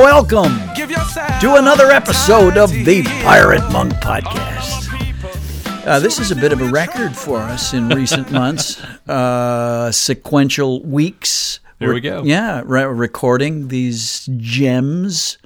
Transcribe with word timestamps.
Welcome 0.00 0.54
to 1.40 1.56
another 1.56 1.90
episode 1.90 2.56
of 2.56 2.70
the 2.70 3.02
Pirate 3.22 3.70
Monk 3.70 3.92
Podcast. 3.94 4.88
Uh, 5.86 5.98
this 6.00 6.18
is 6.18 6.30
a 6.30 6.36
bit 6.36 6.52
of 6.54 6.62
a 6.62 6.70
record 6.70 7.14
for 7.14 7.36
us 7.36 7.74
in 7.74 7.90
recent 7.90 8.30
months. 8.32 8.82
Uh, 9.06 9.92
sequential 9.92 10.82
weeks. 10.84 11.60
There 11.80 11.92
we 11.92 12.00
go. 12.00 12.22
Yeah, 12.24 12.62
re- 12.64 12.84
recording 12.84 13.68
these 13.68 14.26
gems. 14.38 15.36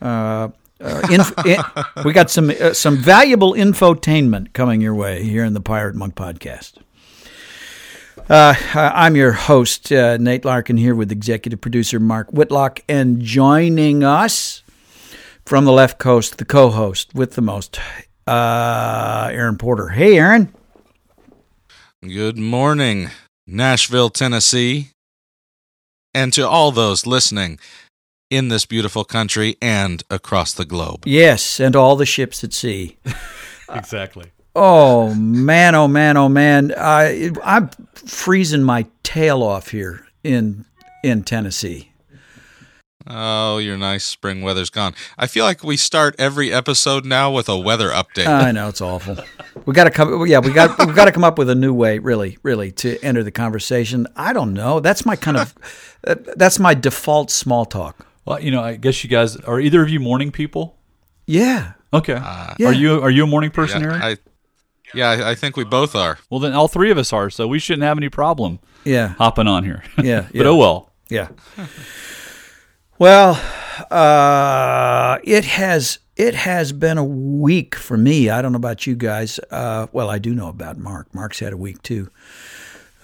Uh, 0.00 0.50
uh, 0.80 1.08
inf- 1.10 1.34
in- 1.44 1.60
we 2.04 2.12
got 2.12 2.30
some 2.30 2.50
uh, 2.50 2.72
some 2.74 2.96
valuable 2.98 3.54
infotainment 3.54 4.52
coming 4.52 4.80
your 4.80 4.94
way 4.94 5.24
here 5.24 5.44
in 5.44 5.54
the 5.54 5.60
Pirate 5.60 5.96
Monk 5.96 6.14
Podcast. 6.14 6.74
Uh, 8.28 8.54
I'm 8.74 9.16
your 9.16 9.32
host, 9.32 9.90
uh, 9.90 10.18
Nate 10.18 10.44
Larkin, 10.44 10.76
here 10.76 10.94
with 10.94 11.10
executive 11.10 11.62
producer 11.62 11.98
Mark 11.98 12.30
Whitlock, 12.30 12.80
and 12.86 13.22
joining 13.22 14.04
us 14.04 14.62
from 15.46 15.64
the 15.64 15.72
left 15.72 15.98
coast, 15.98 16.36
the 16.36 16.44
co-host 16.44 17.14
with 17.14 17.36
the 17.36 17.40
most, 17.40 17.80
uh, 18.26 19.30
Aaron 19.32 19.56
Porter. 19.56 19.88
Hey, 19.88 20.18
Aaron. 20.18 20.54
Good 22.06 22.36
morning, 22.36 23.08
Nashville, 23.46 24.10
Tennessee, 24.10 24.90
and 26.12 26.30
to 26.34 26.46
all 26.46 26.70
those 26.70 27.06
listening 27.06 27.58
in 28.28 28.48
this 28.48 28.66
beautiful 28.66 29.04
country 29.04 29.56
and 29.62 30.02
across 30.10 30.52
the 30.52 30.66
globe. 30.66 31.04
Yes, 31.06 31.58
and 31.58 31.74
all 31.74 31.96
the 31.96 32.06
ships 32.06 32.44
at 32.44 32.52
sea. 32.52 32.98
Exactly. 33.70 34.32
Oh 34.60 35.14
man, 35.14 35.76
oh 35.76 35.86
man, 35.86 36.16
oh 36.16 36.28
man! 36.28 36.74
I 36.76 37.30
I'm 37.44 37.70
freezing 37.94 38.64
my 38.64 38.86
tail 39.04 39.44
off 39.44 39.68
here 39.68 40.04
in 40.24 40.64
in 41.04 41.22
Tennessee. 41.22 41.92
Oh, 43.06 43.58
your 43.58 43.78
nice 43.78 44.04
spring 44.04 44.42
weather's 44.42 44.68
gone. 44.68 44.96
I 45.16 45.28
feel 45.28 45.44
like 45.44 45.62
we 45.62 45.76
start 45.76 46.16
every 46.18 46.52
episode 46.52 47.04
now 47.04 47.30
with 47.30 47.48
a 47.48 47.56
weather 47.56 47.90
update. 47.90 48.26
I 48.26 48.50
know 48.50 48.68
it's 48.68 48.80
awful. 48.80 49.16
We 49.64 49.74
got 49.74 49.84
to 49.84 49.90
come. 49.90 50.26
Yeah, 50.26 50.40
we 50.40 50.52
got 50.52 50.76
we 50.84 50.92
got 50.92 51.04
to 51.04 51.12
come 51.12 51.22
up 51.22 51.38
with 51.38 51.48
a 51.48 51.54
new 51.54 51.72
way, 51.72 52.00
really, 52.00 52.36
really, 52.42 52.72
to 52.72 53.00
enter 53.00 53.22
the 53.22 53.30
conversation. 53.30 54.08
I 54.16 54.32
don't 54.32 54.54
know. 54.54 54.80
That's 54.80 55.06
my 55.06 55.14
kind 55.14 55.36
of 55.36 55.54
that's 56.02 56.58
my 56.58 56.74
default 56.74 57.30
small 57.30 57.64
talk. 57.64 58.04
Well, 58.24 58.40
you 58.40 58.50
know, 58.50 58.62
I 58.62 58.74
guess 58.74 59.04
you 59.04 59.08
guys 59.08 59.36
are 59.36 59.60
either 59.60 59.82
of 59.82 59.88
you 59.88 60.00
morning 60.00 60.32
people. 60.32 60.76
Yeah. 61.26 61.74
Okay. 61.92 62.18
Uh, 62.20 62.54
yeah. 62.58 62.68
Are 62.68 62.72
you 62.72 63.00
are 63.00 63.10
you 63.10 63.22
a 63.22 63.26
morning 63.28 63.52
person, 63.52 63.82
yeah, 63.82 64.02
Aaron? 64.02 64.18
I, 64.94 64.98
yeah, 64.98 65.10
I- 65.10 65.30
I 65.30 65.34
think 65.34 65.56
we 65.56 65.64
both 65.64 65.94
are. 65.94 66.18
well, 66.30 66.40
then 66.40 66.52
all 66.52 66.68
three 66.68 66.90
of 66.90 66.98
us 66.98 67.12
are, 67.12 67.30
so 67.30 67.46
we 67.46 67.58
shouldn't 67.58 67.82
have 67.84 67.96
any 67.98 68.08
problem 68.08 68.58
Yeah. 68.84 69.08
hopping 69.18 69.46
on 69.48 69.64
here. 69.64 69.82
Yeah, 70.02 70.22
but 70.26 70.34
yeah. 70.34 70.44
oh 70.44 70.56
well. 70.56 70.90
Yeah. 71.08 71.28
Well, 72.98 73.40
uh, 73.90 75.18
it 75.24 75.44
has 75.44 75.98
it 76.16 76.34
has 76.34 76.72
been 76.72 76.98
a 76.98 77.04
week 77.04 77.74
for 77.76 77.96
me. 77.96 78.28
I 78.28 78.42
don't 78.42 78.52
know 78.52 78.56
about 78.56 78.86
you 78.86 78.96
guys. 78.96 79.38
Uh, 79.50 79.86
well, 79.92 80.10
I 80.10 80.18
do 80.18 80.34
know 80.34 80.48
about 80.48 80.78
Mark. 80.78 81.14
Mark's 81.14 81.38
had 81.38 81.52
a 81.52 81.56
week 81.56 81.80
too. 81.82 82.10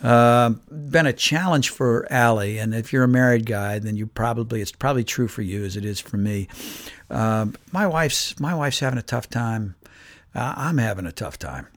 Uh, 0.03 0.51
been 0.91 1.07
a 1.07 1.13
challenge 1.13 1.71
for 1.71 2.07
Allie, 2.13 2.59
and 2.59 2.75
if 2.75 2.93
you're 2.93 3.05
a 3.05 3.09
married 3.09 3.47
guy, 3.47 3.79
then 3.79 3.97
you 3.97 4.07
probably 4.07 4.61
it's 4.61 4.73
probably 4.73 5.05
true 5.05 5.29
for 5.29 5.43
you 5.43 5.65
as 5.65 5.77
it 5.77 5.85
is 5.85 6.01
for 6.01 6.17
me. 6.17 6.48
Um, 7.09 7.55
my 7.73 7.87
wife's 7.87 8.39
my 8.41 8.55
wife's 8.55 8.81
having 8.81 8.98
a 8.98 9.03
tough 9.03 9.31
time. 9.31 9.77
Uh, 10.35 10.53
I'm 10.57 10.79
having 10.79 11.07
a 11.07 11.13
tough 11.13 11.39
time, 11.39 11.69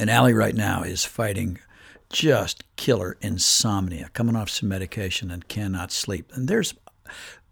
and 0.00 0.10
Allie 0.10 0.34
right 0.34 0.54
now 0.56 0.82
is 0.82 1.04
fighting 1.04 1.58
just 2.08 2.64
killer 2.74 3.16
insomnia, 3.20 4.10
coming 4.14 4.34
off 4.34 4.50
some 4.50 4.68
medication 4.68 5.30
and 5.30 5.46
cannot 5.46 5.92
sleep. 5.92 6.32
And 6.34 6.48
there's 6.48 6.74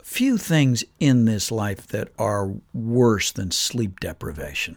few 0.02 0.36
things 0.38 0.82
in 0.98 1.26
this 1.26 1.52
life 1.52 1.86
that 1.88 2.08
are 2.18 2.54
worse 2.74 3.30
than 3.30 3.50
sleep 3.52 4.00
deprivation. 4.00 4.76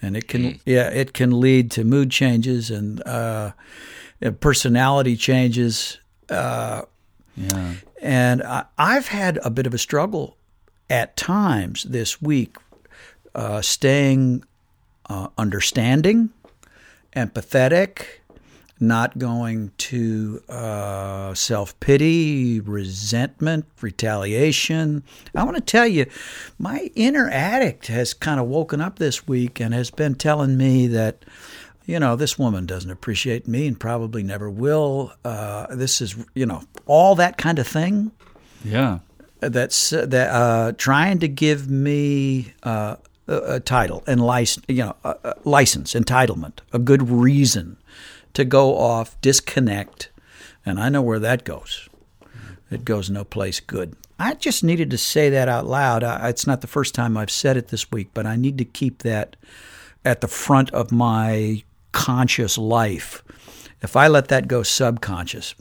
And 0.00 0.16
it 0.16 0.28
can, 0.28 0.60
yeah, 0.66 0.88
it 0.90 1.12
can 1.12 1.40
lead 1.40 1.70
to 1.72 1.84
mood 1.84 2.10
changes 2.10 2.70
and 2.70 3.02
uh, 3.06 3.52
personality 4.40 5.16
changes. 5.16 5.98
Uh, 6.28 6.82
Yeah. 7.36 7.74
and 8.02 8.42
I, 8.42 8.64
I've 8.76 9.08
had 9.08 9.38
a 9.42 9.50
bit 9.50 9.66
of 9.66 9.74
a 9.74 9.78
struggle 9.78 10.36
at 10.90 11.16
times 11.16 11.84
this 11.84 12.20
week, 12.20 12.56
uh, 13.34 13.62
staying 13.62 14.44
uh, 15.08 15.28
understanding, 15.38 16.30
empathetic, 17.14 18.04
not 18.80 19.18
going 19.18 19.70
to 19.78 20.42
uh, 20.48 21.34
self 21.34 21.78
pity, 21.80 22.60
resentment, 22.60 23.64
retaliation. 23.80 25.02
I 25.34 25.44
want 25.44 25.56
to 25.56 25.62
tell 25.62 25.86
you, 25.86 26.06
my 26.58 26.90
inner 26.94 27.28
addict 27.30 27.86
has 27.86 28.12
kind 28.14 28.40
of 28.40 28.46
woken 28.46 28.80
up 28.80 28.98
this 28.98 29.26
week 29.28 29.60
and 29.60 29.72
has 29.74 29.90
been 29.90 30.14
telling 30.14 30.56
me 30.56 30.86
that. 30.88 31.24
You 31.84 31.98
know, 31.98 32.14
this 32.14 32.38
woman 32.38 32.64
doesn't 32.64 32.92
appreciate 32.92 33.48
me 33.48 33.66
and 33.66 33.78
probably 33.78 34.22
never 34.22 34.48
will. 34.48 35.12
Uh, 35.24 35.66
this 35.74 36.00
is, 36.00 36.14
you 36.32 36.46
know, 36.46 36.62
all 36.86 37.16
that 37.16 37.36
kind 37.38 37.58
of 37.58 37.66
thing 37.66 38.12
Yeah. 38.64 39.00
that's 39.40 39.90
that 39.90 40.30
uh, 40.32 40.72
trying 40.78 41.18
to 41.18 41.28
give 41.28 41.68
me 41.68 42.54
uh, 42.62 42.96
a, 43.26 43.54
a 43.54 43.60
title 43.60 44.02
and 44.06 44.20
license, 44.20 44.64
you 44.68 44.84
know, 44.84 44.96
license, 45.44 45.94
entitlement, 45.94 46.60
a 46.72 46.78
good 46.78 47.08
reason 47.08 47.76
to 48.34 48.44
go 48.44 48.76
off, 48.76 49.20
disconnect, 49.20 50.10
and 50.64 50.80
I 50.80 50.88
know 50.88 51.02
where 51.02 51.18
that 51.18 51.44
goes. 51.44 51.88
It 52.70 52.84
goes 52.84 53.10
no 53.10 53.24
place 53.24 53.60
good. 53.60 53.96
I 54.18 54.34
just 54.34 54.64
needed 54.64 54.90
to 54.90 54.98
say 54.98 55.28
that 55.30 55.48
out 55.48 55.66
loud. 55.66 56.04
I, 56.04 56.28
it's 56.28 56.46
not 56.46 56.60
the 56.60 56.66
first 56.66 56.94
time 56.94 57.16
I've 57.16 57.30
said 57.30 57.56
it 57.56 57.68
this 57.68 57.90
week, 57.90 58.10
but 58.14 58.24
I 58.24 58.36
need 58.36 58.56
to 58.58 58.64
keep 58.64 59.02
that 59.02 59.36
at 60.04 60.20
the 60.20 60.28
front 60.28 60.70
of 60.70 60.92
my 60.92 61.62
conscious 61.92 62.56
life. 62.56 63.22
If 63.82 63.96
I 63.96 64.08
let 64.08 64.28
that 64.28 64.48
go 64.48 64.62
subconscious, 64.62 65.54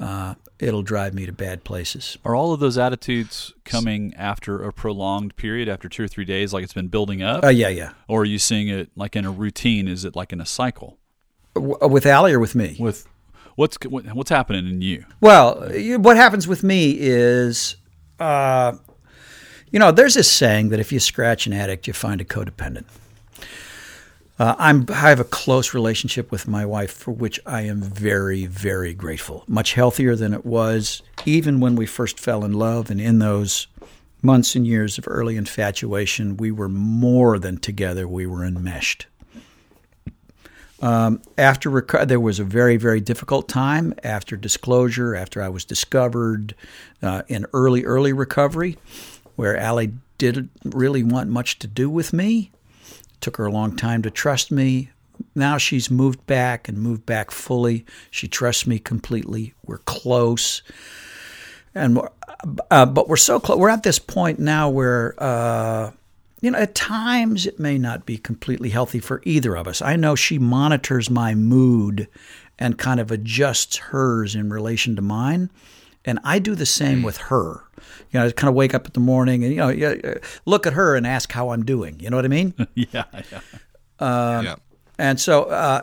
uh, 0.00 0.34
it'll 0.60 0.82
drive 0.82 1.14
me 1.14 1.24
to 1.26 1.32
bad 1.32 1.64
places. 1.64 2.18
Are 2.24 2.34
all 2.34 2.52
of 2.52 2.60
those 2.60 2.76
attitudes 2.78 3.52
coming 3.64 4.12
after 4.14 4.62
a 4.64 4.72
prolonged 4.72 5.36
period, 5.36 5.68
after 5.68 5.88
two 5.88 6.02
or 6.04 6.08
three 6.08 6.24
days, 6.24 6.52
like 6.52 6.64
it's 6.64 6.72
been 6.72 6.88
building 6.88 7.22
up, 7.22 7.44
Uh, 7.44 7.48
yeah, 7.48 7.68
yeah. 7.68 7.92
or 8.08 8.22
are 8.22 8.24
you 8.24 8.38
seeing 8.38 8.68
it 8.68 8.90
like 8.96 9.14
in 9.16 9.24
a 9.24 9.30
routine? 9.30 9.86
Is 9.88 10.04
it 10.04 10.16
like 10.16 10.32
in 10.32 10.40
a 10.40 10.46
cycle? 10.46 10.98
W- 11.54 11.76
with 11.88 12.06
Allie 12.06 12.32
or 12.32 12.40
with 12.40 12.54
me? 12.54 12.76
With 12.78 13.06
what's 13.56 13.76
what's 13.84 14.30
happening 14.30 14.66
in 14.68 14.80
you? 14.82 15.04
Well, 15.20 15.70
what 15.98 16.16
happens 16.16 16.46
with 16.48 16.62
me 16.62 16.96
is, 16.98 17.76
uh, 18.20 18.72
you 19.70 19.78
know, 19.78 19.90
there's 19.92 20.14
this 20.14 20.30
saying 20.30 20.70
that 20.70 20.80
if 20.80 20.92
you 20.92 21.00
scratch 21.00 21.46
an 21.46 21.52
addict, 21.52 21.86
you 21.86 21.92
find 21.92 22.20
a 22.20 22.24
codependent. 22.24 22.84
Uh, 24.38 24.54
I'm, 24.56 24.86
I 24.90 25.08
have 25.08 25.18
a 25.18 25.24
close 25.24 25.74
relationship 25.74 26.30
with 26.30 26.46
my 26.46 26.64
wife, 26.64 26.92
for 26.92 27.10
which 27.10 27.40
I 27.44 27.62
am 27.62 27.80
very, 27.80 28.46
very 28.46 28.94
grateful. 28.94 29.42
Much 29.48 29.72
healthier 29.72 30.14
than 30.14 30.32
it 30.32 30.46
was 30.46 31.02
even 31.24 31.58
when 31.58 31.74
we 31.74 31.86
first 31.86 32.20
fell 32.20 32.44
in 32.44 32.52
love, 32.52 32.90
and 32.90 33.00
in 33.00 33.18
those 33.18 33.66
months 34.22 34.54
and 34.54 34.66
years 34.66 34.96
of 34.96 35.04
early 35.08 35.36
infatuation, 35.36 36.36
we 36.36 36.52
were 36.52 36.68
more 36.68 37.38
than 37.38 37.58
together; 37.58 38.06
we 38.06 38.26
were 38.26 38.44
enmeshed. 38.44 39.06
Um, 40.80 41.20
after 41.36 41.68
reco- 41.68 42.06
there 42.06 42.20
was 42.20 42.38
a 42.38 42.44
very 42.44 42.76
very 42.76 43.00
difficult 43.00 43.48
time 43.48 43.92
after 44.04 44.36
disclosure 44.36 45.16
after 45.16 45.42
I 45.42 45.48
was 45.48 45.64
discovered 45.64 46.54
uh, 47.02 47.22
in 47.26 47.46
early 47.52 47.84
early 47.84 48.12
recovery 48.12 48.76
where 49.34 49.56
Allie 49.56 49.94
didn't 50.18 50.52
really 50.64 51.02
want 51.02 51.30
much 51.30 51.58
to 51.60 51.66
do 51.66 51.90
with 51.90 52.12
me 52.12 52.52
took 53.20 53.36
her 53.36 53.46
a 53.46 53.52
long 53.52 53.76
time 53.76 54.02
to 54.02 54.10
trust 54.10 54.50
me 54.50 54.90
now 55.34 55.58
she's 55.58 55.90
moved 55.90 56.24
back 56.26 56.68
and 56.68 56.78
moved 56.78 57.04
back 57.06 57.30
fully 57.30 57.84
she 58.10 58.28
trusts 58.28 58.66
me 58.66 58.78
completely 58.78 59.54
we're 59.64 59.78
close 59.78 60.62
and 61.74 61.96
we're, 61.96 62.08
uh, 62.70 62.86
but 62.86 63.08
we're 63.08 63.16
so 63.16 63.40
close 63.40 63.58
we're 63.58 63.68
at 63.68 63.82
this 63.82 63.98
point 63.98 64.38
now 64.38 64.68
where 64.68 65.14
uh, 65.22 65.90
you 66.40 66.50
know, 66.50 66.58
at 66.58 66.74
times 66.74 67.46
it 67.46 67.58
may 67.58 67.78
not 67.78 68.06
be 68.06 68.16
completely 68.16 68.70
healthy 68.70 69.00
for 69.00 69.20
either 69.24 69.56
of 69.56 69.66
us. 69.66 69.82
I 69.82 69.96
know 69.96 70.14
she 70.14 70.38
monitors 70.38 71.10
my 71.10 71.34
mood 71.34 72.08
and 72.58 72.78
kind 72.78 73.00
of 73.00 73.10
adjusts 73.10 73.76
hers 73.76 74.34
in 74.34 74.50
relation 74.50 74.94
to 74.96 75.02
mine. 75.02 75.50
And 76.04 76.20
I 76.22 76.38
do 76.38 76.54
the 76.54 76.66
same 76.66 77.02
with 77.02 77.16
her. 77.16 77.64
You 78.10 78.20
know, 78.20 78.26
I 78.26 78.30
kind 78.30 78.48
of 78.48 78.54
wake 78.54 78.74
up 78.74 78.86
in 78.86 78.92
the 78.92 79.00
morning 79.00 79.44
and, 79.44 79.52
you 79.52 79.58
know, 79.58 80.14
look 80.46 80.66
at 80.66 80.72
her 80.74 80.96
and 80.96 81.06
ask 81.06 81.32
how 81.32 81.50
I'm 81.50 81.64
doing. 81.64 81.98
You 82.00 82.10
know 82.10 82.16
what 82.16 82.24
I 82.24 82.28
mean? 82.28 82.54
yeah, 82.74 83.04
yeah. 83.12 83.40
yeah. 84.00 84.56
And 84.98 85.20
so 85.20 85.44
uh, 85.44 85.82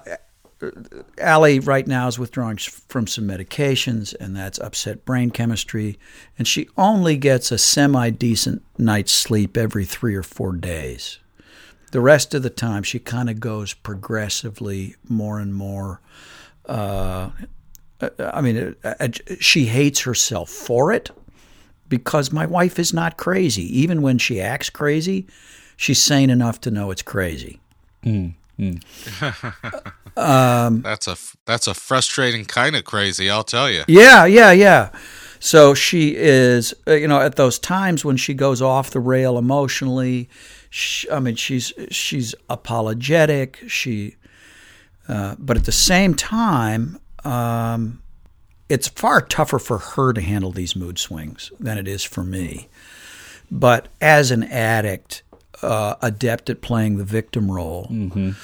Allie 1.18 1.60
right 1.60 1.88
now 1.88 2.08
is 2.08 2.20
withdrawing 2.20 2.58
from 2.58 3.08
some 3.08 3.26
medications, 3.26 4.14
and 4.20 4.36
that's 4.36 4.60
upset 4.60 5.06
brain 5.06 5.32
chemistry. 5.32 5.98
And 6.38 6.48
she 6.48 6.68
only 6.78 7.18
gets 7.18 7.52
a 7.52 7.58
semi 7.58 8.10
decent 8.10 8.64
night's 8.78 9.12
sleep 9.12 9.58
every 9.58 9.86
three 9.86 10.16
or 10.16 10.24
four 10.24 10.54
days. 10.54 11.20
The 11.92 12.02
rest 12.02 12.34
of 12.34 12.44
the 12.44 12.50
time, 12.50 12.84
she 12.84 13.00
kind 13.00 13.30
of 13.30 13.40
goes 13.40 13.74
progressively 13.74 14.96
more 15.08 15.40
and 15.40 15.54
more. 15.54 16.02
Uh, 16.66 17.30
I 18.20 18.42
mean, 18.42 18.76
uh, 18.84 19.08
she 19.40 19.66
hates 19.66 20.02
herself 20.02 20.50
for 20.50 20.92
it. 20.92 21.12
Because 21.88 22.32
my 22.32 22.46
wife 22.46 22.80
is 22.80 22.94
not 22.94 23.18
crazy. 23.18 23.64
Even 23.80 24.02
when 24.02 24.18
she 24.18 24.42
acts 24.42 24.70
crazy, 24.70 25.28
she's 25.76 26.02
sane 26.02 26.30
enough 26.30 26.60
to 26.62 26.72
know 26.72 26.92
it's 26.92 27.02
crazy. 27.02 27.60
That's 30.82 31.08
a 31.08 31.18
that's 31.46 31.68
a 31.68 31.74
frustrating 31.74 32.46
kind 32.46 32.76
of 32.76 32.86
crazy, 32.86 33.30
I'll 33.30 33.44
tell 33.44 33.70
you. 33.70 33.84
Yeah, 33.88 34.26
yeah, 34.26 34.52
yeah. 34.52 34.92
So 35.40 35.74
she 35.74 36.16
is, 36.16 36.74
uh, 36.88 36.94
you 36.94 37.08
know, 37.08 37.20
at 37.20 37.36
those 37.36 37.60
times 37.60 38.06
when 38.06 38.18
she 38.18 38.34
goes 38.34 38.62
off 38.62 38.92
the 38.92 39.00
rail 39.00 39.38
emotionally. 39.38 40.30
She, 40.70 41.10
I 41.12 41.20
mean, 41.20 41.36
she's 41.36 41.74
she's 41.92 42.34
apologetic. 42.50 43.60
She, 43.68 44.16
uh, 45.08 45.36
but 45.38 45.58
at 45.58 45.66
the 45.66 45.72
same 45.72 46.14
time, 46.14 47.00
um, 47.24 48.02
it's 48.70 48.88
far 48.88 49.22
tougher 49.22 49.60
for 49.60 49.78
her 49.78 50.14
to 50.14 50.22
handle 50.22 50.52
these 50.52 50.76
mood 50.76 50.98
swings 51.00 51.52
than 51.60 51.78
it 51.78 51.88
is 51.88 52.04
for 52.04 52.24
me. 52.24 52.68
But 53.52 53.88
as 54.02 54.32
an 54.32 54.44
addict, 54.44 55.22
uh, 55.62 55.96
adept 56.02 56.50
at 56.50 56.62
playing 56.62 56.98
the 56.98 57.04
victim 57.04 57.52
role, 57.52 57.88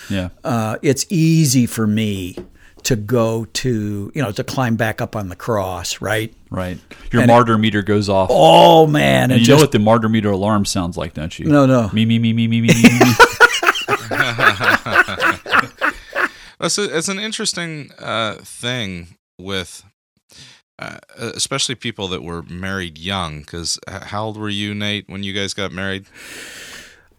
Yeah. 0.10 0.30
uh, 0.44 0.78
it's 0.82 1.06
easy 1.10 1.66
for 1.66 1.88
me 1.88 2.36
to 2.84 2.96
go 2.96 3.46
to, 3.46 4.12
you 4.16 4.22
know, 4.22 4.32
to 4.32 4.44
climb 4.44 4.76
back 4.76 5.02
up 5.02 5.16
on 5.16 5.30
the 5.30 5.36
cross, 5.36 6.02
right? 6.02 6.34
Right. 6.50 6.80
Your 7.12 7.22
And- 7.24 7.30
martyr 7.30 7.58
meter 7.58 7.82
goes 7.84 8.10
off. 8.10 8.30
Oh 8.32 8.88
man, 8.88 9.24
and 9.26 9.34
and 9.34 9.40
you 9.42 9.46
just 9.48 9.58
know 9.58 9.62
what 9.64 9.72
the 9.72 9.80
martyr 9.80 10.10
meter 10.10 10.32
alarm 10.32 10.66
sounds 10.66 10.98
like, 10.98 11.14
don't 11.14 11.38
you? 11.38 11.46
No, 11.48 11.66
no. 11.66 11.90
Me, 11.94 12.06
me, 12.06 12.18
me, 12.20 12.34
me, 12.34 12.48
me, 12.48 12.62
me, 12.62 12.68
me, 12.68 12.74
me. 12.74 12.90
It's, 16.60 16.78
a, 16.78 16.98
it's 16.98 17.08
an 17.08 17.20
interesting 17.20 17.92
uh, 18.00 18.36
thing 18.42 19.16
with, 19.38 19.84
uh, 20.80 20.98
especially 21.18 21.76
people 21.76 22.08
that 22.10 22.24
were 22.24 22.44
married 22.44 22.98
young. 22.98 23.42
Because 23.42 23.80
how 23.88 24.26
old 24.26 24.38
were 24.38 24.50
you, 24.50 24.74
Nate, 24.74 25.08
when 25.08 25.24
you 25.24 25.34
guys 25.34 25.54
got 25.54 25.72
married? 25.72 26.06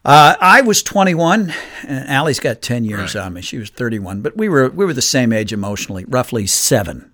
Uh, 0.05 0.35
I 0.41 0.63
was 0.63 0.83
21, 0.83 1.55
and 1.87 2.09
Allie's 2.09 2.41
got 2.41 2.61
10 2.61 2.85
years 2.85 3.15
Right. 3.15 3.25
on 3.25 3.35
me. 3.35 3.41
She 3.43 3.59
was 3.59 3.71
31, 3.71 4.21
but 4.21 4.37
we 4.37 4.49
were 4.49 4.69
we 4.69 4.85
were 4.85 4.95
the 4.95 5.01
same 5.03 5.33
age 5.33 5.53
emotionally, 5.53 6.05
roughly 6.09 6.47
seven. 6.47 7.13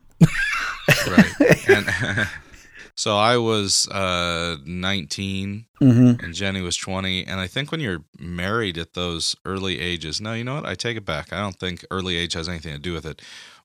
Right. 1.06 1.69
and, 1.69 2.29
so 2.94 3.17
I 3.19 3.37
was 3.37 3.87
uh, 3.88 4.56
19 4.64 5.67
Mm-hmm. 5.82 6.25
and 6.25 6.35
Jenny 6.35 6.61
was 6.61 6.76
20. 6.76 7.25
And 7.26 7.38
I 7.38 7.46
think 7.46 7.70
when 7.70 7.81
you're 7.81 8.02
married 8.19 8.79
at 8.79 8.94
those 8.94 9.37
early 9.44 9.79
ages, 9.81 10.20
no, 10.20 10.32
you 10.32 10.43
know 10.43 10.56
what? 10.56 10.67
I 10.67 10.75
take 10.75 10.96
it 10.96 11.05
back. 11.05 11.32
I 11.32 11.40
don't 11.40 11.55
think 11.56 11.85
early 11.90 12.17
age 12.17 12.32
has 12.32 12.49
anything 12.49 12.73
to 12.73 12.81
do 12.81 12.94
with 12.94 13.06
it. 13.06 13.23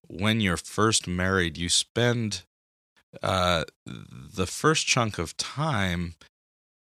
When 0.07 0.39
you're 0.41 0.57
first 0.57 1.07
married, 1.07 1.57
you 1.57 1.69
spend 1.69 2.43
uh, 3.21 3.63
the 3.85 4.47
first 4.47 4.87
chunk 4.87 5.17
of 5.19 5.35
time 5.37 6.15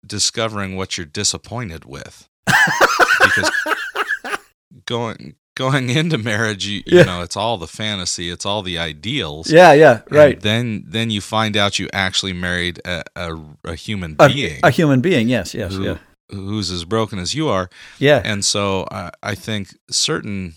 discovering 0.06 0.75
what 0.75 0.97
you're 0.97 1.06
disappointed 1.06 1.85
with. 1.85 2.27
because 2.45 3.51
going 4.85 5.35
going 5.56 5.89
into 5.89 6.18
marriage, 6.18 6.65
you, 6.65 6.81
you 6.85 6.97
Yeah. 7.00 7.03
know, 7.03 7.21
it's 7.21 7.35
all 7.35 7.57
the 7.57 7.68
fantasy, 7.68 8.29
it's 8.29 8.45
all 8.45 8.62
the 8.62 8.77
ideals. 8.77 9.51
Yeah, 9.51 9.73
yeah, 9.73 10.01
And 10.09 10.41
then 10.41 10.83
then 10.88 11.09
you 11.09 11.21
find 11.21 11.57
out 11.57 11.77
you 11.79 11.88
actually 11.94 12.33
married 12.33 12.79
a, 12.85 13.03
a, 13.15 13.38
a 13.65 13.75
human 13.75 14.15
A, 14.19 14.29
being 14.29 14.59
a 14.63 14.69
human 14.71 15.01
being, 15.01 15.27
yes, 15.29 15.53
yes, 15.53 15.74
who, 15.74 15.83
yeah, 15.83 15.97
who's 16.31 16.71
as 16.71 16.85
broken 16.85 17.19
as 17.19 17.33
you 17.35 17.47
are. 17.50 17.69
yeah, 18.00 18.21
And 18.24 18.44
so 18.45 18.88
I 18.91 19.12
I 19.21 19.35
think 19.35 19.75
certain 19.89 20.56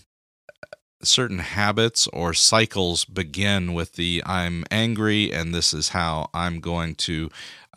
certain 1.05 1.39
habits 1.39 2.07
or 2.07 2.33
cycles 2.33 3.05
begin 3.05 3.73
with 3.73 3.93
the 3.93 4.21
I'm 4.25 4.63
angry 4.71 5.31
and 5.31 5.53
this 5.53 5.73
is 5.73 5.89
how 5.89 6.29
I'm 6.33 6.59
going 6.59 6.95
to 6.95 7.29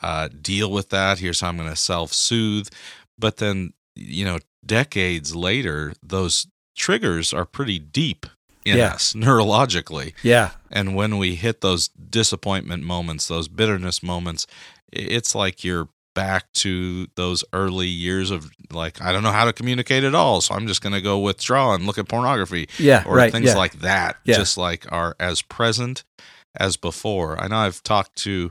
uh, 0.03 0.29
deal 0.29 0.71
with 0.71 0.91
that. 0.91 1.19
Here's 1.19 1.41
how 1.41 1.49
I'm 1.49 1.57
going 1.57 1.69
to 1.71 1.77
self 1.77 2.13
soothe. 2.13 2.69
But 3.19 3.39
then, 3.39 3.73
you 3.97 4.25
know, 4.25 4.39
decades 4.65 5.35
later, 5.35 5.93
those 6.03 6.47
triggers 6.77 7.33
are 7.33 7.45
pretty 7.45 7.79
deep 7.79 8.27
in 8.65 8.77
Yeah. 8.79 8.95
us 8.95 9.13
neurologically. 9.17 10.13
yeah, 10.23 10.51
And 10.71 10.95
when 10.95 11.19
we 11.19 11.35
hit 11.35 11.61
those 11.61 11.89
disappointment 11.89 12.83
moments, 12.85 13.27
those 13.29 13.49
bitterness 13.49 14.03
moments, 14.03 14.47
it's 14.93 15.35
like 15.35 15.65
you're 15.65 15.89
back 16.19 16.53
to 16.53 17.07
those 17.15 17.45
early 17.53 17.87
years 17.87 18.33
of 18.33 18.51
like, 18.73 19.01
I 19.01 19.13
don't 19.13 19.23
know 19.23 19.31
how 19.31 19.45
to 19.45 19.53
communicate 19.53 20.03
at 20.03 20.17
all. 20.17 20.41
So 20.41 20.53
I'm 20.53 20.67
just 20.67 20.83
going 20.83 20.95
to 20.95 21.01
go 21.01 21.21
withdraw 21.21 21.75
and 21.75 21.87
look 21.87 21.97
at 21.97 22.09
pornography 22.09 22.69
yeah, 22.77 23.05
or 23.07 23.15
right, 23.15 23.31
things 23.31 23.47
yeah. 23.47 23.57
like 23.57 23.79
that, 23.83 24.17
Yeah. 24.25 24.35
just 24.35 24.59
like 24.59 24.91
are 24.91 25.15
as 25.21 25.43
present 25.43 26.03
as 26.55 26.77
before. 26.77 27.41
I 27.43 27.49
know 27.49 27.57
I've 27.59 27.83
talked 27.83 28.17
to 28.25 28.51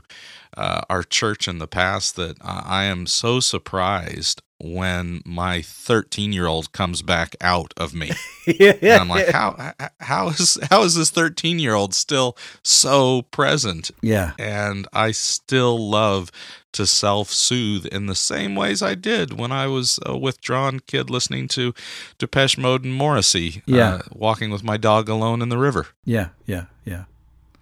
uh, 0.56 0.82
our 0.90 1.02
church 1.02 1.46
in 1.48 1.58
the 1.58 1.66
past 1.68 2.16
that 2.16 2.36
I 2.42 2.84
am 2.84 3.06
so 3.06 3.40
surprised 3.40 4.42
when 4.60 5.22
my 5.24 5.62
13 5.62 6.32
year 6.32 6.46
old 6.46 6.72
comes 6.72 7.00
back 7.02 7.36
out 7.40 7.72
of 7.76 7.94
me. 7.94 8.10
yeah, 8.46 8.72
yeah, 8.82 8.94
And 8.94 9.02
I'm 9.02 9.08
like, 9.08 9.28
how 9.28 9.72
how 10.00 10.28
is 10.30 10.58
how 10.70 10.82
is 10.82 10.96
this 10.96 11.10
13 11.10 11.60
year 11.60 11.74
old 11.74 11.94
still 11.94 12.36
so 12.64 13.22
present? 13.30 13.92
yeah, 14.02 14.32
And 14.38 14.88
I 14.92 15.12
still 15.12 15.78
love 15.78 16.32
to 16.72 16.86
self 16.88 17.30
soothe 17.30 17.86
in 17.86 18.06
the 18.06 18.16
same 18.16 18.56
ways 18.56 18.82
I 18.82 18.96
did 18.96 19.38
when 19.38 19.52
I 19.52 19.68
was 19.68 20.00
a 20.04 20.18
withdrawn 20.18 20.80
kid 20.80 21.08
listening 21.08 21.46
to 21.48 21.72
Depeche 22.18 22.58
Mode 22.58 22.84
and 22.84 22.94
Morrissey, 22.94 23.62
Yeah. 23.64 23.88
uh, 23.94 24.02
walking 24.12 24.50
with 24.50 24.64
my 24.64 24.76
dog 24.76 25.08
alone 25.08 25.40
in 25.40 25.50
the 25.50 25.58
river. 25.58 25.86
yeah, 26.04 26.30
yeah, 26.46 26.64
yeah, 26.84 27.04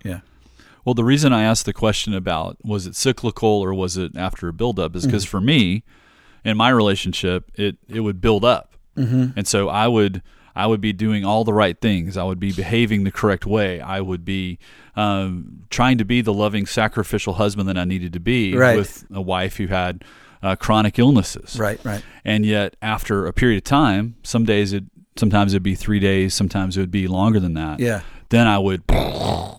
yeah, 0.06 0.20
Well, 0.84 0.94
the 0.94 1.04
reason 1.04 1.32
I 1.32 1.42
asked 1.42 1.66
the 1.66 1.72
question 1.72 2.14
about 2.14 2.56
was 2.64 2.86
it 2.86 2.94
cyclical 2.94 3.48
or 3.48 3.74
was 3.74 3.96
it 3.96 4.16
after 4.16 4.48
a 4.48 4.52
buildup 4.52 4.94
is 4.96 5.04
because 5.06 5.24
for 5.24 5.40
me, 5.40 5.82
in 6.44 6.56
my 6.56 6.68
relationship, 6.70 7.50
it 7.54 7.76
it 7.88 8.00
would 8.00 8.20
build 8.20 8.44
up, 8.44 8.76
mm-hmm. 8.96 9.36
and 9.36 9.46
so 9.46 9.68
I 9.68 9.88
would 9.88 10.22
I 10.54 10.66
would 10.66 10.80
be 10.80 10.92
doing 10.92 11.24
all 11.24 11.44
the 11.44 11.52
right 11.52 11.78
things. 11.78 12.16
I 12.16 12.24
would 12.24 12.40
be 12.40 12.50
behaving 12.52 13.04
the 13.04 13.10
correct 13.10 13.44
way. 13.44 13.80
I 13.80 14.00
would 14.00 14.24
be 14.24 14.58
um, 14.96 15.64
trying 15.68 15.98
to 15.98 16.04
be 16.04 16.22
the 16.22 16.32
loving, 16.32 16.64
sacrificial 16.64 17.34
husband 17.34 17.68
that 17.68 17.76
I 17.76 17.84
needed 17.84 18.14
to 18.14 18.20
be 18.20 18.54
Right. 18.56 18.76
with 18.76 19.04
a 19.12 19.20
wife 19.20 19.58
who 19.58 19.66
had 19.66 20.02
uh, 20.42 20.56
chronic 20.56 20.98
illnesses. 20.98 21.58
right, 21.58 21.78
right, 21.84 22.02
And 22.24 22.46
yet, 22.46 22.76
after 22.80 23.26
a 23.26 23.32
period 23.34 23.58
of 23.58 23.64
time, 23.64 24.16
some 24.22 24.44
days 24.44 24.72
it 24.72 24.84
sometimes 25.16 25.52
it'd 25.52 25.62
be 25.62 25.74
three 25.74 25.98
days, 26.00 26.32
sometimes 26.32 26.76
it 26.76 26.80
would 26.80 26.90
be 26.90 27.06
longer 27.08 27.40
than 27.40 27.54
that. 27.54 27.80
yeah, 27.80 28.00
Then 28.28 28.46
I 28.46 28.58
would, 28.58 28.82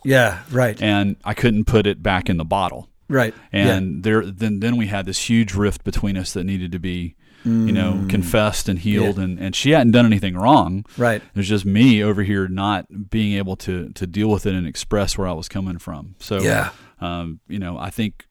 yeah, 0.03 0.43
right, 0.51 0.81
and 0.81 1.15
I 1.23 1.33
couldn't 1.33 1.65
put 1.65 1.87
it 1.87 2.01
back 2.03 2.29
in 2.29 2.37
the 2.37 2.45
bottle. 2.45 2.89
right, 3.09 3.33
And 3.51 4.03
there, 4.03 4.25
then 4.25 4.59
then 4.59 4.77
we 4.77 4.87
had 4.87 5.05
this 5.05 5.29
huge 5.29 5.53
rift 5.53 5.83
between 5.83 6.17
us 6.17 6.33
that 6.33 6.43
needed 6.43 6.71
to 6.73 6.79
be, 6.79 7.15
you 7.45 7.71
know, 7.71 8.05
confessed 8.09 8.67
and 8.67 8.77
healed. 8.79 9.17
Yeah. 9.17 9.23
And, 9.23 9.39
and 9.39 9.55
she 9.55 9.71
hadn't 9.71 9.91
done 9.91 10.05
anything 10.05 10.35
wrong. 10.35 10.85
right, 10.97 11.21
It 11.21 11.35
was 11.37 11.47
just 11.47 11.65
me 11.65 12.03
over 12.03 12.23
here 12.23 12.47
not 12.49 13.09
being 13.09 13.37
able 13.37 13.55
to 13.57 13.89
to 13.93 14.05
deal 14.05 14.29
with 14.29 14.45
it 14.45 14.53
and 14.53 14.67
express 14.67 15.17
where 15.17 15.27
I 15.27 15.33
was 15.33 15.47
coming 15.47 15.77
from. 15.77 16.15
So 16.19 16.41
Yeah. 16.41 16.71
um, 16.99 17.39
you 17.47 17.59
know, 17.59 17.77
I 17.77 17.89
think 17.89 18.26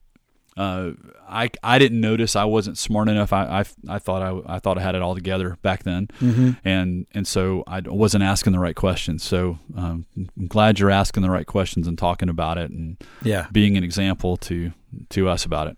uh, 0.57 0.91
I 1.29 1.49
I 1.63 1.77
didn't 1.79 2.01
notice 2.01 2.35
I 2.35 2.45
wasn't 2.45 2.77
smart 2.77 3.07
enough. 3.09 3.31
I 3.31 3.59
I, 3.61 3.95
I 3.95 3.99
thought 3.99 4.21
I, 4.21 4.55
I 4.55 4.59
thought 4.59 4.77
I 4.77 4.81
had 4.81 4.95
it 4.95 5.01
all 5.01 5.13
together 5.15 5.57
back 5.61 5.83
then, 5.83 6.07
Mm-hmm. 6.19 6.51
and 6.67 7.05
and 7.13 7.27
so 7.27 7.63
I 7.67 7.81
wasn't 7.81 8.23
asking 8.23 8.53
the 8.53 8.59
right 8.59 8.75
questions. 8.75 9.23
So 9.23 9.59
um, 9.75 10.05
I'm 10.17 10.47
glad 10.47 10.79
you're 10.79 10.89
asking 10.91 11.23
the 11.23 11.29
right 11.29 11.45
questions 11.45 11.87
and 11.87 11.97
talking 11.97 12.29
about 12.29 12.57
it 12.57 12.71
and 12.71 12.97
yeah. 13.21 13.47
being 13.51 13.77
an 13.77 13.83
example 13.83 14.37
to 14.37 14.71
to 15.09 15.29
us 15.29 15.45
about 15.45 15.67
it. 15.67 15.77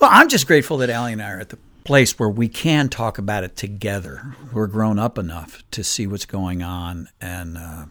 Well, 0.00 0.10
I'm 0.12 0.28
just 0.28 0.46
grateful 0.46 0.76
that 0.78 0.90
Allie 0.90 1.12
and 1.12 1.22
I 1.22 1.30
are 1.32 1.40
at 1.40 1.48
the 1.48 1.58
place 1.84 2.18
where 2.18 2.28
we 2.30 2.48
can 2.48 2.88
talk 2.88 3.18
about 3.18 3.44
it 3.44 3.56
together. 3.56 4.34
We're 4.52 4.66
grown 4.68 4.98
up 4.98 5.18
enough 5.18 5.62
to 5.72 5.82
see 5.84 6.06
what's 6.06 6.24
going 6.26 6.62
on, 6.62 7.08
and 7.20 7.58
uh, 7.58 7.84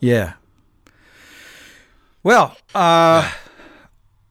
yeah. 0.00 0.34
Well, 2.22 2.56
uh, 2.74 3.22
w- 3.22 3.34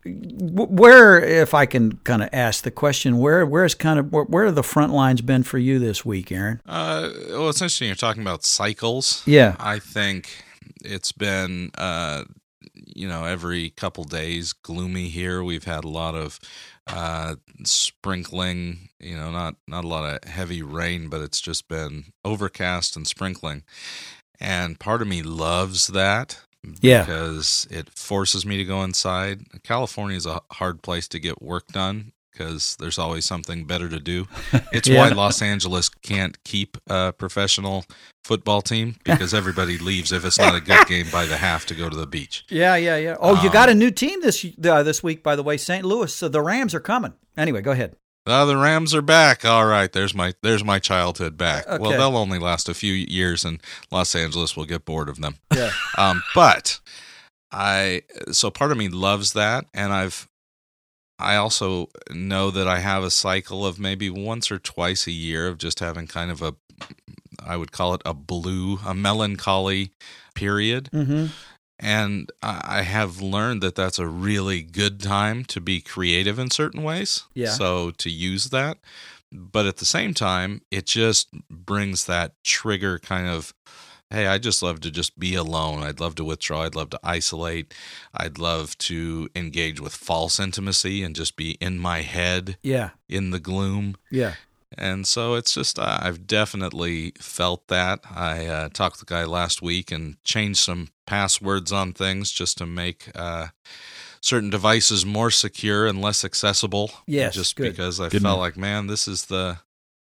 where, 0.06 1.20
if 1.20 1.54
I 1.54 1.66
can 1.66 1.98
kind 2.04 2.22
of 2.24 2.30
ask 2.34 2.64
the 2.64 2.72
question, 2.72 3.18
where, 3.18 3.46
where's 3.46 3.74
kind 3.76 4.00
of 4.00 4.12
where, 4.12 4.26
where 4.26 4.46
have 4.46 4.56
the 4.56 4.64
front 4.64 4.94
lines 4.94 5.22
been 5.22 5.44
for 5.44 5.58
you 5.58 5.80
this 5.80 6.06
week, 6.06 6.32
Aaron? 6.32 6.62
Uh, 6.66 7.10
well, 7.30 7.50
it's 7.50 7.62
interesting 7.62 7.88
you're 7.88 7.96
talking 7.96 8.22
about 8.22 8.44
cycles. 8.44 9.24
Yeah, 9.26 9.56
I 9.60 9.80
think 9.80 10.44
it's 10.84 11.12
been, 11.12 11.72
uh, 11.78 12.26
you 12.74 13.08
know, 13.08 13.26
every 13.26 13.70
couple 13.70 14.04
days 14.04 14.54
gloomy 14.54 15.10
here. 15.10 15.44
We've 15.44 15.64
had 15.64 15.84
a 15.84 15.90
lot 15.90 16.16
of 16.16 16.40
uh, 16.88 17.36
sprinkling. 17.64 18.90
You 19.00 19.18
know, 19.18 19.32
not 19.32 19.56
not 19.68 19.86
a 19.86 19.88
lot 19.88 20.06
of 20.06 20.30
heavy 20.30 20.62
rain, 20.62 21.08
but 21.08 21.22
it's 21.22 21.42
just 21.42 21.68
been 21.68 22.06
overcast 22.26 22.96
and 22.96 23.08
sprinkling. 23.08 23.64
And 24.40 24.80
part 24.80 25.02
of 25.02 25.08
me 25.08 25.24
loves 25.24 25.88
that 25.88 26.42
yeah, 26.82 27.02
because 27.06 27.68
it 27.70 27.90
forces 27.98 28.46
me 28.46 28.58
to 28.58 28.66
go 28.66 28.84
inside. 28.84 29.42
California 29.64 30.18
is 30.18 30.26
a 30.26 30.42
hard 30.52 30.82
place 30.82 31.08
to 31.10 31.20
get 31.20 31.42
work 31.42 31.68
done 31.68 32.12
because 32.32 32.76
there's 32.78 32.98
always 32.98 33.26
something 33.26 33.66
better 33.66 33.88
to 33.90 34.00
do. 34.00 34.28
It's 34.72 34.88
Yeah. 34.88 35.00
why 35.02 35.10
Los 35.10 35.42
Angeles 35.42 35.90
can't 35.90 36.42
keep 36.44 36.78
a 36.90 37.14
professional 37.14 37.86
football 38.24 38.62
team 38.64 38.96
because 39.04 39.34
everybody 39.36 39.78
leaves 39.78 40.12
if 40.12 40.26
it's 40.26 40.40
not 40.40 40.56
a 40.56 40.60
good 40.62 40.88
game 40.88 41.06
by 41.12 41.26
the 41.28 41.38
half 41.38 41.66
to 41.68 41.76
go 41.76 41.90
to 41.90 41.96
the 41.96 42.08
beach. 42.08 42.44
Yeah, 42.50 42.76
yeah, 42.76 42.98
yeah. 42.98 43.18
Oh, 43.20 43.42
you 43.44 43.52
got 43.52 43.70
a 43.70 43.76
new 43.76 43.92
team 43.92 44.22
this 44.22 44.44
uh, 44.66 44.82
this 44.84 45.04
week, 45.04 45.22
by 45.22 45.36
the 45.36 45.44
way, 45.44 45.58
St. 45.58 45.86
Louis. 45.86 46.12
So 46.14 46.28
the 46.28 46.42
Rams 46.42 46.74
are 46.74 46.80
coming. 46.80 47.14
Anyway, 47.38 47.62
go 47.62 47.72
ahead. 47.72 47.96
Oh, 48.26 48.46
the 48.46 48.56
Rams 48.56 48.96
are 48.96 49.02
back. 49.02 49.44
All 49.44 49.66
right, 49.66 49.92
there's 49.92 50.16
my 50.16 50.34
there's 50.42 50.64
my 50.64 50.80
childhood 50.80 51.38
back. 51.38 51.66
Well, 51.68 51.92
they'll 51.92 52.18
only 52.18 52.40
last 52.40 52.70
a 52.70 52.74
few 52.74 52.94
years, 52.94 53.44
and 53.44 53.60
Los 53.92 54.16
Angeles 54.16 54.56
will 54.56 54.66
get 54.66 54.86
bored 54.86 55.10
of 55.10 55.20
them. 55.20 55.38
Yeah. 55.54 55.72
Um, 55.98 56.24
but 56.34 56.80
I 57.52 58.02
so 58.32 58.50
part 58.50 58.72
of 58.72 58.78
me 58.78 58.90
loves 58.90 59.34
that, 59.34 59.66
and 59.74 59.94
I've 59.94 60.28
I 61.20 61.36
also 61.36 61.90
know 62.12 62.50
that 62.50 62.68
I 62.68 62.80
have 62.80 63.04
a 63.04 63.12
cycle 63.12 63.66
of 63.66 63.80
maybe 63.80 64.10
once 64.10 64.52
or 64.52 64.58
twice 64.58 65.06
a 65.06 65.12
year 65.12 65.48
of 65.48 65.58
just 65.58 65.80
having 65.80 66.08
kind 66.08 66.32
of 66.32 66.42
a 66.42 66.56
I 67.46 67.58
would 67.58 67.72
call 67.72 67.94
it 67.94 68.02
a 68.06 68.14
blue, 68.14 68.80
a 68.86 68.94
melancholy 68.94 69.92
period. 70.34 70.90
Mm-hmm. 70.94 71.28
And 71.84 72.32
I 72.42 72.84
have 72.84 73.22
learned 73.22 73.62
that 73.62 73.76
that's 73.76 74.00
a 74.00 74.08
really 74.08 74.62
good 74.64 75.02
time 75.02 75.44
to 75.46 75.60
be 75.60 75.82
creative 75.82 76.40
in 76.40 76.50
certain 76.50 76.82
ways. 76.82 77.24
Yeah. 77.34 77.50
So 77.52 77.92
to 77.92 78.10
use 78.10 78.52
that. 78.52 78.78
But 79.34 79.66
at 79.66 79.78
the 79.78 79.86
same 79.86 80.14
time, 80.14 80.62
it 80.72 80.86
just 80.86 81.30
brings 81.50 82.06
that 82.06 82.42
trigger 82.44 83.00
kind 83.00 83.28
of, 83.28 83.54
hey, 84.10 84.28
I 84.28 84.38
just 84.38 84.64
love 84.64 84.80
to 84.82 84.92
just 84.92 85.20
be 85.20 85.36
alone. 85.36 85.84
I'd 85.84 86.00
love 86.00 86.16
to 86.16 86.24
withdraw. 86.24 86.64
I'd 86.64 86.76
love 86.76 86.92
to 86.92 87.00
isolate. 87.04 87.74
I'd 88.14 88.38
love 88.38 88.78
to 88.78 89.28
engage 89.36 89.82
with 89.82 89.94
false 89.94 90.40
intimacy 90.40 91.04
and 91.04 91.14
just 91.16 91.36
be 91.36 91.58
in 91.60 91.80
my 91.80 92.00
head 92.02 92.58
Yeah, 92.64 92.92
in 93.10 93.32
the 93.32 93.40
gloom. 93.40 93.98
yeah. 94.10 94.36
And 94.76 95.06
so 95.06 95.36
it's 95.36 95.54
just, 95.54 95.78
uh, 95.78 96.00
I've 96.02 96.26
definitely 96.26 97.14
felt 97.20 97.68
that. 97.68 98.00
I 98.10 98.48
uh, 98.48 98.70
talked 98.70 99.00
to 99.00 99.06
the 99.06 99.14
guy 99.14 99.24
last 99.26 99.62
week 99.62 99.92
and 99.92 100.16
changed 100.24 100.62
some 100.62 100.88
passwords 101.06 101.72
on 101.72 101.94
things 101.94 102.32
just 102.32 102.58
to 102.60 102.66
make 102.66 103.10
uh, 103.16 103.48
certain 104.22 104.50
devices 104.50 105.06
more 105.06 105.30
secure 105.32 105.86
and 105.88 106.02
less 106.02 106.24
accessible. 106.24 106.92
Yes, 107.08 107.36
Just 107.36 107.56
good. 107.56 107.72
because 107.72 108.00
I 108.00 108.10
Good 108.10 108.22
felt 108.22 108.38
move. 108.38 108.42
like, 108.42 108.58
man, 108.58 108.88
this 108.88 109.08
is 109.08 109.26
the. 109.26 109.60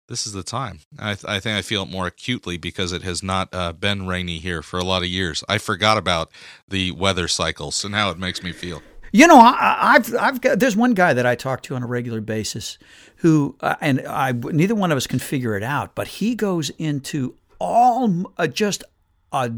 This 0.09 0.26
is 0.26 0.33
the 0.33 0.42
time. 0.42 0.80
I, 0.99 1.14
th- 1.14 1.25
I 1.28 1.38
think 1.38 1.57
I 1.57 1.62
feel 1.62 1.85
it 1.85 1.88
more 1.88 2.09
acutely 2.09 2.57
because 2.57 2.92
it 2.92 3.02
has 3.02 3.23
not 3.23 3.49
uh, 3.52 3.73
been 3.73 4.09
rainy 4.09 4.38
here 4.38 4.61
for 4.61 4.76
a 4.76 4.83
lot 4.83 5.02
of 5.04 5.09
years. 5.09 5.45
I 5.49 5.59
forgot 5.59 5.97
about 5.99 6.33
the 6.66 6.90
weather 6.90 7.28
cycles 7.28 7.85
and 7.85 7.95
how 7.95 8.11
it 8.11 8.19
makes 8.19 8.42
me 8.42 8.50
feel. 8.50 8.83
You 9.12 9.28
know, 9.28 9.38
I, 9.38 9.76
I've 9.95 10.12
I've 10.16 10.40
got 10.40 10.59
there's 10.59 10.75
one 10.75 10.95
guy 10.95 11.12
that 11.14 11.26
I 11.26 11.37
talk 11.37 11.62
to 11.62 11.76
on 11.76 11.85
a 11.85 11.87
regular 11.87 12.21
basis 12.21 12.76
who 13.19 13.54
uh, 13.61 13.76
and 13.80 14.00
I 14.04 14.33
neither 14.33 14.75
one 14.75 14.90
of 14.90 14.97
us 14.97 15.07
can 15.07 15.21
figure 15.21 15.57
it 15.57 15.62
out, 15.62 15.95
but 15.95 16.09
he 16.09 16.35
goes 16.35 16.71
into 16.71 17.37
all 17.61 18.33
uh, 18.37 18.49
just 18.49 18.83
a, 19.30 19.52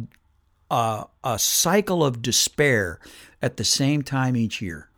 a 0.72 1.06
a 1.22 1.38
cycle 1.38 2.04
of 2.04 2.22
despair 2.22 2.98
at 3.40 3.56
the 3.58 3.64
same 3.64 4.02
time 4.02 4.34
each 4.36 4.60
year. 4.60 4.88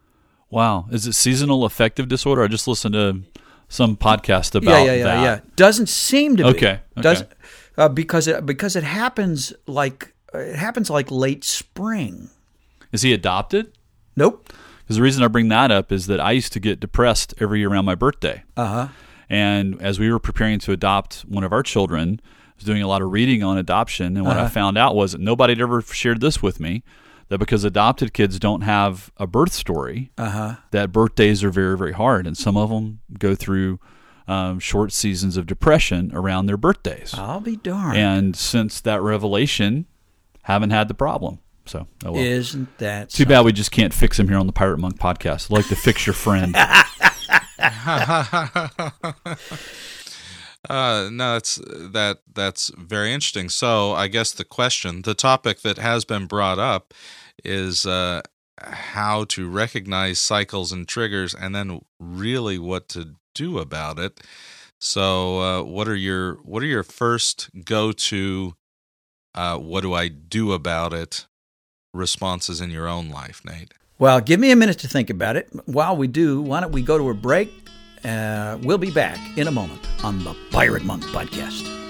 Wow. 0.48 0.86
Is 0.90 1.06
it 1.06 1.14
seasonal 1.14 1.64
affective 1.64 2.08
disorder? 2.08 2.44
I 2.44 2.48
just 2.48 2.68
listened 2.68 2.94
to 2.94 3.22
some 3.68 3.96
podcast 3.96 4.54
about 4.54 4.70
yeah, 4.70 4.84
yeah, 4.84 4.92
yeah, 4.92 5.04
that. 5.04 5.22
yeah. 5.22 5.40
Doesn't 5.56 5.88
seem 5.88 6.36
to 6.36 6.44
be. 6.44 6.48
Okay, 6.50 6.66
okay. 6.66 7.02
Doesn't 7.02 7.30
uh, 7.76 7.88
because 7.88 8.28
it 8.28 8.46
because 8.46 8.76
it 8.76 8.84
happens 8.84 9.52
like 9.66 10.14
it 10.32 10.56
happens 10.56 10.90
like 10.90 11.10
late 11.10 11.44
spring. 11.44 12.30
Is 12.92 13.02
he 13.02 13.12
adopted? 13.12 13.76
Nope. 14.16 14.52
Because 14.82 14.96
the 14.96 15.02
reason 15.02 15.24
I 15.24 15.28
bring 15.28 15.48
that 15.48 15.70
up 15.72 15.90
is 15.90 16.06
that 16.06 16.20
I 16.20 16.32
used 16.32 16.52
to 16.52 16.60
get 16.60 16.78
depressed 16.78 17.34
every 17.40 17.58
year 17.58 17.70
around 17.70 17.86
my 17.86 17.94
birthday. 17.94 18.44
Uh 18.56 18.66
huh. 18.66 18.88
And 19.28 19.80
as 19.82 19.98
we 19.98 20.12
were 20.12 20.20
preparing 20.20 20.58
to 20.60 20.72
adopt 20.72 21.22
one 21.22 21.42
of 21.42 21.52
our 21.52 21.62
children, 21.62 22.20
was 22.56 22.64
doing 22.64 22.82
a 22.82 22.88
lot 22.88 23.02
of 23.02 23.10
reading 23.12 23.42
on 23.42 23.58
adoption. 23.58 24.16
And 24.16 24.26
what 24.26 24.38
I 24.38 24.48
found 24.48 24.78
out 24.78 24.94
was 24.94 25.12
that 25.12 25.20
nobody 25.20 25.52
had 25.52 25.60
ever 25.60 25.80
shared 25.82 26.20
this 26.20 26.42
with 26.42 26.60
me 26.60 26.82
that 27.28 27.38
because 27.38 27.64
adopted 27.64 28.12
kids 28.12 28.38
don't 28.38 28.62
have 28.62 29.10
a 29.16 29.26
birth 29.26 29.52
story, 29.52 30.10
Uh 30.18 30.30
huh. 30.30 30.54
that 30.72 30.92
birthdays 30.92 31.42
are 31.42 31.50
very, 31.50 31.76
very 31.76 31.92
hard. 31.92 32.26
And 32.26 32.36
some 32.36 32.56
of 32.56 32.70
them 32.70 33.00
go 33.18 33.34
through 33.34 33.80
um, 34.28 34.58
short 34.58 34.92
seasons 34.92 35.36
of 35.36 35.46
depression 35.46 36.10
around 36.14 36.46
their 36.46 36.56
birthdays. 36.56 37.14
I'll 37.14 37.40
be 37.40 37.56
darned. 37.56 37.98
And 37.98 38.36
since 38.36 38.80
that 38.82 39.02
revelation, 39.02 39.86
haven't 40.42 40.70
had 40.70 40.88
the 40.88 40.94
problem. 40.94 41.38
So, 41.66 41.86
oh 42.04 42.12
well. 42.12 42.22
Isn't 42.22 42.76
that 42.78 43.08
Too 43.08 43.24
bad 43.24 43.42
we 43.46 43.52
just 43.52 43.70
can't 43.70 43.94
fix 43.94 44.18
him 44.18 44.28
here 44.28 44.36
on 44.38 44.46
the 44.46 44.52
Pirate 44.52 44.78
Monk 44.78 44.98
podcast. 44.98 45.50
I'd 45.50 45.56
like 45.56 45.68
to 45.68 45.76
fix 45.76 46.06
your 46.06 46.12
friend. 46.12 46.54
Uh, 50.68 51.08
no, 51.12 51.34
that's 51.34 51.56
that 51.66 52.20
that's 52.32 52.70
very 52.76 53.12
interesting. 53.12 53.48
So 53.48 53.92
I 53.92 54.08
guess 54.08 54.32
the 54.32 54.44
question, 54.44 55.02
the 55.02 55.14
topic 55.14 55.60
that 55.60 55.78
has 55.78 56.04
been 56.04 56.26
brought 56.26 56.58
up, 56.58 56.94
is 57.44 57.84
uh, 57.84 58.22
how 58.58 59.24
to 59.24 59.48
recognize 59.48 60.18
cycles 60.18 60.72
and 60.72 60.88
triggers, 60.88 61.34
and 61.34 61.54
then 61.54 61.80
really 62.00 62.58
what 62.58 62.88
to 62.90 63.16
do 63.34 63.58
about 63.58 63.98
it. 63.98 64.20
So, 64.80 65.40
uh, 65.40 65.62
what 65.62 65.88
are 65.88 65.96
your 65.96 66.34
what 66.42 66.62
are 66.62 66.66
your 66.66 66.82
first 66.82 67.50
go 67.64 67.92
to? 67.92 68.54
Uh, 69.34 69.58
what 69.58 69.80
do 69.80 69.92
I 69.92 70.08
do 70.08 70.52
about 70.52 70.92
it? 70.92 71.26
Responses 71.92 72.60
in 72.60 72.70
your 72.70 72.88
own 72.88 73.08
life, 73.08 73.42
Nate. 73.44 73.72
Well, 73.98 74.20
give 74.20 74.40
me 74.40 74.50
a 74.50 74.56
minute 74.56 74.78
to 74.80 74.88
think 74.88 75.10
about 75.10 75.36
it. 75.36 75.48
While 75.66 75.96
we 75.96 76.06
do, 76.06 76.40
why 76.40 76.60
don't 76.60 76.72
we 76.72 76.82
go 76.82 76.98
to 76.98 77.08
a 77.10 77.14
break? 77.14 77.63
Uh, 78.04 78.58
we'll 78.62 78.78
be 78.78 78.90
back 78.90 79.18
in 79.38 79.48
a 79.48 79.50
moment 79.50 79.86
on 80.04 80.18
the 80.24 80.34
Pirate 80.50 80.84
Monk 80.84 81.04
podcast. 81.04 81.83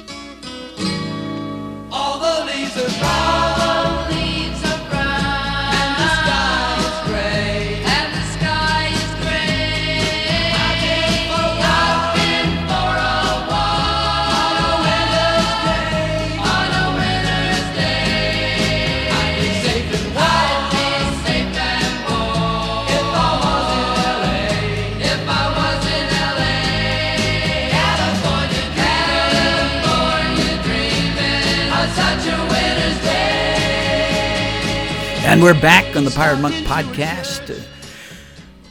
We're 35.45 35.61
back 35.61 35.95
on 35.95 36.07
the 36.07 36.11
Pirate 36.11 36.39
Monk 36.39 36.55
podcast. 36.65 37.63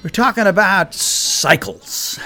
We're 0.03 0.10
talking 0.10 0.48
about 0.48 0.96
cycles 0.96 2.20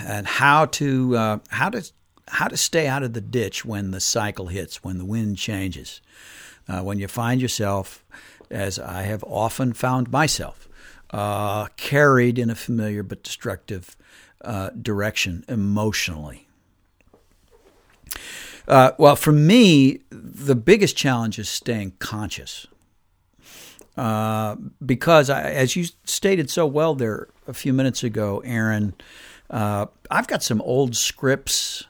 and 0.00 0.26
how 0.26 0.66
to 0.66 1.16
uh, 1.16 1.38
how 1.48 1.70
to 1.70 1.90
how 2.28 2.48
to 2.48 2.56
stay 2.58 2.86
out 2.86 3.02
of 3.02 3.14
the 3.14 3.22
ditch 3.22 3.64
when 3.64 3.92
the 3.92 4.00
cycle 4.00 4.48
hits, 4.48 4.84
when 4.84 4.98
the 4.98 5.06
wind 5.06 5.38
changes, 5.38 6.02
uh, 6.68 6.82
when 6.82 6.98
you 6.98 7.08
find 7.08 7.40
yourself, 7.40 8.04
as 8.50 8.78
I 8.78 9.04
have 9.04 9.24
often 9.24 9.72
found 9.72 10.12
myself, 10.12 10.68
uh, 11.08 11.68
carried 11.78 12.38
in 12.38 12.50
a 12.50 12.54
familiar 12.54 13.02
but 13.02 13.22
destructive 13.22 13.96
uh, 14.42 14.68
direction 14.68 15.46
emotionally. 15.48 16.46
Uh, 18.68 18.90
well, 18.98 19.16
for 19.16 19.32
me, 19.32 20.00
the 20.10 20.54
biggest 20.54 20.94
challenge 20.94 21.38
is 21.38 21.48
staying 21.48 21.94
conscious. 22.00 22.66
Uh, 23.96 24.56
because, 24.84 25.30
I, 25.30 25.42
as 25.50 25.76
you 25.76 25.84
stated 26.04 26.50
so 26.50 26.66
well 26.66 26.94
there 26.94 27.28
a 27.46 27.54
few 27.54 27.72
minutes 27.72 28.02
ago, 28.02 28.42
Aaron, 28.44 28.94
uh, 29.50 29.86
I've 30.10 30.26
got 30.26 30.42
some 30.42 30.60
old 30.62 30.96
scripts 30.96 31.84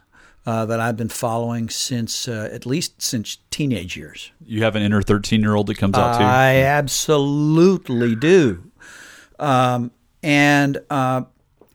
uh, 0.46 0.66
that 0.66 0.80
I've 0.80 0.96
been 0.96 1.08
following 1.08 1.68
since 1.70 2.28
uh, 2.28 2.50
at 2.52 2.66
least 2.66 3.00
since 3.00 3.38
teenage 3.50 3.96
years. 3.96 4.30
You 4.44 4.62
have 4.62 4.76
an 4.76 4.82
inner 4.82 5.02
13 5.02 5.40
year 5.40 5.54
old 5.54 5.68
that 5.68 5.78
comes 5.78 5.96
out 5.96 6.18
too? 6.18 6.25
I 6.25 6.56
absolutely 6.56 8.14
do. 8.14 8.70
Um, 9.38 9.90
and 10.23 10.78
uh, 10.90 11.23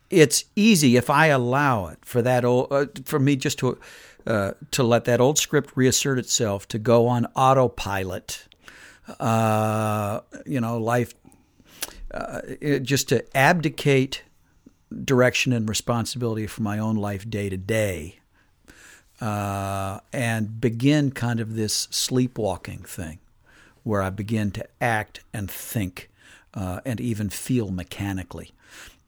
it's 0.09 0.45
easy 0.55 0.97
if 0.97 1.09
I 1.09 1.27
allow 1.27 1.87
it 1.87 1.99
for 2.03 2.21
that 2.21 2.45
old, 2.45 2.67
uh, 2.71 2.85
for 3.05 3.19
me 3.19 3.35
just 3.35 3.59
to 3.59 3.79
uh, 4.27 4.51
to 4.71 4.83
let 4.83 5.05
that 5.05 5.19
old 5.19 5.39
script 5.39 5.71
reassert 5.75 6.19
itself 6.19 6.67
to 6.67 6.77
go 6.77 7.07
on 7.07 7.25
autopilot. 7.35 8.47
Uh, 9.19 10.21
you 10.45 10.59
know, 10.61 10.77
life 10.77 11.13
uh, 12.13 12.41
it- 12.61 12.83
just 12.83 13.09
to 13.09 13.23
abdicate 13.37 14.23
direction 15.03 15.53
and 15.53 15.69
responsibility 15.69 16.47
for 16.47 16.61
my 16.63 16.79
own 16.79 16.95
life 16.95 17.29
day 17.29 17.49
to 17.49 17.57
day 17.57 18.15
uh, 19.21 19.99
and 20.13 20.59
begin 20.61 21.11
kind 21.11 21.39
of 21.39 21.55
this 21.55 21.87
sleepwalking 21.91 22.79
thing 22.79 23.19
where 23.83 24.01
I 24.01 24.09
begin 24.09 24.51
to 24.51 24.65
act 24.81 25.21
and 25.33 25.49
think 25.49 26.09
uh, 26.53 26.81
and 26.85 26.99
even 26.99 27.29
feel 27.29 27.69
mechanically 27.71 28.51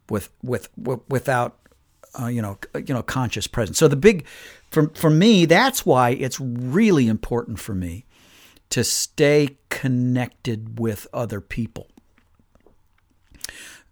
with, 0.10 0.30
with, 0.44 0.70
w- 0.78 1.02
without 1.10 1.58
uh, 2.20 2.28
you 2.28 2.42
know, 2.42 2.58
you 2.76 2.94
know, 2.94 3.02
conscious 3.02 3.48
presence. 3.48 3.78
So 3.78 3.88
the 3.88 3.96
big, 3.96 4.26
for 4.70 4.90
for 4.90 5.10
me, 5.10 5.46
that's 5.46 5.86
why 5.86 6.10
it's 6.10 6.42
really 6.42 7.08
important 7.08 7.58
for 7.58 7.74
me 7.74 8.04
to 8.72 8.84
stay 8.84 9.58
connected 9.70 10.80
with 10.80 11.08
other 11.14 11.40
people. 11.40 11.88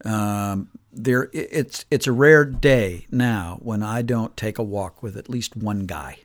Um, 0.03 0.69
there, 0.91 1.29
it's 1.33 1.86
it's 1.91 2.07
a 2.07 2.12
rare 2.12 2.45
day 2.45 3.05
now 3.12 3.59
when 3.62 3.83
I 3.83 4.01
don't 4.01 4.36
take 4.36 4.57
a 4.57 4.63
walk 4.63 5.03
with 5.03 5.15
at 5.17 5.29
least 5.29 5.55
one 5.55 5.86
guy. 5.86 6.19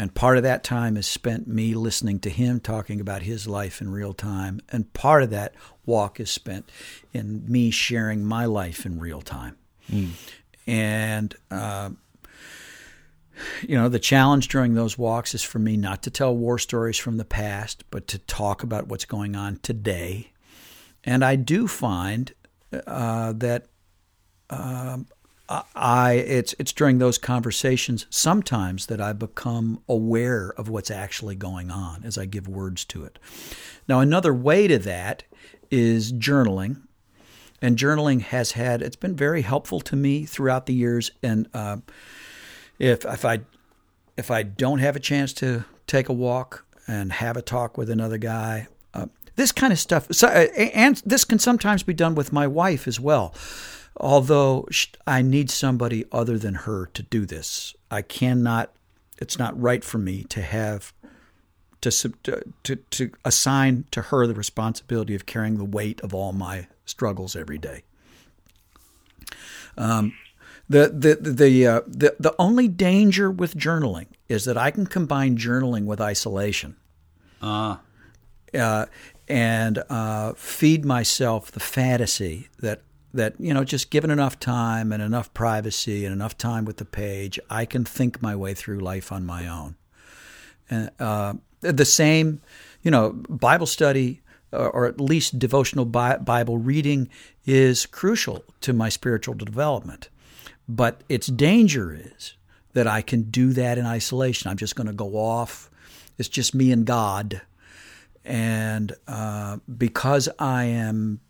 And 0.00 0.14
part 0.14 0.36
of 0.36 0.44
that 0.44 0.62
time 0.62 0.96
is 0.96 1.08
spent 1.08 1.48
me 1.48 1.74
listening 1.74 2.20
to 2.20 2.30
him 2.30 2.60
talking 2.60 3.00
about 3.00 3.22
his 3.22 3.48
life 3.48 3.80
in 3.80 3.90
real 3.90 4.12
time. 4.12 4.60
And 4.68 4.92
part 4.92 5.24
of 5.24 5.30
that 5.30 5.54
walk 5.84 6.20
is 6.20 6.30
spent 6.30 6.70
in 7.12 7.44
me 7.50 7.72
sharing 7.72 8.24
my 8.24 8.44
life 8.44 8.86
in 8.86 9.00
real 9.00 9.22
time. 9.22 9.56
And, 10.68 11.34
uh, 11.50 11.90
you 13.62 13.76
know, 13.76 13.88
the 13.88 13.98
challenge 13.98 14.48
during 14.48 14.74
those 14.74 14.98
walks 14.98 15.34
is 15.34 15.42
for 15.42 15.58
me 15.58 15.76
not 15.76 16.02
to 16.04 16.10
tell 16.10 16.36
war 16.36 16.58
stories 16.58 16.98
from 16.98 17.16
the 17.16 17.24
past, 17.24 17.84
but 17.90 18.06
to 18.08 18.18
talk 18.18 18.62
about 18.62 18.88
what's 18.88 19.04
going 19.04 19.36
on 19.36 19.58
today. 19.62 20.32
And 21.04 21.24
I 21.24 21.36
do 21.36 21.66
find 21.66 22.32
uh, 22.86 23.32
that 23.34 23.66
I 24.50 26.12
it's 26.12 26.54
it's 26.58 26.72
during 26.72 26.98
those 26.98 27.18
conversations 27.18 28.06
sometimes 28.10 28.86
that 28.86 29.00
I 29.00 29.12
become 29.12 29.82
aware 29.88 30.52
of 30.56 30.68
what's 30.68 30.90
actually 30.90 31.36
going 31.36 31.70
on 31.70 32.04
as 32.04 32.18
I 32.18 32.26
give 32.26 32.48
words 32.48 32.84
to 32.86 33.04
it. 33.04 33.18
Now 33.88 34.00
another 34.00 34.34
way 34.34 34.68
to 34.68 34.78
that 34.78 35.24
is 35.70 36.12
journaling, 36.12 36.82
and 37.62 37.78
journaling 37.78 38.20
has 38.20 38.52
had 38.52 38.82
it's 38.82 38.96
been 38.96 39.16
very 39.16 39.42
helpful 39.42 39.80
to 39.80 39.96
me 39.96 40.26
throughout 40.26 40.66
the 40.66 40.74
years. 40.74 41.10
And 41.22 41.48
uh, 41.54 41.78
if 42.78 43.04
if 43.04 43.24
I 43.24 43.40
if 44.16 44.30
I 44.30 44.42
don't 44.42 44.78
have 44.78 44.96
a 44.96 45.00
chance 45.00 45.32
to 45.34 45.64
take 45.86 46.08
a 46.08 46.12
walk 46.12 46.64
and 46.86 47.12
have 47.12 47.36
a 47.36 47.42
talk 47.42 47.78
with 47.78 47.90
another 47.90 48.18
guy, 48.18 48.66
uh, 48.94 49.06
this 49.36 49.52
kind 49.52 49.72
of 49.72 49.78
stuff, 49.78 50.08
so, 50.10 50.26
uh, 50.26 50.46
and 50.56 51.02
this 51.06 51.24
can 51.24 51.38
sometimes 51.38 51.82
be 51.82 51.94
done 51.94 52.14
with 52.14 52.32
my 52.32 52.46
wife 52.46 52.88
as 52.88 52.98
well. 52.98 53.34
Although 53.96 54.66
I 55.06 55.22
need 55.22 55.50
somebody 55.50 56.04
other 56.12 56.38
than 56.38 56.54
her 56.54 56.86
to 56.94 57.02
do 57.02 57.26
this, 57.26 57.74
I 57.90 58.02
cannot. 58.02 58.72
It's 59.18 59.38
not 59.38 59.60
right 59.60 59.82
for 59.82 59.98
me 59.98 60.22
to 60.24 60.40
have 60.42 60.92
to 61.80 61.90
to, 62.62 62.76
to 62.76 63.10
assign 63.24 63.84
to 63.90 64.02
her 64.02 64.26
the 64.26 64.34
responsibility 64.34 65.14
of 65.14 65.26
carrying 65.26 65.58
the 65.58 65.64
weight 65.64 66.00
of 66.00 66.14
all 66.14 66.32
my 66.32 66.68
struggles 66.84 67.34
every 67.34 67.58
day. 67.58 67.82
Um, 69.76 70.14
the 70.68 70.88
the 70.88 71.32
the 71.32 71.66
uh, 71.66 71.80
the 71.86 72.14
the 72.18 72.34
only 72.38 72.68
danger 72.68 73.30
with 73.30 73.56
journaling 73.56 74.06
is 74.28 74.44
that 74.44 74.56
I 74.56 74.70
can 74.70 74.86
combine 74.86 75.36
journaling 75.36 75.86
with 75.86 76.00
isolation 76.00 76.76
Ah, 77.40 77.80
uh, 78.54 78.86
and 79.28 79.82
uh, 79.88 80.32
feed 80.34 80.84
myself 80.84 81.52
the 81.52 81.60
fantasy 81.60 82.48
that 82.60 82.82
that 83.14 83.34
you 83.38 83.54
know 83.54 83.64
just 83.64 83.90
given 83.90 84.10
enough 84.10 84.40
time 84.40 84.92
and 84.92 85.02
enough 85.02 85.32
privacy 85.34 86.04
and 86.04 86.12
enough 86.12 86.36
time 86.36 86.64
with 86.64 86.78
the 86.78 86.84
page, 86.84 87.38
I 87.48 87.64
can 87.64 87.84
think 87.84 88.20
my 88.20 88.34
way 88.34 88.54
through 88.54 88.80
life 88.80 89.12
on 89.12 89.24
my 89.24 89.46
own. 89.46 89.76
And 90.70 90.90
uh, 90.98 91.34
the 91.60 91.84
same, 91.84 92.42
you 92.82 92.90
know, 92.90 93.12
Bible 93.28 93.66
study 93.66 94.20
or, 94.52 94.70
or 94.70 94.86
at 94.86 95.00
least 95.00 95.38
devotional 95.38 95.84
Bible 95.84 96.58
reading 96.58 97.08
is 97.46 97.86
crucial 97.86 98.44
to 98.60 98.72
my 98.72 98.88
spiritual 98.88 99.34
development. 99.34 100.08
But 100.68 101.02
its 101.08 101.28
danger 101.28 101.94
is 101.94 102.34
that 102.74 102.86
I 102.86 103.00
can 103.02 103.22
do 103.22 103.52
that 103.54 103.78
in 103.78 103.86
isolation. 103.86 104.50
I'm 104.50 104.56
just 104.56 104.76
going 104.76 104.86
to 104.86 104.92
go 104.92 105.16
off. 105.16 105.70
It's 106.18 106.28
just 106.28 106.54
me 106.54 106.72
and 106.72 106.84
God 106.84 107.42
and 108.28 108.94
uh, 109.08 109.56
because 109.76 110.28
I 110.38 110.64
am 110.64 111.20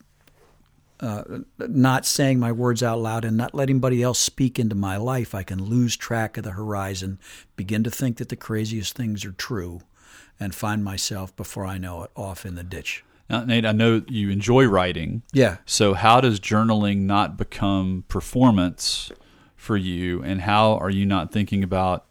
uh, 1.01 1.23
not 1.59 2.05
saying 2.05 2.41
my 2.41 2.51
words 2.51 2.83
out 2.83 2.99
loud 2.99 3.25
and 3.25 3.37
not 3.37 3.55
letting 3.55 3.77
anybody 3.77 4.03
else 4.03 4.19
speak 4.19 4.59
into 4.59 4.75
my 4.75 4.97
life, 4.97 5.33
I 5.33 5.45
can 5.45 5.63
lose 5.63 5.97
track 5.97 6.37
of 6.37 6.43
the 6.43 6.51
horizon, 6.51 7.21
begin 7.55 7.85
to 7.85 7.91
think 7.91 8.17
that 8.17 8.31
the 8.31 8.37
craziest 8.37 8.97
things 8.97 9.25
are 9.25 9.33
true, 9.33 9.81
and 10.41 10.53
find 10.53 10.83
myself 10.83 11.35
before 11.37 11.65
I 11.65 11.79
know 11.79 12.03
it 12.03 12.11
off 12.17 12.45
in 12.45 12.57
the 12.57 12.65
ditch. 12.65 13.05
now, 13.31 13.45
Nate, 13.45 13.65
I 13.65 13.73
know 13.73 14.03
you 14.09 14.31
enjoy 14.31 14.65
writing. 14.67 15.23
Yeah. 15.33 15.59
So, 15.67 15.95
how 15.95 16.21
does 16.21 16.41
journaling 16.41 17.03
not 17.03 17.37
become 17.37 18.05
performance 18.09 19.13
for 19.59 19.77
you, 19.77 20.23
and 20.23 20.41
how 20.41 20.79
are 20.79 20.89
you 20.89 21.05
not 21.05 21.31
thinking 21.31 21.63
about 21.63 22.07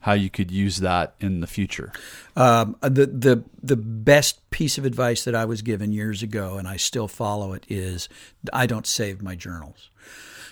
how 0.00 0.12
you 0.12 0.28
could 0.28 0.50
use 0.50 0.76
that 0.76 1.14
in 1.18 1.40
the 1.40 1.46
future? 1.46 1.90
Um, 2.36 2.76
the 2.82 3.06
the 3.06 3.42
the 3.62 3.76
best 3.76 4.48
piece 4.50 4.78
of 4.78 4.84
advice 4.84 5.24
that 5.24 5.34
I 5.34 5.46
was 5.46 5.62
given 5.62 5.90
years 5.90 6.22
ago, 6.22 6.58
and 6.58 6.68
I 6.68 6.76
still 6.76 7.08
follow 7.08 7.54
it, 7.54 7.64
is 7.68 8.08
I 8.52 8.66
don't 8.66 8.86
save 8.86 9.22
my 9.22 9.34
journals. 9.34 9.90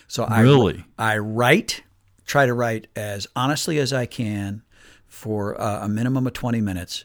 So 0.09 0.25
I 0.25 0.41
Really? 0.41 0.85
I 0.99 1.19
write, 1.19 1.85
try 2.25 2.47
to 2.47 2.55
write 2.55 2.89
as 2.97 3.27
honestly 3.37 3.79
as 3.79 3.93
I 3.93 4.07
can 4.07 4.63
for 5.07 5.61
uh, 5.61 5.85
a 5.85 5.89
minimum 5.89 6.27
of 6.27 6.33
twenty 6.33 6.63
minutes, 6.63 7.05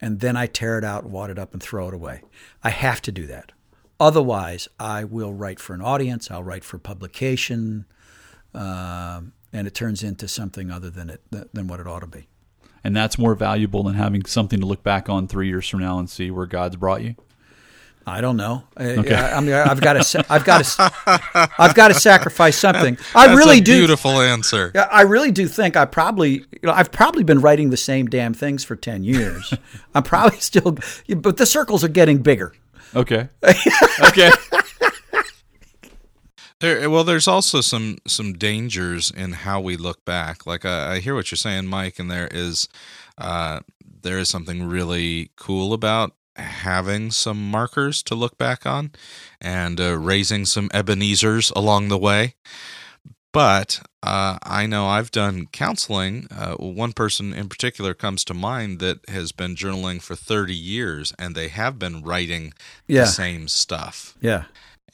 and 0.00 0.18
then 0.18 0.36
I 0.36 0.46
tear 0.46 0.76
it 0.76 0.84
out, 0.84 1.04
wad 1.04 1.30
it 1.30 1.38
up, 1.38 1.52
and 1.52 1.62
throw 1.62 1.86
it 1.88 1.94
away. 1.94 2.22
I 2.64 2.70
have 2.70 3.00
to 3.02 3.12
do 3.12 3.26
that. 3.28 3.52
Otherwise, 4.00 4.68
I 4.80 5.04
will 5.04 5.32
write 5.32 5.60
for 5.60 5.72
an 5.72 5.80
audience. 5.80 6.28
I'll 6.28 6.42
write 6.42 6.64
for 6.64 6.78
publication, 6.78 7.86
um, 8.54 9.32
and 9.52 9.66
it 9.66 9.74
turns 9.74 10.02
into 10.02 10.28
something 10.28 10.70
other 10.70 10.90
than 10.90 11.10
it 11.10 11.22
than 11.30 11.66
what 11.66 11.80
it 11.80 11.86
ought 11.86 12.00
to 12.00 12.06
be. 12.06 12.28
And 12.82 12.94
that's 12.94 13.18
more 13.18 13.34
valuable 13.34 13.82
than 13.82 13.94
having 13.94 14.24
something 14.26 14.60
to 14.60 14.66
look 14.66 14.82
back 14.82 15.08
on 15.08 15.26
three 15.26 15.48
years 15.48 15.68
from 15.68 15.80
now 15.80 15.98
and 15.98 16.08
see 16.08 16.30
where 16.30 16.46
God's 16.46 16.76
brought 16.76 17.02
you. 17.02 17.14
I 18.06 18.20
don't 18.20 18.36
know. 18.36 18.64
I, 18.76 18.96
I, 18.96 19.36
I 19.36 19.40
mean, 19.40 19.54
I've 19.54 19.80
got 19.80 19.94
to, 20.02 20.26
I've 20.28 20.44
got 20.44 20.62
to, 20.62 21.50
I've 21.58 21.74
got 21.74 21.88
to 21.88 21.94
sacrifice 21.94 22.58
something. 22.58 22.98
I 23.14 23.28
That's 23.28 23.38
really 23.38 23.58
a 23.58 23.62
do. 23.62 23.78
beautiful 23.78 24.20
answer. 24.20 24.72
I 24.74 25.02
really 25.02 25.30
do 25.30 25.48
think 25.48 25.74
I 25.76 25.86
probably, 25.86 26.32
you 26.32 26.44
know, 26.64 26.72
I've 26.72 26.92
probably 26.92 27.24
been 27.24 27.40
writing 27.40 27.70
the 27.70 27.78
same 27.78 28.06
damn 28.06 28.34
things 28.34 28.62
for 28.62 28.76
ten 28.76 29.04
years. 29.04 29.54
I'm 29.94 30.02
probably 30.02 30.38
still, 30.40 30.76
but 31.16 31.38
the 31.38 31.46
circles 31.46 31.82
are 31.82 31.88
getting 31.88 32.18
bigger. 32.18 32.52
Okay. 32.94 33.28
okay. 34.08 34.30
There, 36.60 36.88
well, 36.88 37.04
there's 37.04 37.28
also 37.28 37.60
some 37.60 37.98
some 38.06 38.32
dangers 38.34 39.10
in 39.10 39.32
how 39.32 39.60
we 39.60 39.76
look 39.76 40.04
back. 40.04 40.46
Like 40.46 40.64
I, 40.64 40.94
I 40.94 41.00
hear 41.00 41.14
what 41.14 41.30
you're 41.30 41.36
saying, 41.36 41.66
Mike, 41.66 41.98
and 41.98 42.10
there 42.10 42.28
is 42.30 42.68
uh, 43.18 43.60
there 44.02 44.18
is 44.18 44.28
something 44.28 44.64
really 44.66 45.30
cool 45.36 45.72
about 45.72 46.12
having 46.36 47.10
some 47.10 47.50
markers 47.50 48.02
to 48.02 48.14
look 48.14 48.36
back 48.38 48.66
on 48.66 48.90
and 49.40 49.80
uh, 49.80 49.96
raising 49.96 50.44
some 50.44 50.68
Ebenezer's 50.74 51.50
along 51.54 51.88
the 51.88 51.98
way. 51.98 52.34
But 53.32 53.80
uh, 54.02 54.38
I 54.44 54.66
know 54.66 54.86
I've 54.86 55.10
done 55.10 55.46
counseling. 55.50 56.28
Uh, 56.30 56.54
one 56.54 56.92
person 56.92 57.32
in 57.32 57.48
particular 57.48 57.92
comes 57.92 58.24
to 58.26 58.34
mind 58.34 58.78
that 58.78 59.00
has 59.08 59.32
been 59.32 59.56
journaling 59.56 60.00
for 60.00 60.14
30 60.14 60.54
years, 60.54 61.12
and 61.18 61.34
they 61.34 61.48
have 61.48 61.76
been 61.78 62.02
writing 62.02 62.52
Yeah. 62.86 63.02
the 63.02 63.06
same 63.08 63.48
stuff. 63.48 64.14
Yeah, 64.20 64.44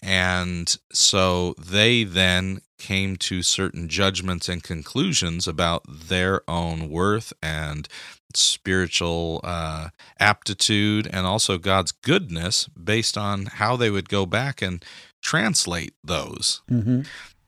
And 0.02 0.76
so 0.92 1.54
they 1.58 2.04
then 2.04 2.60
came 2.78 3.16
to 3.16 3.42
certain 3.42 3.88
judgments 3.88 4.48
and 4.48 4.62
conclusions 4.62 5.46
about 5.46 5.82
their 5.86 6.42
own 6.48 6.88
worth 6.88 7.32
and 7.42 7.86
spiritual 8.34 9.40
uh, 9.44 9.88
aptitude 10.18 11.06
and 11.12 11.26
also 11.26 11.58
God's 11.58 11.92
goodness 11.92 12.66
based 12.68 13.18
on 13.18 13.46
how 13.46 13.76
they 13.76 13.90
would 13.90 14.08
go 14.08 14.24
back 14.24 14.62
and 14.62 14.84
translate 15.22 15.94
those. 16.02 16.62
hmm 16.68 17.02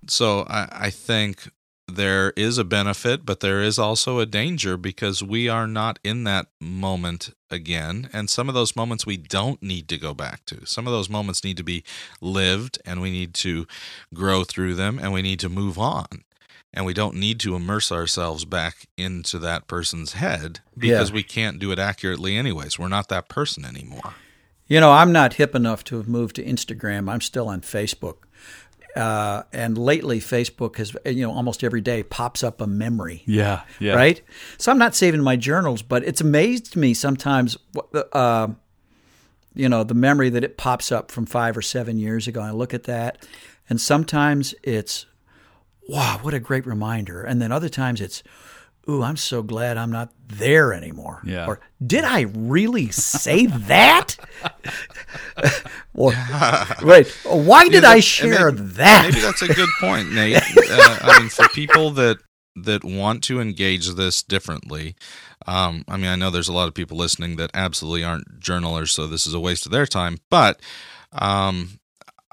So 0.06 0.40
I, 0.48 0.68
I 0.72 0.90
think 0.90 1.50
there 1.96 2.32
is 2.36 2.58
a 2.58 2.64
benefit, 2.64 3.24
but 3.26 3.40
there 3.40 3.60
is 3.62 3.78
also 3.78 4.18
a 4.18 4.26
danger 4.26 4.76
because 4.76 5.22
we 5.22 5.48
are 5.48 5.66
not 5.66 5.98
in 6.04 6.24
that 6.24 6.46
moment 6.60 7.30
again. 7.50 8.08
And 8.12 8.28
some 8.30 8.48
of 8.48 8.54
those 8.54 8.74
moments 8.76 9.06
we 9.06 9.16
don't 9.16 9.62
need 9.62 9.88
to 9.88 9.98
go 9.98 10.14
back 10.14 10.44
to. 10.46 10.66
Some 10.66 10.86
of 10.86 10.92
those 10.92 11.08
moments 11.10 11.44
need 11.44 11.56
to 11.58 11.62
be 11.64 11.84
lived 12.20 12.78
and 12.84 13.00
we 13.00 13.10
need 13.10 13.34
to 13.34 13.66
grow 14.14 14.44
through 14.44 14.74
them 14.74 14.98
and 14.98 15.12
we 15.12 15.22
need 15.22 15.40
to 15.40 15.48
move 15.48 15.78
on. 15.78 16.06
And 16.74 16.86
we 16.86 16.94
don't 16.94 17.16
need 17.16 17.38
to 17.40 17.54
immerse 17.54 17.92
ourselves 17.92 18.44
back 18.46 18.86
into 18.96 19.38
that 19.40 19.66
person's 19.66 20.14
head 20.14 20.60
because 20.76 21.10
Yeah. 21.10 21.14
we 21.14 21.22
can't 21.22 21.58
do 21.58 21.70
it 21.70 21.78
accurately, 21.78 22.36
anyways. 22.36 22.78
We're 22.78 22.88
not 22.88 23.08
that 23.08 23.28
person 23.28 23.64
anymore. 23.66 24.14
You 24.68 24.80
know, 24.80 24.92
I'm 24.92 25.12
not 25.12 25.34
hip 25.34 25.54
enough 25.54 25.84
to 25.84 25.96
have 25.98 26.08
moved 26.08 26.36
to 26.36 26.42
Instagram. 26.44 27.10
I'm 27.12 27.20
still 27.20 27.48
on 27.48 27.60
Facebook. 27.60 28.18
Uh, 28.94 29.42
and 29.52 29.78
lately, 29.78 30.20
Facebook 30.20 30.76
has, 30.76 30.94
you 31.06 31.22
know, 31.26 31.32
almost 31.32 31.64
every 31.64 31.80
day 31.80 32.02
pops 32.02 32.44
up 32.44 32.60
a 32.60 32.66
memory. 32.66 33.22
Yeah. 33.26 33.62
Yeah. 33.80 33.94
right? 33.94 34.20
So 34.58 34.70
I'm 34.70 34.78
not 34.78 34.94
saving 34.94 35.22
my 35.22 35.36
journals, 35.36 35.82
but 35.82 36.04
it's 36.04 36.20
amazed 36.20 36.76
me 36.76 36.92
sometimes, 36.92 37.56
uh, 38.12 38.48
you 39.54 39.68
know, 39.68 39.84
the 39.84 39.94
memory 39.94 40.28
that 40.30 40.44
it 40.44 40.56
pops 40.56 40.92
up 40.92 41.10
from 41.10 41.26
five 41.26 41.56
or 41.56 41.62
seven 41.62 41.98
years 41.98 42.28
ago. 42.28 42.40
I 42.40 42.50
look 42.50 42.74
at 42.74 42.84
that, 42.84 43.26
and 43.68 43.80
sometimes 43.80 44.54
it's, 44.62 45.06
wow, 45.88 46.18
what 46.22 46.34
a 46.34 46.40
great 46.40 46.66
reminder. 46.66 47.22
And 47.22 47.40
then 47.40 47.50
other 47.50 47.68
times 47.70 48.00
it's, 48.00 48.22
ooh, 48.88 49.02
I'm 49.02 49.16
so 49.16 49.42
glad 49.42 49.76
I'm 49.76 49.90
not 49.92 50.12
there 50.28 50.72
anymore. 50.72 51.20
Yeah. 51.24 51.46
Or 51.46 51.60
did 51.84 52.04
I 52.04 52.22
really 52.22 52.90
say 52.90 53.46
that? 53.46 54.16
or 55.94 56.12
wait, 56.82 57.08
why 57.24 57.68
did 57.68 57.82
Yeah, 57.82 57.90
I 57.90 58.00
share 58.00 58.48
and 58.48 58.58
may- 58.60 58.66
that? 58.74 59.08
Maybe 59.10 59.20
that's 59.20 59.42
a 59.42 59.48
good 59.48 59.68
point, 59.80 60.12
Nate. 60.12 60.36
uh, 60.36 60.98
I 61.02 61.18
mean, 61.20 61.28
for 61.28 61.48
people 61.48 61.90
that 61.92 62.18
that 62.54 62.84
want 62.84 63.24
to 63.24 63.40
engage 63.40 63.88
this 63.94 64.22
differently, 64.22 64.94
um, 65.46 65.84
I 65.88 65.96
mean, 65.96 66.06
I 66.10 66.16
know 66.16 66.28
there's 66.30 66.48
a 66.48 66.52
lot 66.52 66.68
of 66.68 66.74
people 66.74 66.96
listening 66.98 67.36
that 67.36 67.50
absolutely 67.54 68.04
aren't 68.04 68.40
journalers, 68.40 68.92
so 68.92 69.06
this 69.06 69.26
is 69.26 69.32
a 69.34 69.40
waste 69.40 69.64
of 69.66 69.72
their 69.72 69.86
time. 69.86 70.18
But 70.30 70.60
um, 71.12 71.78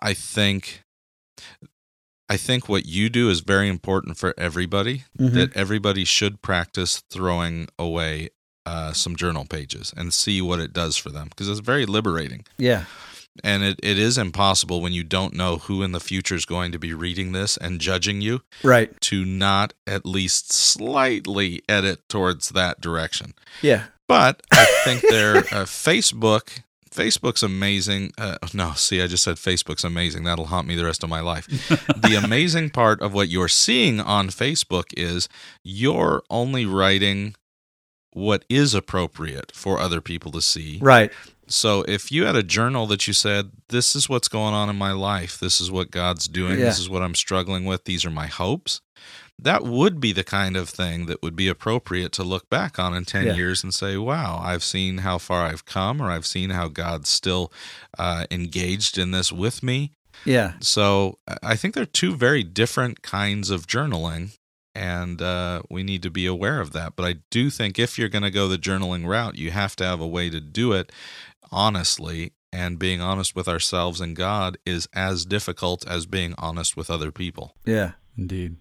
I 0.01 0.13
think. 0.13 0.83
I 2.29 2.37
think 2.37 2.69
what 2.69 2.85
you 2.85 3.09
do 3.09 3.29
is 3.29 3.39
very 3.41 3.67
important 3.67 4.17
for 4.17 4.33
everybody. 4.37 5.03
Mhm. 5.19 5.33
That 5.33 5.55
everybody 5.57 6.05
should 6.05 6.41
practice 6.41 7.01
throwing 7.11 7.67
away 7.79 8.29
uh, 8.65 8.93
some 8.93 9.15
journal 9.15 9.45
pages 9.45 9.91
and 9.97 10.13
see 10.13 10.41
what 10.41 10.59
it 10.59 10.71
does 10.73 10.95
for 10.95 11.09
them 11.09 11.27
because 11.29 11.49
it's 11.49 11.59
very 11.61 11.87
liberating 11.87 12.45
yeah. 12.59 12.83
and 13.43 13.63
it, 13.63 13.79
it 13.81 13.97
is 13.97 14.15
impossible 14.15 14.79
when 14.79 14.93
you 14.93 15.03
don't 15.03 15.33
know 15.33 15.57
who 15.57 15.81
in 15.81 15.91
the 15.91 15.99
future 15.99 16.35
is 16.35 16.45
going 16.45 16.71
to 16.71 16.77
be 16.77 16.93
reading 16.93 17.31
this 17.31 17.57
and 17.57 17.79
judging 17.81 18.21
you 18.21 18.41
Right. 18.61 18.91
to 19.01 19.25
not 19.25 19.73
at 19.87 20.05
least 20.05 20.51
slightly 20.53 21.63
edit 21.67 22.01
towards 22.09 22.49
that 22.49 22.79
direction 22.81 23.33
Yeah. 23.63 23.85
but 24.07 24.43
i 24.51 24.65
think 24.83 25.01
their 25.01 25.37
uh, 25.37 25.41
facebook 25.65 26.61
facebook's 26.91 27.43
amazing 27.43 28.11
uh, 28.17 28.37
no 28.53 28.73
see 28.73 29.01
i 29.01 29.07
just 29.07 29.23
said 29.23 29.35
facebook's 29.35 29.83
amazing 29.83 30.23
that'll 30.23 30.47
haunt 30.47 30.67
me 30.67 30.75
the 30.75 30.83
rest 30.85 31.03
of 31.03 31.09
my 31.09 31.19
life 31.21 31.45
the 31.95 32.19
amazing 32.23 32.69
part 32.69 33.01
of 33.01 33.13
what 33.13 33.29
you're 33.29 33.47
seeing 33.47 33.99
on 33.99 34.29
facebook 34.29 34.85
is 34.97 35.29
you're 35.63 36.23
only 36.29 36.65
writing 36.65 37.35
what 38.13 38.43
is 38.49 38.73
appropriate 38.73 39.51
for 39.53 39.79
other 39.79 40.01
people 40.01 40.31
to 40.31 40.41
see 40.41 40.79
Right. 40.81 41.11
so 41.47 41.83
if 41.87 42.11
you 42.11 42.25
had 42.25 42.35
a 42.35 42.43
journal 42.43 42.87
that 42.87 43.05
you 43.07 43.13
said, 43.13 43.51
"This 43.69 43.95
is 43.95 44.09
what's 44.09 44.27
going 44.27 44.53
on 44.55 44.67
in 44.69 44.75
my 44.75 44.91
life. 44.91 45.39
This 45.39 45.61
is 45.61 45.69
what 45.71 45.91
God's 45.91 46.27
doing. 46.27 46.57
Yeah. 46.59 46.65
This 46.65 46.79
is 46.79 46.89
what 46.89 47.01
I'm 47.03 47.13
struggling 47.15 47.65
with. 47.65 47.85
These 47.85 48.05
are 48.05 48.09
my 48.11 48.25
hopes." 48.27 48.81
That 49.43 49.63
would 49.63 49.99
be 49.99 50.11
the 50.13 50.23
kind 50.23 50.55
of 50.57 50.69
thing 50.69 51.05
that 51.07 51.21
would 51.23 51.35
be 51.35 51.47
appropriate 51.47 52.11
to 52.13 52.23
look 52.23 52.49
back 52.49 52.77
on 52.79 52.93
in 52.93 53.05
10 53.05 53.25
Yeah. 53.27 53.33
years 53.35 53.63
and 53.63 53.73
say, 53.73 53.97
wow, 53.97 54.39
I've 54.43 54.63
seen 54.63 54.99
how 54.99 55.17
far 55.17 55.45
I've 55.45 55.65
come, 55.65 56.01
or 56.01 56.09
I've 56.11 56.25
seen 56.25 56.49
how 56.51 56.67
God's 56.67 57.09
still 57.09 57.51
uh, 57.97 58.25
engaged 58.31 58.97
in 58.97 59.11
this 59.11 59.31
with 59.31 59.63
me. 59.63 59.93
Yeah. 60.25 60.53
So 60.59 61.17
I- 61.27 61.37
I 61.43 61.55
think 61.55 61.73
they're 61.73 61.85
two 61.85 62.15
very 62.15 62.43
different 62.43 63.01
kinds 63.01 63.49
of 63.49 63.65
journaling, 63.67 64.35
and 64.75 65.21
uh, 65.21 65.61
we 65.69 65.83
need 65.83 66.03
to 66.03 66.09
be 66.11 66.25
aware 66.25 66.59
of 66.61 66.71
that. 66.73 66.95
But 66.95 67.05
I 67.05 67.15
do 67.31 67.49
think 67.49 67.79
if 67.79 67.97
you're 67.97 68.09
going 68.09 68.23
to 68.23 68.31
go 68.31 68.47
the 68.47 68.57
journaling 68.57 69.05
route, 69.07 69.37
you 69.37 69.51
have 69.51 69.75
to 69.77 69.85
have 69.85 69.99
a 70.01 70.07
way 70.07 70.29
to 70.29 70.39
do 70.41 70.73
it 70.73 70.91
honestly. 71.51 72.33
And 72.51 72.79
being 72.79 72.99
honest 72.99 73.35
with 73.35 73.47
ourselves 73.47 74.01
and 74.01 74.15
God 74.15 74.57
is 74.65 74.87
as 74.91 75.23
difficult 75.23 75.87
as 75.87 76.07
being 76.07 76.33
honest 76.39 76.75
with 76.75 76.89
other 76.89 77.11
people. 77.11 77.55
Yeah. 77.63 77.91
Indeed. 78.17 78.55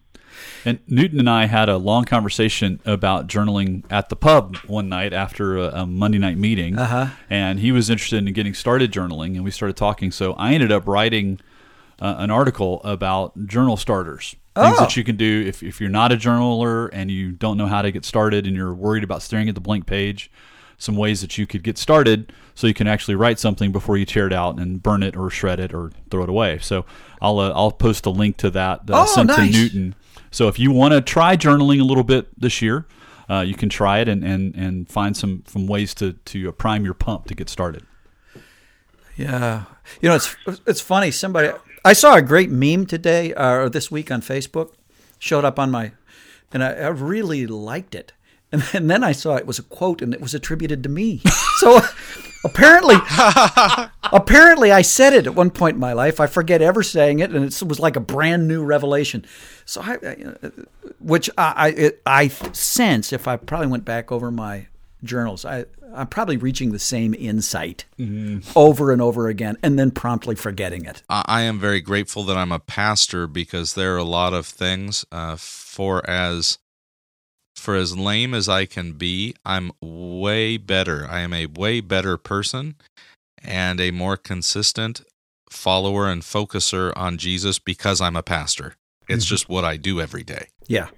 And 0.65 0.79
Newton 0.87 1.19
and 1.21 1.31
I 1.31 1.47
had 1.47 1.69
a 1.69 1.77
long 1.77 2.05
conversation 2.05 2.81
about 2.85 3.27
journaling 3.29 3.85
at 3.91 4.09
the 4.09 4.17
pub 4.17 4.57
one 4.67 4.89
night 4.89 5.13
after 5.13 5.57
a, 5.57 5.83
a 5.83 5.87
Monday 5.87 6.19
night 6.19 6.37
meeting. 6.39 6.79
Uh-huh. 6.79 7.09
And 7.31 7.61
he 7.61 7.73
was 7.73 7.89
interested 7.91 8.27
in 8.27 8.33
getting 8.33 8.55
started 8.55 8.93
journaling, 8.93 9.35
and 9.37 9.45
we 9.45 9.51
started 9.51 9.77
talking. 9.77 10.11
So 10.11 10.33
I 10.35 10.55
ended 10.55 10.73
up 10.73 10.87
writing 10.87 11.41
uh, 12.01 12.17
an 12.19 12.31
article 12.31 12.81
about 12.85 13.47
journal 13.47 13.77
starters. 13.77 14.37
Things 14.55 14.75
Oh. 14.77 14.81
that 14.81 14.97
you 14.97 15.05
can 15.05 15.17
do 15.17 15.45
if, 15.47 15.63
if 15.63 15.81
you're 15.81 15.89
not 15.91 16.11
a 16.11 16.17
journaler 16.17 16.89
and 16.93 17.11
you 17.13 17.31
don't 17.31 17.57
know 17.57 17.67
how 17.69 17.81
to 17.81 17.93
get 17.93 18.05
started 18.05 18.45
and 18.45 18.57
you're 18.57 18.75
worried 18.75 19.05
about 19.05 19.23
staring 19.23 19.49
at 19.49 19.55
the 19.55 19.61
blank 19.61 19.87
page, 19.87 20.33
some 20.79 20.97
ways 20.97 21.21
that 21.21 21.39
you 21.39 21.47
could 21.47 21.63
get 21.63 21.79
started 21.79 22.33
so 22.57 22.67
you 22.67 22.75
can 22.75 22.89
actually 22.89 23.15
write 23.15 23.39
something 23.39 23.71
before 23.71 23.97
you 23.97 24.05
tear 24.05 24.27
it 24.27 24.33
out 24.33 24.59
and 24.59 24.83
burn 24.83 25.05
it 25.05 25.17
or 25.17 25.31
shred 25.31 25.61
it 25.61 25.73
or 25.73 25.93
throw 26.11 26.25
it 26.25 26.29
away. 26.29 26.59
So 26.61 26.85
I'll 27.23 27.39
uh, 27.39 27.53
I'll 27.55 27.71
post 27.71 28.05
a 28.07 28.11
link 28.11 28.37
to 28.39 28.51
that 28.51 28.87
that 28.89 28.95
I 28.97 29.03
Oh, 29.03 29.07
sent 29.07 29.29
nice. 29.29 29.53
to 29.53 29.59
Newton. 29.59 29.95
So 30.31 30.49
if 30.49 30.59
you 30.59 30.71
want 30.71 30.95
to 30.95 31.01
try 31.01 31.37
journaling 31.37 31.81
a 31.81 31.85
little 31.85 32.05
bit 32.05 32.29
this 32.39 32.61
year, 32.63 32.87
uh, 33.31 33.41
you 33.41 33.55
can 33.55 33.69
try 33.69 33.99
it 34.01 34.09
and, 34.09 34.25
and, 34.25 34.55
and 34.55 34.89
find 34.89 35.17
some, 35.17 35.45
some 35.47 35.67
ways 35.67 35.95
to, 35.95 36.13
to 36.13 36.51
prime 36.53 36.85
your 36.85 36.95
pump 36.95 37.27
to 37.27 37.35
get 37.35 37.49
started. 37.49 37.85
Yeah, 39.17 39.65
you 40.01 40.09
know 40.09 40.15
it's 40.15 40.37
it's 40.65 40.81
funny. 40.81 41.11
Somebody 41.11 41.51
I 41.85 41.93
saw 41.93 42.15
a 42.15 42.23
great 42.23 42.51
meme 42.51 42.87
today 42.87 43.35
uh, 43.35 43.51
or 43.51 43.69
this 43.69 43.91
week 43.91 44.13
on 44.13 44.23
Facebook, 44.23 44.75
showed 45.19 45.45
up 45.45 45.59
on 45.59 45.73
my, 45.73 45.93
and 46.53 46.63
I, 46.63 46.73
I 46.73 46.89
really 46.89 47.47
liked 47.47 47.97
it. 47.97 48.13
And, 48.51 48.65
and 48.73 48.91
then 48.91 49.05
I 49.05 49.13
saw 49.13 49.37
it 49.37 49.47
was 49.47 49.59
a 49.59 49.63
quote 49.63 50.01
and 50.01 50.15
it 50.15 50.21
was 50.21 50.35
attributed 50.35 50.83
to 50.83 50.89
me. 50.89 51.23
So 51.59 51.81
apparently, 52.45 52.95
apparently 54.13 54.71
I 54.71 54.81
said 54.83 55.13
it 55.13 55.27
at 55.27 55.35
one 55.35 55.51
point 55.51 55.75
in 55.75 55.81
my 55.81 55.93
life. 55.93 56.21
I 56.21 56.29
forget 56.29 56.63
ever 56.63 56.85
saying 56.85 57.19
it, 57.19 57.33
and 57.33 57.45
it 57.45 57.63
was 57.65 57.81
like 57.81 57.97
a 57.97 58.01
brand 58.01 58.47
new 58.47 58.63
revelation. 58.63 59.27
So 59.65 59.81
I, 59.83 59.95
I 59.95 60.51
which 61.01 61.29
I 61.37 61.93
I, 62.07 62.23
I 62.25 62.29
sense 62.29 63.13
if 63.13 63.27
I 63.27 63.37
probably 63.37 63.67
went 63.67 63.85
back 63.85 64.13
over 64.13 64.31
my 64.31 64.69
journals, 65.03 65.45
I 65.45 65.65
I'm 65.95 66.07
probably 66.07 66.37
reaching 66.37 66.71
the 66.71 66.79
same 66.79 67.15
insight 67.15 67.87
over 68.55 68.93
and 68.93 69.03
over 69.03 69.27
again, 69.29 69.57
and 69.63 69.79
then 69.79 69.91
promptly 69.91 70.37
forgetting 70.37 70.85
it. 70.85 71.03
I 71.09 71.25
I 71.27 71.41
am 71.43 71.59
very 71.59 71.81
grateful 71.81 72.23
that 72.25 72.37
I'm 72.37 72.53
a 72.53 72.61
pastor 72.61 73.27
because 73.27 73.75
there 73.75 73.95
are 73.95 73.99
a 73.99 74.05
lot 74.05 74.33
of 74.33 74.47
things 74.47 75.05
uh, 75.11 75.37
for 75.37 76.09
as 76.09 76.59
for 77.59 77.75
as 77.75 77.97
lame 77.97 78.35
as 78.35 78.49
I 78.49 78.67
can 78.67 78.93
be, 78.93 79.35
I'm 79.45 79.73
way 79.81 80.57
better. 80.57 81.07
I 81.09 81.21
am 81.21 81.33
a 81.33 81.47
way 81.47 81.81
better 81.81 82.17
person 82.17 82.77
and 83.43 83.81
a 83.81 83.91
more 83.91 84.17
consistent 84.17 85.03
follower 85.51 86.09
and 86.09 86.23
focuser 86.23 86.93
on 86.97 87.19
Jesus 87.19 87.59
because 87.59 88.01
I'm 88.01 88.17
a 88.17 88.23
pastor. 88.23 88.75
It's 89.09 89.25
mm-hmm. 89.25 89.31
just 89.31 89.49
what 89.49 89.65
I 89.65 89.77
do 89.77 90.01
every 90.01 90.23
day. 90.23 90.49
Yeah, 90.67 90.89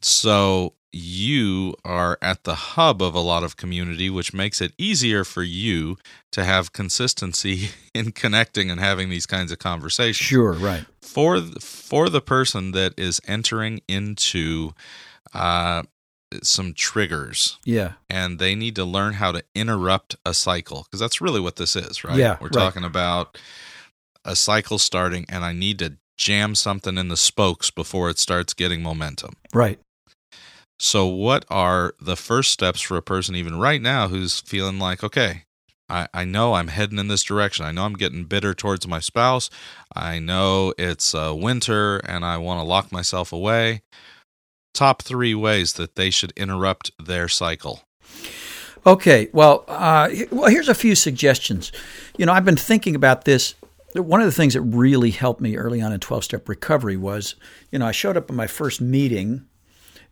So 0.00 0.74
you 0.92 1.74
are 1.84 2.18
at 2.20 2.44
the 2.44 2.54
hub 2.54 3.02
of 3.02 3.14
a 3.14 3.20
lot 3.20 3.42
of 3.42 3.56
community, 3.56 4.10
which 4.10 4.34
makes 4.34 4.60
it 4.60 4.72
easier 4.76 5.24
for 5.24 5.42
you 5.42 5.96
to 6.32 6.44
have 6.44 6.72
consistency 6.72 7.70
in 7.94 8.12
connecting 8.12 8.70
and 8.70 8.78
having 8.78 9.08
these 9.08 9.26
kinds 9.26 9.50
of 9.50 9.58
conversations 9.58 10.16
sure, 10.16 10.52
right. 10.52 10.84
for 11.00 11.40
for 11.60 12.08
the 12.08 12.20
person 12.20 12.72
that 12.72 12.94
is 12.98 13.20
entering 13.26 13.80
into 13.88 14.72
uh, 15.34 15.82
some 16.42 16.72
triggers 16.74 17.58
Yeah, 17.64 17.92
and 18.08 18.38
they 18.38 18.54
need 18.54 18.74
to 18.76 18.84
learn 18.84 19.14
how 19.14 19.32
to 19.32 19.44
interrupt 19.54 20.16
a 20.24 20.34
cycle 20.34 20.84
because 20.84 21.00
that's 21.00 21.20
really 21.20 21.40
what 21.40 21.56
this 21.56 21.76
is 21.76 22.04
right 22.04 22.16
Yeah, 22.18 22.36
we're 22.40 22.48
right. 22.48 22.52
talking 22.52 22.84
about 22.84 23.38
a 24.24 24.36
cycle 24.36 24.78
starting 24.78 25.26
and 25.28 25.44
i 25.44 25.52
need 25.52 25.78
to 25.80 25.96
jam 26.16 26.54
something 26.54 26.96
in 26.96 27.08
the 27.08 27.16
spokes 27.16 27.70
before 27.70 28.08
it 28.08 28.18
starts 28.18 28.54
getting 28.54 28.82
momentum 28.82 29.34
right. 29.52 29.78
so 30.78 31.06
what 31.06 31.44
are 31.50 31.94
the 32.00 32.16
first 32.16 32.50
steps 32.50 32.80
for 32.80 32.96
a 32.96 33.02
person 33.02 33.34
even 33.34 33.58
right 33.58 33.82
now 33.82 34.08
who's 34.08 34.40
feeling 34.40 34.78
like 34.78 35.02
okay 35.02 35.44
I, 35.88 36.08
I 36.14 36.24
know 36.24 36.54
I'm 36.54 36.68
heading 36.68 36.98
in 36.98 37.08
this 37.08 37.22
direction. 37.22 37.66
I 37.66 37.72
know 37.72 37.84
I'm 37.84 37.94
getting 37.94 38.24
bitter 38.24 38.54
towards 38.54 38.88
my 38.88 38.98
spouse. 38.98 39.50
I 39.94 40.18
know 40.20 40.72
it's 40.78 41.14
uh, 41.14 41.34
winter 41.36 41.98
and 41.98 42.24
I 42.24 42.38
want 42.38 42.60
to 42.60 42.64
lock 42.64 42.90
myself 42.90 43.30
away. 43.30 43.82
Top 44.72 45.02
three 45.02 45.34
ways 45.34 45.74
that 45.74 45.96
they 45.96 46.10
should 46.10 46.32
interrupt 46.36 46.90
their 47.04 47.28
cycle. 47.28 47.82
Okay, 48.84 49.28
well, 49.32 49.64
uh, 49.68 50.08
well, 50.30 50.50
here's 50.50 50.68
a 50.68 50.74
few 50.74 50.94
suggestions. 50.94 51.70
You 52.16 52.26
know, 52.26 52.32
I've 52.32 52.44
been 52.44 52.56
thinking 52.56 52.96
about 52.96 53.24
this. 53.24 53.54
One 53.94 54.20
of 54.20 54.26
the 54.26 54.32
things 54.32 54.54
that 54.54 54.62
really 54.62 55.10
helped 55.10 55.40
me 55.40 55.56
early 55.56 55.80
on 55.80 55.92
in 55.92 56.00
12 56.00 56.24
step 56.24 56.48
recovery 56.48 56.96
was, 56.96 57.36
you 57.70 57.78
know, 57.78 57.86
I 57.86 57.92
showed 57.92 58.16
up 58.16 58.28
at 58.30 58.34
my 58.34 58.46
first 58.46 58.80
meeting, 58.80 59.46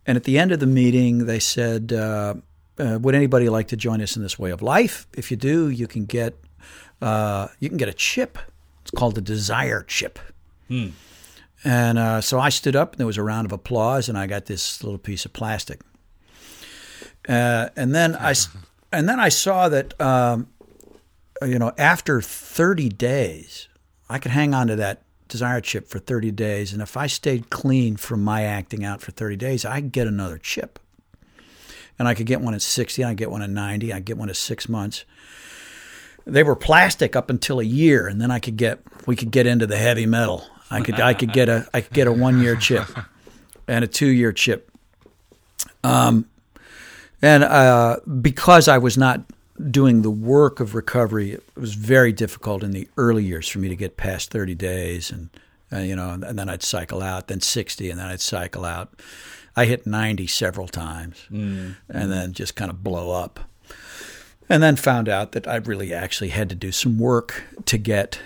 and 0.06 0.16
at 0.16 0.24
the 0.24 0.38
end 0.38 0.52
of 0.52 0.60
the 0.60 0.66
meeting, 0.66 1.26
they 1.26 1.40
said, 1.40 1.92
uh, 1.92 2.34
uh, 2.78 2.98
"Would 3.00 3.14
anybody 3.14 3.48
like 3.48 3.68
to 3.68 3.76
join 3.76 4.00
us 4.00 4.16
in 4.16 4.22
this 4.22 4.38
way 4.38 4.50
of 4.50 4.62
life? 4.62 5.06
If 5.14 5.30
you 5.30 5.36
do, 5.36 5.68
you 5.68 5.88
can 5.88 6.04
get 6.04 6.34
uh, 7.02 7.48
you 7.58 7.68
can 7.68 7.78
get 7.78 7.88
a 7.88 7.94
chip. 7.94 8.38
It's 8.82 8.90
called 8.92 9.14
the 9.16 9.20
Desire 9.20 9.82
Chip." 9.82 10.18
And 11.62 11.98
uh, 11.98 12.20
so 12.20 12.38
I 12.38 12.48
stood 12.48 12.74
up, 12.74 12.92
and 12.92 13.00
there 13.00 13.06
was 13.06 13.18
a 13.18 13.22
round 13.22 13.46
of 13.46 13.52
applause, 13.52 14.08
and 14.08 14.16
I 14.16 14.26
got 14.26 14.46
this 14.46 14.82
little 14.82 14.98
piece 14.98 15.24
of 15.24 15.32
plastic. 15.32 15.80
Uh, 17.28 17.68
and 17.76 17.94
then 17.94 18.16
I, 18.16 18.34
and 18.92 19.08
then 19.08 19.20
I 19.20 19.28
saw 19.28 19.68
that, 19.68 19.98
um, 20.00 20.48
you 21.42 21.58
know, 21.58 21.72
after 21.76 22.20
30 22.20 22.88
days, 22.90 23.68
I 24.08 24.18
could 24.18 24.32
hang 24.32 24.54
on 24.54 24.68
to 24.68 24.76
that 24.76 25.02
desire 25.28 25.60
chip 25.60 25.88
for 25.88 25.98
30 25.98 26.32
days, 26.32 26.72
and 26.72 26.82
if 26.82 26.96
I 26.96 27.06
stayed 27.06 27.50
clean 27.50 27.96
from 27.96 28.24
my 28.24 28.42
acting 28.42 28.84
out 28.84 29.00
for 29.00 29.12
30 29.12 29.36
days, 29.36 29.64
I 29.64 29.80
could 29.80 29.92
get 29.92 30.06
another 30.06 30.38
chip. 30.38 30.78
And 31.98 32.08
I 32.08 32.14
could 32.14 32.26
get 32.26 32.40
one 32.40 32.54
at 32.54 32.62
60, 32.62 33.04
I 33.04 33.14
get 33.14 33.30
one 33.30 33.42
at 33.42 33.50
90, 33.50 33.92
I 33.92 34.00
get 34.00 34.16
one 34.16 34.30
at 34.30 34.36
six 34.36 34.68
months. 34.68 35.04
They 36.26 36.42
were 36.42 36.56
plastic 36.56 37.14
up 37.14 37.30
until 37.30 37.60
a 37.60 37.64
year, 37.64 38.06
and 38.06 38.20
then 38.20 38.30
I 38.30 38.38
could 38.38 38.56
get 38.56 38.80
we 39.06 39.16
could 39.16 39.30
get 39.30 39.46
into 39.46 39.66
the 39.66 39.76
heavy 39.76 40.06
metal. 40.06 40.46
I 40.70 40.80
could 40.80 41.00
I 41.00 41.14
could 41.14 41.32
get 41.32 41.48
a 41.48 41.68
I 41.74 41.80
could 41.80 41.92
get 41.92 42.06
a 42.06 42.12
one 42.12 42.40
year 42.40 42.56
chip 42.56 42.86
and 43.68 43.84
a 43.84 43.88
two 43.88 44.08
year 44.08 44.32
chip. 44.32 44.70
Um, 45.82 46.26
and 47.22 47.44
uh, 47.44 47.98
because 48.20 48.68
I 48.68 48.78
was 48.78 48.96
not 48.96 49.22
doing 49.70 50.02
the 50.02 50.10
work 50.10 50.60
of 50.60 50.74
recovery, 50.74 51.32
it 51.32 51.42
was 51.54 51.74
very 51.74 52.12
difficult 52.12 52.62
in 52.62 52.70
the 52.70 52.88
early 52.96 53.24
years 53.24 53.48
for 53.48 53.58
me 53.58 53.68
to 53.68 53.76
get 53.76 53.96
past 53.96 54.30
thirty 54.30 54.54
days, 54.54 55.10
and 55.10 55.30
uh, 55.72 55.78
you 55.78 55.96
know, 55.96 56.10
and 56.10 56.38
then 56.38 56.48
I'd 56.48 56.62
cycle 56.62 57.02
out, 57.02 57.28
then 57.28 57.40
sixty, 57.40 57.90
and 57.90 57.98
then 57.98 58.06
I'd 58.06 58.20
cycle 58.20 58.64
out. 58.64 59.00
I 59.56 59.64
hit 59.64 59.86
ninety 59.86 60.26
several 60.26 60.68
times, 60.68 61.26
and 61.88 62.12
then 62.12 62.32
just 62.32 62.54
kind 62.54 62.70
of 62.70 62.82
blow 62.82 63.10
up 63.10 63.40
and 64.50 64.62
then 64.62 64.74
found 64.74 65.08
out 65.08 65.32
that 65.32 65.46
I 65.46 65.56
really 65.56 65.94
actually 65.94 66.30
had 66.30 66.48
to 66.48 66.56
do 66.56 66.72
some 66.72 66.98
work 66.98 67.44
to 67.66 67.78
get 67.78 68.18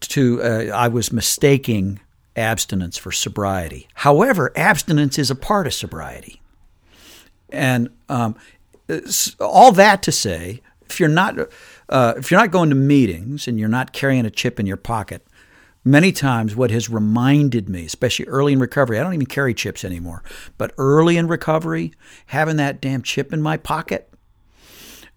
to. 0.00 0.42
Uh, 0.42 0.64
I 0.74 0.88
was 0.88 1.12
mistaking 1.12 2.00
abstinence 2.36 2.96
for 2.96 3.12
sobriety. 3.12 3.88
However, 3.94 4.52
abstinence 4.56 5.18
is 5.18 5.30
a 5.30 5.34
part 5.34 5.66
of 5.66 5.74
sobriety, 5.74 6.40
and 7.50 7.90
um, 8.08 8.36
all 9.40 9.72
that 9.72 10.02
to 10.04 10.12
say, 10.12 10.62
if 10.88 11.00
you're 11.00 11.08
not 11.08 11.36
uh, 11.88 12.14
if 12.16 12.30
you're 12.30 12.40
not 12.40 12.50
going 12.50 12.70
to 12.70 12.76
meetings 12.76 13.46
and 13.46 13.58
you're 13.58 13.68
not 13.68 13.92
carrying 13.92 14.24
a 14.24 14.30
chip 14.30 14.58
in 14.58 14.66
your 14.66 14.76
pocket. 14.76 15.26
Many 15.82 16.12
times, 16.12 16.54
what 16.54 16.70
has 16.70 16.90
reminded 16.90 17.70
me, 17.70 17.86
especially 17.86 18.26
early 18.26 18.52
in 18.52 18.58
recovery, 18.58 18.98
I 18.98 19.02
don't 19.02 19.14
even 19.14 19.24
carry 19.24 19.54
chips 19.54 19.82
anymore, 19.82 20.22
but 20.58 20.74
early 20.76 21.16
in 21.16 21.26
recovery, 21.26 21.94
having 22.26 22.56
that 22.56 22.82
damn 22.82 23.00
chip 23.00 23.32
in 23.32 23.40
my 23.40 23.56
pocket, 23.56 24.12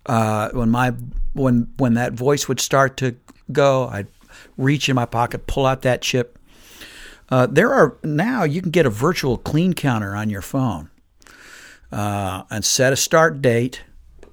uh, 0.05 0.49
when 0.51 0.69
my 0.69 0.93
when 1.33 1.67
when 1.77 1.95
that 1.95 2.13
voice 2.13 2.47
would 2.47 2.62
start 2.62 2.95
to 2.97 3.17
go, 3.51 3.88
I'd 3.88 4.07
reach 4.57 4.89
in 4.89 4.95
my 4.95 5.05
pocket, 5.05 5.47
pull 5.47 5.65
out 5.65 5.81
that 5.81 6.01
chip. 6.01 6.39
Uh, 7.29 7.47
there 7.47 7.73
are 7.73 7.97
now 8.03 8.43
you 8.43 8.61
can 8.61 8.71
get 8.71 8.85
a 8.85 8.89
virtual 8.89 9.37
clean 9.37 9.73
counter 9.73 10.15
on 10.15 10.29
your 10.29 10.41
phone 10.41 10.89
uh, 11.91 12.43
and 12.49 12.65
set 12.65 12.93
a 12.93 12.95
start 12.95 13.41
date 13.41 13.83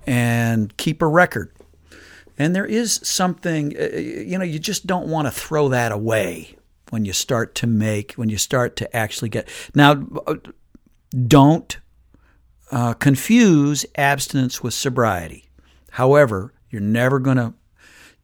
and 0.06 0.76
keep 0.76 1.02
a 1.02 1.06
record. 1.06 1.52
And 2.38 2.56
there 2.56 2.66
is 2.66 3.00
something, 3.02 3.76
uh, 3.78 3.96
you 3.96 4.38
know, 4.38 4.44
you 4.44 4.58
just 4.58 4.86
don't 4.86 5.08
want 5.08 5.26
to 5.26 5.30
throw 5.30 5.68
that 5.68 5.92
away 5.92 6.56
when 6.88 7.04
you 7.04 7.12
start 7.12 7.54
to 7.56 7.66
make, 7.66 8.12
when 8.14 8.30
you 8.30 8.38
start 8.38 8.76
to 8.76 8.96
actually 8.96 9.28
get. 9.28 9.48
Now, 9.74 10.02
uh, 10.26 10.36
don't 11.26 11.78
uh, 12.70 12.94
confuse 12.94 13.84
abstinence 13.94 14.62
with 14.62 14.74
sobriety. 14.74 15.50
However, 15.92 16.54
you're 16.70 16.80
never 16.80 17.18
going 17.18 17.36
to 17.36 17.52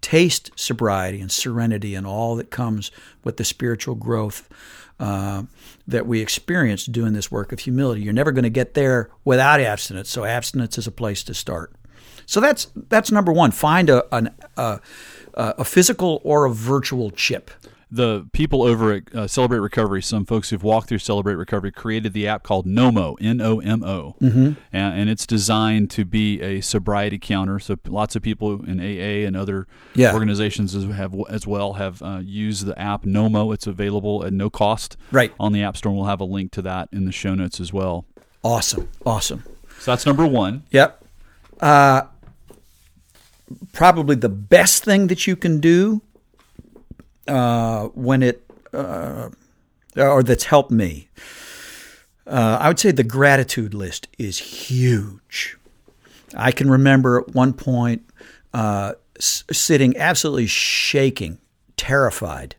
taste 0.01 0.51
sobriety 0.57 1.21
and 1.21 1.33
serenity 1.33 1.95
and 1.95 2.07
all 2.07 2.37
that 2.37 2.51
comes 2.51 2.91
with 3.25 3.37
the 3.37 3.45
spiritual 3.45 3.95
growth 3.95 4.49
uh, 4.99 5.43
that 5.87 6.07
we 6.07 6.21
experience 6.21 6.87
doing 6.87 7.13
this 7.13 7.31
work 7.31 7.53
of 7.53 7.61
humility. 7.61 8.03
You're 8.03 8.13
never 8.13 8.33
going 8.33 8.45
to 8.45 8.51
get 8.51 8.75
there 8.75 9.11
without 9.25 9.61
abstinence. 9.61 10.11
So 10.11 10.25
abstinence 10.25 10.79
is 10.79 10.87
a 10.87 10.93
place 10.93 11.23
to 11.25 11.35
start. 11.35 11.73
So 12.25 12.41
that's 12.41 12.69
that's 12.89 13.13
number 13.13 13.33
one. 13.33 13.53
Find 13.53 13.89
a 13.89 14.05
an, 14.15 14.35
a, 14.57 14.81
a 15.35 15.65
physical 15.65 16.21
or 16.25 16.45
a 16.45 16.51
virtual 16.51 17.11
chip. 17.11 17.51
The 17.91 18.27
people 18.33 18.65
over 18.65 18.93
at 18.95 19.15
uh, 19.15 19.27
Celebrate 19.29 19.61
Recovery, 19.61 20.03
some 20.03 20.25
folks 20.25 20.51
who've 20.51 20.63
walked 20.63 20.89
through 20.89 20.99
Celebrate 20.99 21.35
Recovery, 21.37 21.71
created 21.71 22.13
the 22.15 22.27
app 22.27 22.43
called 22.43 22.67
Nomo, 22.67 23.17
N 23.21 23.41
O 23.41 23.61
M 23.61 23.85
O, 23.85 24.17
Mm-hmm. 24.21 24.53
and, 24.73 25.01
and 25.01 25.09
it's 25.09 25.25
designed 25.27 25.89
to 25.93 26.05
be 26.05 26.41
a 26.43 26.61
sobriety 26.61 27.19
counter. 27.19 27.61
So 27.61 27.77
lots 27.87 28.17
of 28.17 28.23
people 28.23 28.65
in 28.65 28.81
AA 28.81 29.25
and 29.27 29.37
other 29.37 29.69
Yeah. 29.95 30.13
organizations 30.15 30.75
as, 30.75 30.85
have 30.97 31.15
as 31.31 31.47
well 31.47 31.75
have 31.75 32.03
uh, 32.03 32.21
used 32.25 32.67
the 32.67 32.77
app 32.79 33.05
Nomo. 33.05 33.55
It's 33.55 33.69
available 33.69 34.25
at 34.25 34.33
no 34.33 34.51
cost 34.51 34.97
Right. 35.13 35.33
on 35.39 35.53
the 35.53 35.63
App 35.63 35.77
Store. 35.77 35.91
and 35.91 35.99
We'll 35.99 36.09
have 36.09 36.21
a 36.21 36.25
link 36.25 36.51
to 36.53 36.63
that 36.63 36.89
in 36.93 37.05
the 37.05 37.13
show 37.13 37.35
notes 37.37 37.61
as 37.61 37.73
well. 37.73 38.05
Awesome, 38.43 38.89
awesome. 39.05 39.45
So 39.79 39.93
that's 39.93 40.05
number 40.07 40.27
one. 40.27 40.65
Yep. 40.71 41.05
Uh, 41.61 42.03
probably 43.73 44.17
the 44.17 44.29
best 44.29 44.85
thing 44.85 45.07
that 45.07 45.27
you 45.27 45.37
can 45.37 45.61
do 45.61 46.03
uh, 47.29 47.87
when 47.89 48.23
it, 48.23 48.43
uh, 48.73 49.31
or 49.97 50.23
that's 50.23 50.45
helped 50.45 50.71
me, 50.71 51.09
uh, 52.27 52.59
I 52.61 52.69
would 52.69 52.79
say 52.79 52.91
the 52.91 53.05
gratitude 53.05 53.75
list 53.75 54.09
is 54.19 54.39
huge. 54.39 55.57
I 56.37 56.51
can 56.53 56.71
remember 56.71 57.21
at 57.21 57.35
one 57.35 57.53
point 57.53 58.03
uh, 58.53 58.95
s- 59.17 59.45
sitting 59.53 59.97
absolutely 59.97 60.47
shaking, 60.47 61.39
terrified. 61.77 62.57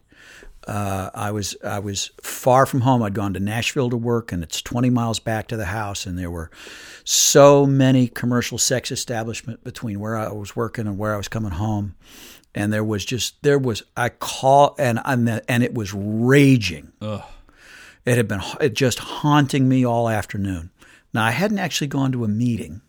Uh, 0.68 1.10
I 1.16 1.32
was 1.32 1.56
I 1.64 1.80
was 1.80 2.12
far 2.22 2.66
from 2.66 2.82
home. 2.82 3.02
I'd 3.02 3.14
gone 3.14 3.34
to 3.36 3.40
Nashville 3.40 3.90
to 3.90 3.96
work, 3.96 4.34
and 4.34 4.44
it's 4.44 4.62
20 4.62 4.90
miles 4.90 5.20
back 5.20 5.48
to 5.48 5.58
the 5.58 5.66
house. 5.66 6.06
And 6.06 6.20
there 6.20 6.30
were 6.30 6.52
so 7.06 7.66
many 7.66 8.10
commercial 8.10 8.58
sex 8.58 8.92
establishment 8.92 9.64
between 9.64 10.02
where 10.02 10.18
I 10.18 10.30
was 10.34 10.58
working 10.58 10.86
and 10.86 10.98
where 10.98 11.14
I 11.14 11.18
was 11.18 11.30
coming 11.30 11.52
home, 11.52 11.96
and 12.54 12.74
there 12.74 12.84
was 12.84 13.06
just 13.06 13.42
there 13.44 13.58
was 13.58 13.82
I 13.96 14.10
call 14.10 14.76
and 14.78 14.98
the, 15.26 15.42
and 15.50 15.64
it 15.64 15.74
was 15.74 15.94
raging. 15.94 16.92
It 18.06 18.18
had 18.18 18.28
been 18.28 18.42
it 18.60 18.74
just 18.74 19.00
haunting 19.00 19.70
me 19.70 19.86
all 19.86 20.10
afternoon. 20.10 20.72
Now 21.14 21.24
I 21.24 21.32
hadn't 21.32 21.60
actually 21.60 21.88
gone 21.88 22.12
to 22.12 22.26
a 22.26 22.28
meeting. 22.28 22.82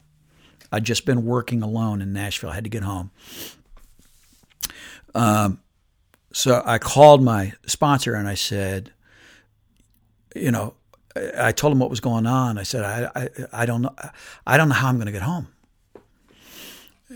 I'd 0.73 0.85
just 0.85 1.07
been 1.07 1.25
working 1.25 1.63
alone 1.63 2.03
in 2.03 2.13
Nashville. 2.13 2.51
I 2.51 2.57
had 2.57 2.65
to 2.65 2.71
get 2.71 2.83
home. 2.83 3.13
Um, 5.15 5.61
so 6.39 6.63
I 6.65 6.79
called 6.79 7.21
my 7.21 7.53
sponsor 7.67 8.15
and 8.15 8.29
I 8.29 8.35
said, 8.35 8.93
you 10.37 10.53
know, 10.53 10.75
I 11.37 11.51
told 11.51 11.73
him 11.73 11.81
what 11.81 11.91
was 11.91 11.99
going 11.99 12.27
on. 12.27 12.59
I 12.59 12.63
said, 12.63 12.85
I, 12.85 13.11
I, 13.23 13.29
I 13.53 13.67
don't 13.67 13.83
know, 13.83 13.93
I 14.47 14.57
don't 14.57 14.69
know 14.69 14.77
how 14.77 14.89
I'm 14.89 14.99
going 14.99 15.07
to 15.07 15.13
get 15.13 15.23
home. 15.23 15.49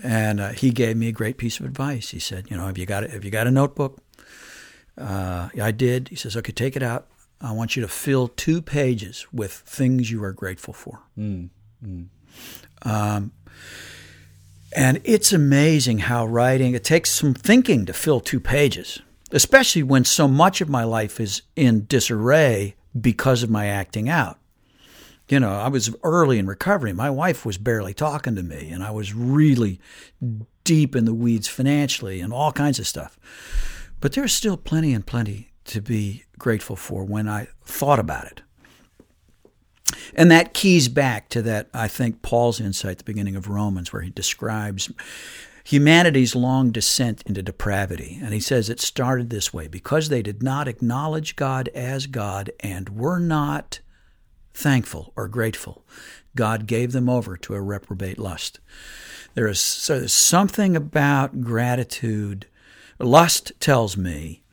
And 0.03 0.41
uh, 0.41 0.49
he 0.49 0.71
gave 0.71 0.97
me 0.97 1.07
a 1.07 1.13
great 1.13 1.37
piece 1.37 1.57
of 1.61 1.65
advice. 1.65 2.09
He 2.09 2.19
said, 2.19 2.51
you 2.51 2.57
know, 2.57 2.65
have 2.65 2.77
you 2.77 2.85
got 2.85 3.09
have 3.09 3.23
you 3.23 3.31
got 3.31 3.47
a 3.47 3.51
notebook? 3.51 3.99
Uh, 4.97 5.47
I 5.61 5.71
did. 5.71 6.09
He 6.09 6.17
says, 6.17 6.35
okay, 6.35 6.51
take 6.51 6.75
it 6.75 6.83
out. 6.83 7.07
I 7.39 7.53
want 7.53 7.77
you 7.77 7.81
to 7.81 7.87
fill 7.87 8.27
two 8.27 8.61
pages 8.61 9.25
with 9.31 9.53
things 9.53 10.11
you 10.11 10.21
are 10.25 10.33
grateful 10.33 10.73
for. 10.73 10.99
Um, 12.81 13.31
and 14.75 14.99
it's 15.05 15.31
amazing 15.31 15.99
how 15.99 16.25
writing, 16.25 16.73
it 16.73 16.83
takes 16.83 17.09
some 17.11 17.33
thinking 17.33 17.85
to 17.85 17.93
fill 17.93 18.19
two 18.19 18.41
pages, 18.41 19.01
especially 19.33 19.83
when 19.83 20.05
so 20.05 20.27
much 20.27 20.61
of 20.61 20.69
my 20.69 20.83
life 20.83 21.19
is 21.19 21.41
in 21.55 21.85
disarray 21.87 22.75
because 22.99 23.43
of 23.43 23.49
my 23.49 23.65
acting 23.65 24.07
out. 24.07 24.39
You 25.27 25.39
know, 25.39 25.51
I 25.51 25.69
was 25.69 25.93
early 26.03 26.37
in 26.37 26.45
recovery. 26.47 26.93
My 26.93 27.09
wife 27.09 27.45
was 27.45 27.57
barely 27.57 27.93
talking 27.93 28.35
to 28.35 28.43
me, 28.43 28.69
and 28.69 28.83
I 28.83 28.91
was 28.91 29.13
really 29.13 29.81
deep 30.63 30.95
in 30.95 31.05
the 31.05 31.13
weeds 31.13 31.47
financially 31.47 32.21
and 32.21 32.31
all 32.31 32.51
kinds 32.51 32.77
of 32.77 32.87
stuff. 32.87 33.17
But 33.99 34.13
there's 34.13 34.33
still 34.33 34.57
plenty 34.57 34.93
and 34.93 35.05
plenty 35.05 35.51
to 35.65 35.81
be 35.81 36.25
grateful 36.37 36.75
for 36.75 37.03
when 37.03 37.27
I 37.27 37.47
thought 37.63 37.99
about 37.99 38.25
it. 38.27 38.41
And 40.13 40.29
that 40.29 40.53
keys 40.53 40.89
back 40.89 41.29
to 41.29 41.41
that, 41.43 41.69
I 41.73 41.87
think, 41.87 42.21
Paul's 42.21 42.59
insight 42.59 42.91
at 42.91 42.97
the 42.99 43.03
beginning 43.03 43.35
of 43.35 43.47
Romans, 43.47 43.91
where 43.91 44.01
he 44.01 44.11
describes 44.11 44.91
humanity's 45.63 46.35
long 46.35 46.71
descent 46.71 47.23
into 47.25 47.41
depravity. 47.41 48.19
And 48.21 48.33
he 48.33 48.39
says 48.39 48.69
it 48.69 48.79
started 48.79 49.29
this 49.29 49.53
way 49.53 49.67
because 49.67 50.09
they 50.09 50.21
did 50.21 50.43
not 50.43 50.67
acknowledge 50.67 51.35
God 51.35 51.69
as 51.69 52.07
God 52.07 52.51
and 52.59 52.89
were 52.89 53.19
not 53.19 53.79
thankful 54.53 55.13
or 55.15 55.27
grateful. 55.27 55.85
God 56.35 56.67
gave 56.67 56.91
them 56.91 57.09
over 57.09 57.37
to 57.37 57.53
a 57.53 57.61
reprobate 57.61 58.17
lust. 58.17 58.59
There 59.35 59.47
is 59.47 59.59
so 59.59 59.99
there's 59.99 60.13
something 60.13 60.75
about 60.75 61.41
gratitude. 61.41 62.47
Lust 62.99 63.51
tells 63.59 63.97
me 63.97 64.43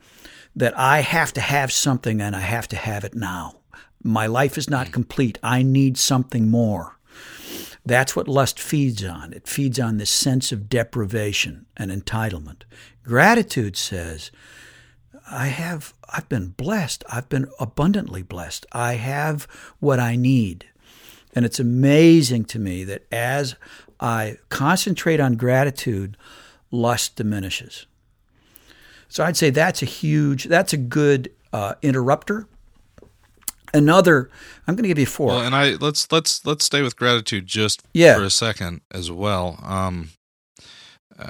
that 0.55 0.77
I 0.77 1.01
have 1.01 1.33
to 1.33 1.41
have 1.41 1.71
something 1.71 2.21
and 2.21 2.35
I 2.35 2.41
have 2.41 2.67
to 2.69 2.75
have 2.75 3.03
it 3.03 3.15
now. 3.15 3.57
My 4.03 4.25
life 4.25 4.57
is 4.57 4.69
not 4.69 4.87
hmm. 4.87 4.93
complete. 4.93 5.39
I 5.43 5.61
need 5.61 5.97
something 5.97 6.49
more. 6.49 6.97
That's 7.85 8.15
what 8.15 8.27
lust 8.27 8.59
feeds 8.59 9.03
on. 9.03 9.33
It 9.33 9.47
feeds 9.47 9.79
on 9.79 9.97
this 9.97 10.09
sense 10.09 10.51
of 10.51 10.69
deprivation 10.69 11.65
and 11.75 11.91
entitlement. 11.91 12.63
Gratitude 13.03 13.75
says, 13.75 14.31
I 15.29 15.47
have 15.47 15.93
I've 16.13 16.27
been 16.29 16.49
blessed. 16.49 17.03
I've 17.09 17.29
been 17.29 17.49
abundantly 17.59 18.21
blessed. 18.21 18.65
I 18.71 18.95
have 18.95 19.43
what 19.79 19.99
I 19.99 20.15
need. 20.15 20.65
And 21.33 21.45
it's 21.45 21.59
amazing 21.59 22.45
to 22.45 22.59
me 22.59 22.83
that 22.83 23.05
as 23.11 23.55
I 23.99 24.37
concentrate 24.49 25.19
on 25.21 25.35
gratitude, 25.35 26.17
lust 26.69 27.15
diminishes. 27.15 27.85
So 29.07 29.23
I'd 29.23 29.37
say 29.37 29.49
that's 29.49 29.81
a 29.81 29.85
huge, 29.85 30.45
that's 30.45 30.73
a 30.73 30.77
good 30.77 31.31
uh, 31.53 31.75
interrupter. 31.81 32.47
Another, 33.73 34.29
I'm 34.67 34.75
going 34.75 34.83
to 34.83 34.89
give 34.89 34.99
you 34.99 35.05
four. 35.05 35.27
Well, 35.27 35.41
and 35.41 35.55
I 35.55 35.75
let's 35.75 36.11
let's 36.11 36.45
let's 36.45 36.65
stay 36.65 36.81
with 36.81 36.95
gratitude 36.95 37.45
just 37.47 37.83
Yeah. 37.93 38.15
for 38.15 38.23
a 38.23 38.29
second 38.29 38.81
as 38.91 39.09
well. 39.11 39.59
Um, 39.63 40.09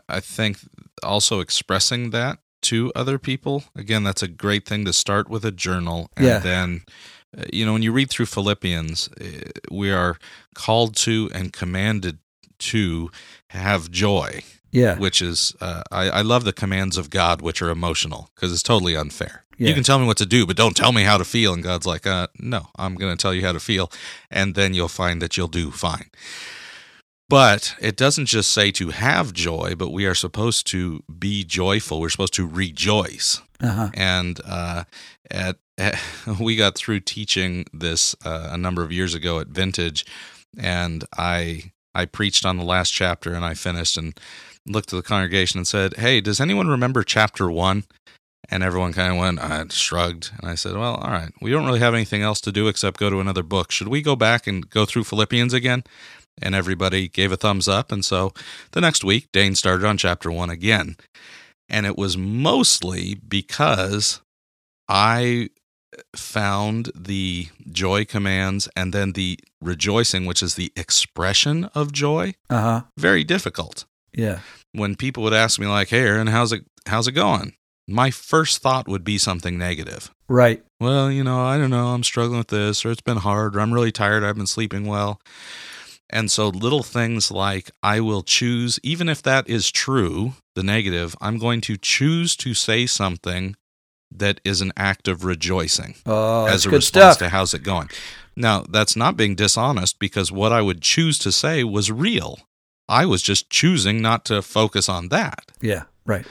I 0.08 0.20
think 0.20 0.58
also 1.04 1.40
expressing 1.40 2.12
that 2.12 2.40
to 2.64 2.92
other 2.96 3.18
people. 3.20 3.64
Again, 3.76 4.04
that's 4.04 4.24
a 4.24 4.28
great 4.28 4.66
thing 4.68 4.86
to 4.86 4.94
start 4.94 5.30
with 5.30 5.44
a 5.46 5.52
journal. 5.52 6.10
And 6.16 6.26
Yeah. 6.26 6.40
then, 6.40 6.82
uh, 7.38 7.44
you 7.52 7.66
know, 7.66 7.74
when 7.74 7.82
you 7.84 7.92
read 7.92 8.10
through 8.10 8.28
Philippians, 8.28 9.10
uh, 9.20 9.52
we 9.72 9.92
are 9.92 10.18
called 10.56 10.96
to 10.98 11.30
and 11.34 11.52
commanded 11.52 12.20
to 12.60 13.10
have 13.50 13.90
joy, 13.92 14.44
Yeah. 14.72 14.98
which 14.98 15.22
is, 15.22 15.54
uh, 15.62 15.84
I, 15.92 16.10
I 16.10 16.22
love 16.22 16.44
the 16.44 16.54
commands 16.54 16.98
of 16.98 17.10
God, 17.10 17.42
which 17.42 17.62
are 17.62 17.70
emotional 17.70 18.30
because 18.36 18.54
it's 18.54 18.64
totally 18.64 18.96
unfair. 18.96 19.44
Yeah. 19.58 19.70
You 19.70 19.74
can 19.74 19.84
tell 19.84 20.00
me 20.00 20.08
what 20.08 20.18
to 20.18 20.26
do, 20.26 20.48
but 20.48 20.58
don't 20.58 20.76
tell 20.76 20.92
me 20.92 21.04
how 21.04 21.18
to 21.18 21.26
feel. 21.26 21.54
And 21.54 21.62
God's 21.62 21.86
like, 21.86 22.08
uh, 22.08 22.28
no, 22.40 22.68
I'm 22.78 22.96
going 22.96 23.16
to 23.16 23.22
tell 23.22 23.34
you 23.34 23.46
how 23.46 23.52
to 23.52 23.60
feel. 23.60 23.92
And 24.30 24.56
then 24.56 24.74
you'll 24.74 24.88
find 24.88 25.22
that 25.22 25.38
you'll 25.38 25.48
do 25.48 25.72
fine. 25.72 26.10
But 27.32 27.76
it 27.80 27.96
doesn't 27.96 28.26
just 28.26 28.52
say 28.52 28.72
to 28.72 28.90
have 28.90 29.32
joy, 29.32 29.76
but 29.78 29.92
we 29.92 30.06
are 30.06 30.16
supposed 30.16 30.68
to 30.68 31.02
be 31.18 31.46
joyful. 31.46 32.02
We're 32.02 32.10
supposed 32.10 32.34
to 32.34 32.46
rejoice. 32.46 33.42
Uh-huh. 33.62 33.90
And 33.94 34.42
uh, 34.46 34.84
at, 35.30 35.58
at 35.78 35.98
we 36.42 36.56
got 36.56 36.76
through 36.76 37.02
teaching 37.02 37.66
this 37.72 38.16
uh, 38.26 38.50
a 38.52 38.58
number 38.58 38.84
of 38.84 38.92
years 38.92 39.14
ago 39.14 39.40
at 39.40 39.48
Vintage, 39.48 40.06
and 40.58 41.06
I 41.18 41.72
I 41.96 42.06
preached 42.06 42.46
on 42.46 42.58
the 42.58 42.66
last 42.66 42.92
chapter, 42.92 43.34
and 43.34 43.46
I 43.46 43.54
finished 43.54 43.98
and 43.98 44.20
looked 44.68 44.94
at 44.94 44.98
the 44.98 45.04
congregation 45.04 45.58
and 45.60 45.68
said, 45.68 45.98
"Hey, 45.98 46.22
does 46.22 46.40
anyone 46.40 46.68
remember 46.68 47.04
chapter 47.04 47.50
one?" 47.52 47.84
And 48.50 48.64
everyone 48.64 48.92
kind 48.92 49.14
of 49.14 49.20
went, 49.20 49.40
I 49.40 49.64
shrugged, 49.70 50.32
and 50.40 50.50
I 50.50 50.56
said, 50.56 50.74
"Well, 50.76 50.96
all 50.96 51.12
right. 51.12 51.32
We 51.42 51.52
don't 51.52 51.66
really 51.66 51.80
have 51.80 51.94
anything 51.94 52.22
else 52.22 52.42
to 52.42 52.52
do 52.52 52.68
except 52.68 53.00
go 53.00 53.10
to 53.10 53.20
another 53.22 53.44
book. 53.44 53.72
Should 53.72 53.88
we 53.88 54.02
go 54.02 54.16
back 54.16 54.46
and 54.48 54.70
go 54.70 54.86
through 54.86 55.06
Philippians 55.06 55.54
again?" 55.54 55.84
And 56.42 56.56
everybody 56.56 57.08
gave 57.08 57.32
a 57.32 57.38
thumbs 57.38 57.68
up. 57.68 57.92
And 57.92 58.04
so 58.04 58.34
the 58.72 58.82
next 58.82 59.04
week, 59.04 59.28
Dane 59.32 59.56
started 59.56 59.86
on 59.86 59.98
chapter 59.98 60.32
one 60.32 60.50
again. 60.50 60.96
And 61.70 61.86
it 61.86 61.98
was 61.98 62.18
mostly 62.18 63.16
because 63.16 64.22
I 64.90 65.50
found 66.16 66.92
the 66.96 67.50
joy 67.72 68.06
commands 68.06 68.68
and 68.76 68.94
then 68.94 69.12
the 69.14 69.38
rejoicing, 69.62 70.26
which 70.26 70.42
is 70.42 70.56
the 70.56 70.72
expression 70.76 71.66
of 71.76 71.92
joy, 71.92 72.34
Uh-huh. 72.50 72.84
very 72.98 73.24
difficult. 73.24 73.86
Yeah. 74.14 74.40
When 74.74 74.96
people 74.96 75.24
would 75.24 75.34
ask 75.34 75.60
me, 75.60 75.68
like, 75.68 75.90
hey, 75.90 76.02
Aaron, 76.02 76.28
how's 76.28 76.52
it 76.54 76.64
how's 76.88 77.08
it 77.08 77.14
going? 77.14 77.54
My 77.88 78.12
first 78.12 78.62
thought 78.62 78.88
would 78.88 79.04
be 79.04 79.18
something 79.18 79.58
negative. 79.58 80.12
Right. 80.30 80.64
Well, 80.80 81.12
you 81.12 81.24
know, 81.24 81.42
I 81.42 81.58
don't 81.58 81.70
know, 81.72 81.88
I'm 81.90 82.04
struggling 82.04 82.38
with 82.38 82.48
this, 82.48 82.86
or 82.86 82.92
it's 82.92 83.02
been 83.02 83.18
hard, 83.18 83.56
or 83.56 83.60
I'm 83.60 83.74
really 83.74 83.92
tired, 83.92 84.24
I've 84.24 84.38
been 84.38 84.48
sleeping 84.48 84.86
well. 84.86 85.20
And 86.10 86.30
so 86.32 86.50
little 86.50 86.84
things 86.84 87.32
like 87.32 87.72
I 87.82 88.00
will 88.02 88.22
choose, 88.22 88.80
even 88.84 89.10
if 89.10 89.22
that 89.24 89.50
is 89.50 89.72
true, 89.72 90.34
the 90.56 90.64
negative, 90.64 91.16
I'm 91.22 91.38
going 91.38 91.62
to 91.62 91.78
choose 91.78 92.36
to 92.38 92.54
say 92.54 92.86
something 92.86 93.56
that 94.14 94.42
is 94.44 94.62
an 94.62 94.74
act 94.76 95.08
of 95.08 95.24
rejoicing 95.24 95.96
Oh, 96.06 96.46
as 96.46 96.66
a 96.66 96.70
response 96.70 97.16
stuff. 97.16 97.18
to 97.20 97.30
how's 97.30 97.54
it 97.54 97.64
going. 97.64 97.90
Now, 98.36 98.66
that's 98.70 98.96
not 98.96 99.16
being 99.18 99.36
dishonest 99.36 100.00
because 100.00 100.32
what 100.32 100.52
I 100.52 100.62
would 100.62 100.82
choose 100.82 101.18
to 101.20 101.32
say 101.32 101.64
was 101.64 101.92
real. 101.92 102.40
I 102.92 103.06
was 103.06 103.22
just 103.22 103.50
choosing 103.50 104.02
not 104.02 104.26
to 104.26 104.42
focus 104.42 104.90
on 104.90 105.10
that. 105.10 105.52
yeah. 105.62 105.84
Right. 106.06 106.26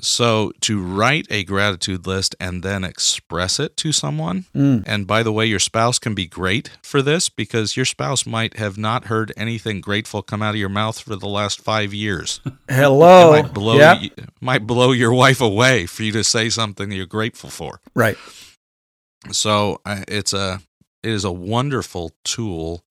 So 0.00 0.52
to 0.62 0.80
write 0.82 1.26
a 1.30 1.44
gratitude 1.44 2.06
list 2.06 2.34
and 2.40 2.62
then 2.62 2.82
express 2.82 3.60
it 3.60 3.76
to 3.76 3.92
someone, 3.92 4.46
Mm. 4.54 4.84
and 4.86 5.06
by 5.06 5.22
the 5.22 5.30
way, 5.32 5.44
your 5.46 5.58
spouse 5.60 5.98
can 5.98 6.14
be 6.14 6.26
great 6.26 6.70
for 6.82 7.02
this 7.02 7.28
because 7.28 7.76
your 7.76 7.84
spouse 7.84 8.24
might 8.26 8.56
have 8.56 8.78
not 8.78 9.04
heard 9.04 9.32
anything 9.36 9.80
grateful 9.82 10.22
come 10.22 10.42
out 10.42 10.54
of 10.54 10.60
your 10.60 10.70
mouth 10.70 10.98
for 10.98 11.14
the 11.14 11.28
last 11.28 11.60
five 11.60 11.92
years. 11.92 12.40
Hello. 12.68 13.34
It 13.34 13.42
might 13.42 13.52
blow 13.54 13.76
Yep. 13.76 14.02
you, 14.02 14.10
might 14.40 14.66
blow 14.66 14.92
your 14.92 15.12
wife 15.12 15.40
away 15.42 15.84
for 15.86 16.02
you 16.04 16.12
to 16.12 16.24
say 16.24 16.48
something 16.48 16.90
you're 16.90 17.04
grateful 17.06 17.50
for. 17.50 17.80
Right. 17.94 18.16
So 19.30 19.80
uh, 19.84 20.02
it's 20.08 20.32
a 20.32 20.60
it 21.02 21.10
is 21.10 21.24
a 21.24 21.32
wonderful 21.32 22.12
tool 22.24 22.82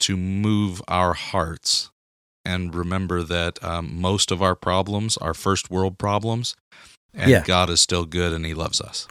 to 0.00 0.16
move 0.16 0.80
our 0.88 1.14
hearts 1.14 1.90
and 2.44 2.74
remember 2.74 3.22
that 3.22 3.62
um, 3.64 4.00
most 4.00 4.30
of 4.30 4.42
our 4.42 4.54
problems 4.54 5.16
are 5.18 5.34
first 5.34 5.70
world 5.70 5.98
problems, 5.98 6.56
and 7.12 7.30
Yeah. 7.30 7.42
God 7.44 7.70
is 7.70 7.80
still 7.80 8.04
good 8.04 8.32
and 8.32 8.44
He 8.44 8.54
loves 8.54 8.80
us. 8.80 9.08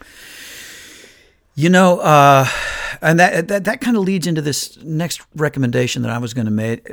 You 1.55 1.69
know, 1.69 1.99
uh, 1.99 2.47
and 3.01 3.19
that 3.19 3.47
that, 3.47 3.63
that 3.65 3.79
kind 3.81 3.95
of 3.95 4.03
leads 4.03 4.25
into 4.25 4.41
this 4.41 4.77
next 4.83 5.21
recommendation 5.35 6.01
that 6.01 6.11
I 6.11 6.17
was 6.17 6.33
going 6.33 6.45
to 6.45 6.51
make. 6.51 6.91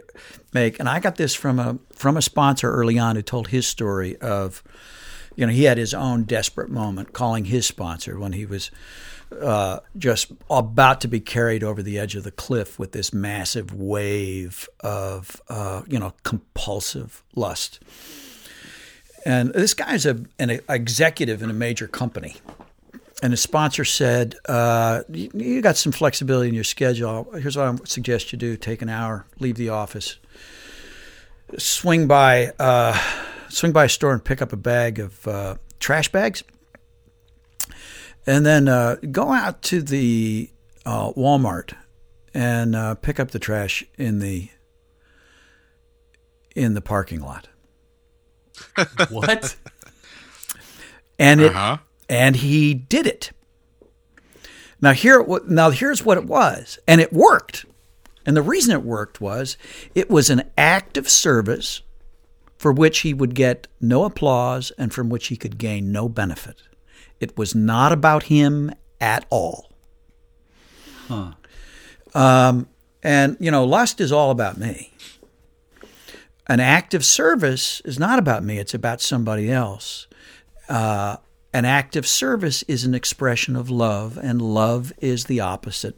Make, 0.52 0.78
and 0.78 0.88
I 0.88 1.00
got 1.00 1.16
this 1.16 1.34
from 1.34 1.58
a 1.58 1.78
from 1.94 2.16
a 2.16 2.22
sponsor 2.22 2.70
early 2.70 2.98
on 2.98 3.16
who 3.16 3.22
told 3.22 3.48
his 3.48 3.66
story 3.66 4.16
of, 4.18 4.62
you 5.34 5.46
know, 5.46 5.52
he 5.52 5.64
had 5.64 5.78
his 5.78 5.94
own 5.94 6.24
desperate 6.24 6.68
moment 6.68 7.12
calling 7.14 7.46
his 7.46 7.66
sponsor 7.66 8.18
when 8.18 8.32
he 8.32 8.44
was 8.44 8.70
uh, 9.40 9.80
just 9.96 10.32
about 10.48 11.00
to 11.02 11.08
be 11.08 11.20
carried 11.20 11.62
over 11.62 11.82
the 11.82 11.98
edge 11.98 12.16
of 12.16 12.24
the 12.24 12.30
cliff 12.30 12.78
with 12.78 12.92
this 12.92 13.12
massive 13.12 13.72
wave 13.72 14.68
of, 14.80 15.40
uh, 15.48 15.82
you 15.88 15.98
know, 15.98 16.12
compulsive 16.22 17.22
lust. 17.34 17.80
And 19.24 19.52
this 19.52 19.74
guy's 19.74 20.06
a, 20.06 20.24
an 20.38 20.60
executive 20.68 21.42
in 21.42 21.50
a 21.50 21.54
major 21.54 21.86
company 21.86 22.36
and 23.22 23.32
the 23.32 23.36
sponsor 23.36 23.84
said, 23.84 24.36
uh, 24.46 25.02
you, 25.10 25.30
"You 25.34 25.62
got 25.62 25.76
some 25.76 25.92
flexibility 25.92 26.48
in 26.48 26.54
your 26.54 26.64
schedule. 26.64 27.30
Here's 27.32 27.56
what 27.56 27.66
I 27.66 27.76
suggest 27.84 28.32
you 28.32 28.38
do: 28.38 28.56
take 28.56 28.82
an 28.82 28.88
hour, 28.88 29.26
leave 29.38 29.56
the 29.56 29.68
office, 29.68 30.16
swing 31.58 32.06
by, 32.06 32.52
uh, 32.58 32.98
swing 33.48 33.72
by 33.72 33.84
a 33.84 33.88
store 33.88 34.12
and 34.12 34.24
pick 34.24 34.40
up 34.40 34.52
a 34.52 34.56
bag 34.56 34.98
of 34.98 35.26
uh, 35.28 35.56
trash 35.78 36.10
bags, 36.10 36.42
and 38.26 38.44
then 38.46 38.68
uh, 38.68 38.96
go 39.10 39.32
out 39.32 39.62
to 39.62 39.82
the 39.82 40.50
uh, 40.86 41.12
Walmart 41.12 41.74
and 42.34 42.74
uh, 42.76 42.94
pick 42.96 43.18
up 43.20 43.30
the 43.32 43.38
trash 43.38 43.84
in 43.98 44.18
the 44.18 44.48
in 46.54 46.74
the 46.74 46.80
parking 46.80 47.20
lot." 47.20 47.48
What? 49.10 49.56
And 51.18 51.40
it 51.40 51.54
Uh-huh. 51.54 51.78
and 52.08 52.36
he 52.36 52.72
did 52.74 53.06
it. 53.06 53.30
Now 54.80 54.92
here, 54.92 55.24
now 55.46 55.70
here's 55.70 56.04
what 56.04 56.16
it 56.18 56.24
was, 56.24 56.78
and 56.88 57.00
it 57.00 57.12
worked. 57.12 57.66
And 58.24 58.36
the 58.36 58.42
reason 58.42 58.72
it 58.72 58.82
worked 58.82 59.20
was 59.20 59.56
it 59.94 60.08
was 60.10 60.30
an 60.30 60.50
act 60.56 60.96
of 60.96 61.08
service 61.08 61.82
for 62.56 62.72
which 62.72 63.00
he 63.00 63.12
would 63.12 63.34
get 63.34 63.66
no 63.80 64.04
applause 64.04 64.70
and 64.78 64.92
from 64.92 65.08
which 65.10 65.26
he 65.28 65.36
could 65.36 65.58
gain 65.58 65.90
no 65.92 66.08
benefit. 66.08 66.62
It 67.20 67.36
was 67.38 67.54
not 67.54 67.92
about 67.92 68.24
him 68.24 68.72
at 69.00 69.26
all. 69.30 69.70
Um, 72.14 72.68
and 73.02 73.36
you 73.40 73.50
know, 73.50 73.64
lust 73.64 74.00
is 74.00 74.12
all 74.12 74.30
about 74.30 74.58
me. 74.58 74.92
An 76.48 76.60
act 76.60 76.94
of 76.94 77.04
service 77.04 77.80
is 77.84 77.98
not 77.98 78.18
about 78.18 78.42
me; 78.42 78.58
it's 78.58 78.74
about 78.74 79.00
somebody 79.00 79.50
else 79.52 80.06
Uh, 80.68 81.16
an 81.52 81.64
act 81.64 81.96
of 81.96 82.06
service 82.06 82.62
is 82.68 82.84
an 82.84 82.94
expression 82.94 83.56
of 83.56 83.68
love, 83.70 84.18
and 84.22 84.40
love 84.40 84.92
is 84.98 85.24
the 85.24 85.40
opposite 85.40 85.96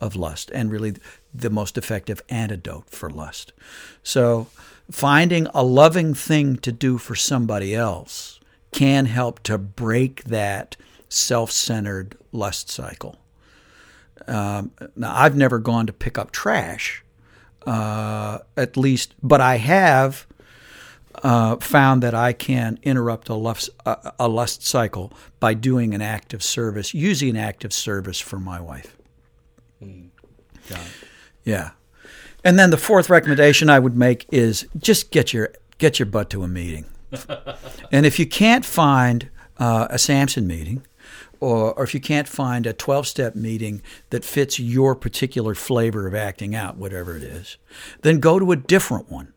of 0.00 0.16
lust, 0.16 0.50
and 0.52 0.72
really 0.72 0.94
the 1.32 1.50
most 1.50 1.78
effective 1.78 2.20
antidote 2.28 2.90
for 2.90 3.08
lust. 3.10 3.52
So, 4.02 4.48
finding 4.90 5.46
a 5.54 5.62
loving 5.62 6.14
thing 6.14 6.56
to 6.58 6.72
do 6.72 6.98
for 6.98 7.14
somebody 7.14 7.74
else 7.76 8.37
can 8.72 9.06
help 9.06 9.42
to 9.44 9.58
break 9.58 10.24
that 10.24 10.76
self 11.08 11.50
centered 11.50 12.16
lust 12.32 12.70
cycle. 12.70 13.16
Um, 14.26 14.72
now, 14.94 15.14
I've 15.14 15.36
never 15.36 15.58
gone 15.58 15.86
to 15.86 15.92
pick 15.92 16.18
up 16.18 16.32
trash, 16.32 17.02
uh, 17.66 18.38
at 18.56 18.76
least, 18.76 19.14
but 19.22 19.40
I 19.40 19.56
have 19.56 20.26
uh, 21.22 21.56
found 21.56 22.02
that 22.02 22.14
I 22.14 22.32
can 22.32 22.78
interrupt 22.82 23.28
a 23.28 23.34
lust, 23.34 23.70
a, 23.86 24.12
a 24.20 24.28
lust 24.28 24.66
cycle 24.66 25.12
by 25.40 25.54
doing 25.54 25.94
an 25.94 26.02
act 26.02 26.34
of 26.34 26.42
service, 26.42 26.92
using 26.92 27.30
an 27.30 27.36
act 27.36 27.64
of 27.64 27.72
service 27.72 28.20
for 28.20 28.38
my 28.38 28.60
wife. 28.60 28.96
Yeah. 31.44 31.70
And 32.44 32.58
then 32.58 32.70
the 32.70 32.76
fourth 32.76 33.10
recommendation 33.10 33.70
I 33.70 33.78
would 33.78 33.96
make 33.96 34.26
is 34.30 34.66
just 34.76 35.10
get 35.10 35.32
your 35.32 35.52
get 35.78 35.98
your 35.98 36.06
butt 36.06 36.30
to 36.30 36.42
a 36.42 36.48
meeting. 36.48 36.84
and 37.92 38.06
if 38.06 38.18
you 38.18 38.26
can't 38.26 38.64
find 38.64 39.30
uh, 39.58 39.86
a 39.90 39.98
Samson 39.98 40.46
meeting, 40.46 40.82
or, 41.40 41.72
or 41.74 41.84
if 41.84 41.94
you 41.94 42.00
can't 42.00 42.28
find 42.28 42.66
a 42.66 42.72
12 42.72 43.06
step 43.06 43.34
meeting 43.34 43.82
that 44.10 44.24
fits 44.24 44.58
your 44.58 44.94
particular 44.94 45.54
flavor 45.54 46.06
of 46.06 46.14
acting 46.14 46.54
out, 46.54 46.76
whatever 46.76 47.16
it 47.16 47.22
is, 47.22 47.56
then 48.02 48.20
go 48.20 48.38
to 48.38 48.52
a 48.52 48.56
different 48.56 49.10
one. 49.10 49.32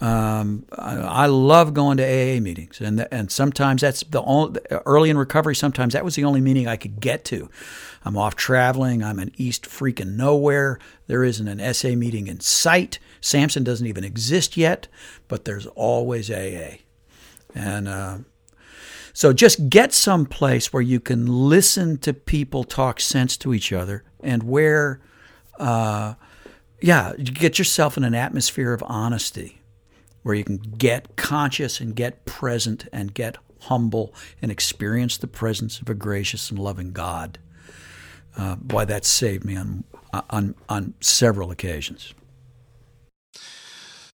Um, 0.00 0.64
I, 0.72 0.96
I 0.96 1.26
love 1.26 1.74
going 1.74 1.98
to 1.98 2.04
AA 2.04 2.40
meetings, 2.40 2.80
and 2.80 3.06
and 3.12 3.30
sometimes 3.30 3.82
that's 3.82 4.02
the 4.04 4.22
only 4.22 4.60
early 4.86 5.10
in 5.10 5.18
recovery. 5.18 5.54
Sometimes 5.54 5.92
that 5.92 6.04
was 6.04 6.14
the 6.16 6.24
only 6.24 6.40
meeting 6.40 6.66
I 6.68 6.76
could 6.76 7.00
get 7.00 7.24
to. 7.26 7.50
I'm 8.04 8.16
off 8.16 8.34
traveling. 8.36 9.04
I'm 9.04 9.18
in 9.18 9.32
East 9.36 9.64
freaking 9.64 10.16
nowhere. 10.16 10.78
There 11.06 11.24
isn't 11.24 11.48
an 11.48 11.74
SA 11.74 11.90
meeting 11.90 12.28
in 12.28 12.40
sight. 12.40 12.98
Samson 13.20 13.62
doesn't 13.64 13.86
even 13.86 14.04
exist 14.04 14.56
yet, 14.56 14.88
but 15.28 15.44
there's 15.44 15.66
always 15.66 16.30
AA, 16.30 16.78
and 17.54 17.88
uh, 17.88 18.18
So 19.12 19.32
just 19.32 19.68
get 19.68 19.92
some 19.92 20.24
place 20.26 20.72
where 20.72 20.82
you 20.82 21.00
can 21.00 21.26
listen 21.26 21.98
to 21.98 22.14
people 22.14 22.64
talk 22.64 23.00
sense 23.00 23.36
to 23.38 23.52
each 23.52 23.72
other 23.72 24.04
and 24.22 24.44
where, 24.44 25.00
uh, 25.58 26.14
yeah, 26.80 27.12
you 27.18 27.24
get 27.26 27.58
yourself 27.58 27.96
in 27.98 28.04
an 28.04 28.14
atmosphere 28.14 28.72
of 28.72 28.82
honesty 28.86 29.59
where 30.22 30.34
you 30.34 30.44
can 30.44 30.58
get 30.58 31.16
conscious 31.16 31.80
and 31.80 31.94
get 31.96 32.24
present 32.24 32.86
and 32.92 33.14
get 33.14 33.36
humble 33.62 34.14
and 34.40 34.50
experience 34.50 35.16
the 35.16 35.26
presence 35.26 35.80
of 35.80 35.88
a 35.88 35.94
gracious 35.94 36.50
and 36.50 36.58
loving 36.58 36.92
God. 36.92 37.38
Uh, 38.36 38.56
boy, 38.56 38.84
that 38.84 39.04
saved 39.04 39.44
me 39.44 39.56
on 39.56 39.84
on 40.30 40.54
on 40.68 40.94
several 41.00 41.50
occasions. 41.50 42.14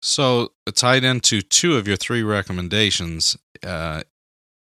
So, 0.02 0.52
tied 0.76 1.04
into 1.04 1.42
two 1.42 1.78
of 1.78 1.88
your 1.88 1.96
three 1.96 2.24
recommendations, 2.24 3.38
uh, 3.66 4.04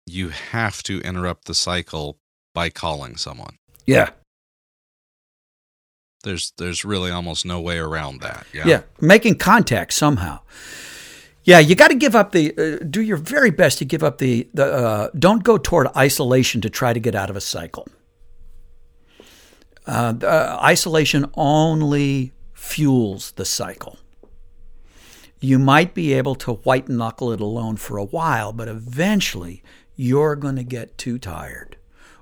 you 0.05 0.29
have 0.29 0.81
to 0.83 1.01
interrupt 1.01 1.45
the 1.45 1.53
cycle 1.53 2.17
by 2.53 2.69
calling 2.69 3.17
someone. 3.17 3.57
Yeah, 3.85 4.11
There's 6.23 6.53
there's 6.57 6.83
really 6.83 7.11
almost 7.11 7.45
no 7.45 7.59
way 7.61 7.77
around 7.77 8.21
that. 8.21 8.47
Yeah. 8.53 8.67
yeah, 8.67 8.81
making 8.99 9.37
contact 9.37 9.93
somehow. 9.93 10.39
Yeah, 11.47 11.59
you 11.59 11.75
got 11.75 11.87
to 11.87 11.95
give 11.95 12.13
up 12.13 12.33
the. 12.33 12.53
Uh, 12.57 12.83
do 12.83 13.01
your 13.01 13.15
very 13.15 13.51
best 13.51 13.77
to 13.77 13.85
give 13.85 14.03
up 14.03 14.17
the. 14.17 14.49
the 14.53 14.65
uh, 14.65 15.09
don't 15.17 15.45
go 15.45 15.57
toward 15.57 15.87
isolation 15.95 16.59
to 16.59 16.69
try 16.69 16.91
to 16.91 16.99
get 16.99 17.15
out 17.15 17.29
of 17.29 17.37
a 17.37 17.41
cycle. 17.41 17.87
Uh, 19.87 20.13
uh, 20.23 20.59
isolation 20.61 21.31
only 21.35 22.33
fuels 22.53 23.31
the 23.31 23.45
cycle. 23.45 23.97
You 25.39 25.57
might 25.57 25.93
be 25.93 26.11
able 26.11 26.35
to 26.35 26.55
white 26.55 26.89
knuckle 26.89 27.31
it 27.31 27.39
alone 27.39 27.77
for 27.77 27.95
a 27.95 28.03
while, 28.03 28.51
but 28.51 28.67
eventually 28.67 29.63
you're 29.95 30.35
going 30.35 30.57
to 30.57 30.65
get 30.65 30.97
too 30.97 31.17
tired, 31.17 31.77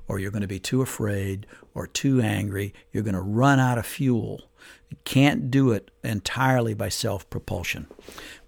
or 0.08 0.20
you're 0.20 0.30
going 0.30 0.42
to 0.42 0.48
be 0.48 0.60
too 0.60 0.84
afraid, 0.84 1.48
or 1.74 1.88
too 1.88 2.22
angry. 2.22 2.76
You're 2.92 3.02
going 3.02 3.16
to 3.16 3.22
run 3.22 3.60
out 3.60 3.80
of 3.80 3.88
fuel. 3.88 4.52
Can't 5.04 5.52
do 5.52 5.72
it 5.72 5.92
entirely 6.04 6.74
by 6.74 6.90
self 6.90 7.30
propulsion. 7.30 7.88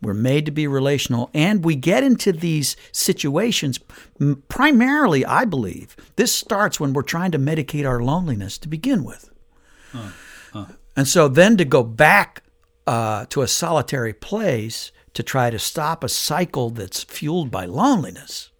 We're 0.01 0.13
made 0.13 0.45
to 0.45 0.51
be 0.51 0.67
relational, 0.67 1.29
and 1.33 1.63
we 1.63 1.75
get 1.75 2.03
into 2.03 2.31
these 2.31 2.75
situations 2.91 3.79
primarily, 4.47 5.25
I 5.25 5.45
believe. 5.45 5.95
This 6.15 6.33
starts 6.33 6.79
when 6.79 6.93
we're 6.93 7.03
trying 7.03 7.31
to 7.31 7.39
medicate 7.39 7.87
our 7.87 8.01
loneliness 8.01 8.57
to 8.59 8.67
begin 8.67 9.03
with. 9.03 9.29
And 10.95 11.07
so 11.07 11.27
then 11.27 11.57
to 11.57 11.65
go 11.65 11.83
back 11.83 12.43
uh, 12.87 13.25
to 13.29 13.41
a 13.41 13.47
solitary 13.47 14.13
place 14.13 14.91
to 15.13 15.23
try 15.23 15.49
to 15.49 15.59
stop 15.59 16.03
a 16.03 16.09
cycle 16.09 16.69
that's 16.69 17.03
fueled 17.03 17.51
by 17.51 17.65
loneliness 17.65 18.51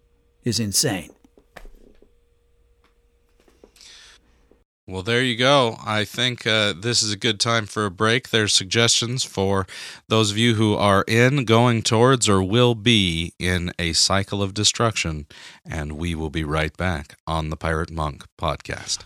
is 0.44 0.60
insane. 0.60 1.10
Well, 4.88 5.02
there 5.02 5.22
you 5.22 5.36
go. 5.36 5.76
I 5.84 6.06
think 6.06 6.46
uh, 6.46 6.72
this 6.72 7.02
is 7.02 7.12
a 7.12 7.16
good 7.18 7.38
time 7.38 7.66
for 7.66 7.84
a 7.84 7.90
break. 7.90 8.30
There's 8.30 8.54
suggestions 8.54 9.22
for 9.22 9.66
those 10.08 10.30
of 10.30 10.38
you 10.38 10.54
who 10.54 10.76
are 10.76 11.04
in, 11.06 11.44
going 11.44 11.82
towards, 11.82 12.26
or 12.26 12.42
will 12.42 12.74
be 12.74 13.34
in 13.38 13.70
a 13.78 13.92
cycle 13.92 14.42
of 14.42 14.54
destruction. 14.54 15.26
And 15.68 15.98
we 15.98 16.14
will 16.14 16.30
be 16.30 16.42
right 16.42 16.74
back 16.74 17.18
on 17.26 17.50
the 17.50 17.56
Pirate 17.56 17.90
Monk 17.90 18.24
podcast. 18.40 19.04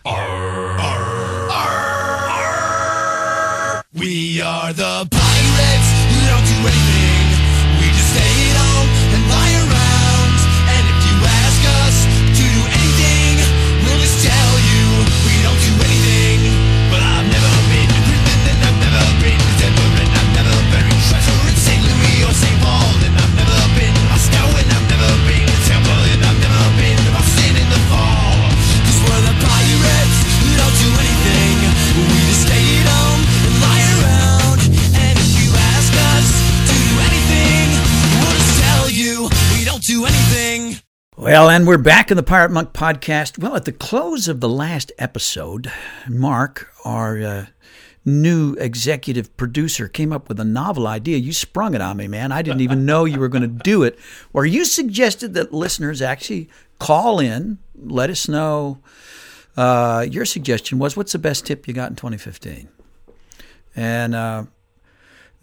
We 3.93 4.41
are 4.41 4.71
the 4.71 5.05
pirates 5.11 6.03
don't 6.27 6.45
do 6.45 6.67
anything. 6.67 6.92
Well, 41.23 41.49
and 41.49 41.65
we're 41.65 41.77
back 41.77 42.11
in 42.11 42.17
the 42.17 42.21
Pirate 42.21 42.51
Monk 42.51 42.73
podcast. 42.73 43.37
Well, 43.37 43.55
at 43.55 43.63
the 43.63 43.71
close 43.71 44.27
of 44.27 44.41
the 44.41 44.49
last 44.49 44.91
episode, 44.99 45.71
Mark, 46.09 46.69
our 46.83 47.17
uh, 47.23 47.45
new 48.03 48.55
executive 48.55 49.35
producer, 49.37 49.87
came 49.87 50.11
up 50.11 50.27
with 50.27 50.37
a 50.41 50.43
novel 50.43 50.85
idea. 50.85 51.15
You 51.15 51.31
sprung 51.31 51.75
it 51.75 51.81
on 51.81 51.95
me, 51.95 52.09
man. 52.09 52.33
I 52.33 52.41
didn't 52.41 52.59
even 52.59 52.85
know 52.85 53.05
you 53.05 53.21
were 53.21 53.29
going 53.29 53.43
to 53.43 53.63
do 53.63 53.83
it. 53.83 53.97
Where 54.33 54.43
you 54.43 54.65
suggested 54.65 55.33
that 55.35 55.53
listeners 55.53 56.01
actually 56.01 56.49
call 56.77 57.21
in, 57.21 57.57
let 57.73 58.09
us 58.09 58.27
know. 58.27 58.79
Uh, 59.55 60.05
your 60.11 60.25
suggestion 60.25 60.77
was, 60.77 60.97
"What's 60.97 61.13
the 61.13 61.19
best 61.19 61.45
tip 61.45 61.69
you 61.69 61.73
got 61.73 61.89
in 61.89 61.95
2015?" 61.95 62.67
And 63.77 64.13
uh, 64.13 64.43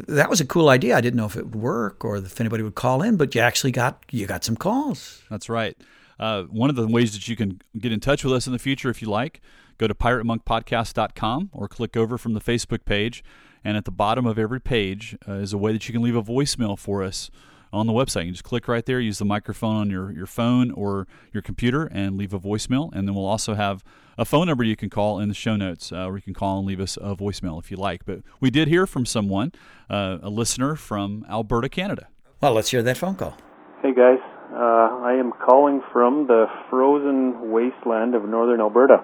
that 0.09 0.30
was 0.30 0.40
a 0.40 0.44
cool 0.44 0.68
idea. 0.68 0.96
I 0.96 1.01
didn't 1.01 1.16
know 1.16 1.26
if 1.26 1.36
it 1.36 1.44
would 1.44 1.55
work 1.55 2.05
or 2.05 2.16
if 2.16 2.40
anybody 2.40 2.62
would 2.62 2.74
call 2.74 3.03
in, 3.03 3.16
but 3.16 3.34
you 3.34 3.40
actually 3.40 3.72
got 3.72 4.03
you 4.11 4.26
got 4.26 4.44
some 4.44 4.57
calls. 4.57 5.22
That's 5.30 5.48
right. 5.48 5.76
Uh, 6.18 6.42
one 6.44 6.68
of 6.68 6.76
the 6.76 6.86
ways 6.86 7.12
that 7.12 7.28
you 7.28 7.36
can 7.36 7.62
get 7.78 7.92
in 7.92 8.01
touch 8.01 8.24
with 8.24 8.34
us 8.34 8.46
in 8.46 8.53
the 8.53 8.59
future, 8.59 8.90
if 8.90 9.01
you 9.01 9.09
like, 9.09 9.40
go 9.78 9.88
to 9.88 9.94
piratemonkpodcast.com 9.94 11.51
or 11.53 11.66
click 11.66 11.96
over 11.96 12.18
from 12.18 12.34
the 12.34 12.40
Facebook 12.40 12.84
page. 12.84 13.24
And 13.64 13.76
at 13.76 13.84
the 13.84 13.90
bottom 13.90 14.26
of 14.26 14.38
every 14.38 14.61
page 14.61 15.16
uh, 15.26 15.34
is 15.34 15.53
a 15.53 15.59
way 15.59 15.72
that 15.72 15.88
you 15.88 15.92
can 15.92 16.03
leave 16.03 16.16
a 16.16 16.22
voicemail 16.22 16.78
for 16.78 17.03
us 17.03 17.30
on 17.72 17.86
the 17.86 17.92
website. 17.92 18.26
You 18.26 18.32
just 18.32 18.44
click 18.44 18.68
right 18.68 18.84
there, 18.84 19.01
use 19.01 19.18
the 19.18 19.24
microphone 19.24 19.76
on 19.76 19.90
your, 19.90 20.12
your 20.12 20.26
phone 20.26 20.70
or 20.72 21.07
your 21.32 21.42
computer, 21.42 21.86
and 21.86 22.16
leave 22.16 22.34
a 22.34 22.40
voicemail. 22.40 22.90
And 22.92 23.07
then 23.07 23.14
we'll 23.14 23.26
also 23.26 23.55
have 23.55 23.84
a 24.20 24.24
phone 24.26 24.46
number 24.46 24.62
you 24.62 24.76
can 24.76 24.90
call 24.90 25.18
in 25.18 25.28
the 25.28 25.34
show 25.34 25.56
notes 25.56 25.90
uh, 25.90 26.04
where 26.04 26.16
you 26.16 26.22
can 26.22 26.34
call 26.34 26.58
and 26.58 26.68
leave 26.68 26.78
us 26.78 26.98
a 26.98 27.16
voicemail 27.16 27.58
if 27.58 27.70
you 27.70 27.78
like. 27.78 28.04
But 28.04 28.20
we 28.38 28.50
did 28.50 28.68
hear 28.68 28.86
from 28.86 29.06
someone, 29.06 29.50
uh, 29.88 30.18
a 30.22 30.28
listener 30.28 30.76
from 30.76 31.24
Alberta, 31.28 31.70
Canada. 31.70 32.08
Well, 32.42 32.52
let's 32.52 32.70
hear 32.70 32.82
that 32.82 32.98
phone 32.98 33.14
call. 33.14 33.34
Hey 33.82 33.94
guys, 33.94 34.18
uh, 34.52 35.00
I 35.08 35.16
am 35.18 35.32
calling 35.32 35.80
from 35.90 36.26
the 36.26 36.44
frozen 36.68 37.50
wasteland 37.50 38.14
of 38.14 38.28
northern 38.28 38.60
Alberta. 38.60 39.02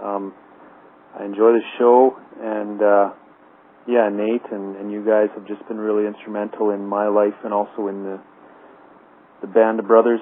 Um, 0.00 0.32
I 1.18 1.24
enjoy 1.24 1.50
the 1.50 1.62
show, 1.76 2.16
and 2.40 2.80
uh, 2.80 3.10
yeah, 3.88 4.08
Nate 4.08 4.52
and, 4.52 4.76
and 4.76 4.92
you 4.92 5.04
guys 5.04 5.30
have 5.34 5.48
just 5.48 5.66
been 5.66 5.78
really 5.78 6.06
instrumental 6.06 6.70
in 6.70 6.86
my 6.86 7.08
life 7.08 7.34
and 7.42 7.52
also 7.52 7.88
in 7.88 8.04
the 8.04 8.20
the 9.40 9.46
band 9.48 9.78
of 9.78 9.86
brothers 9.86 10.20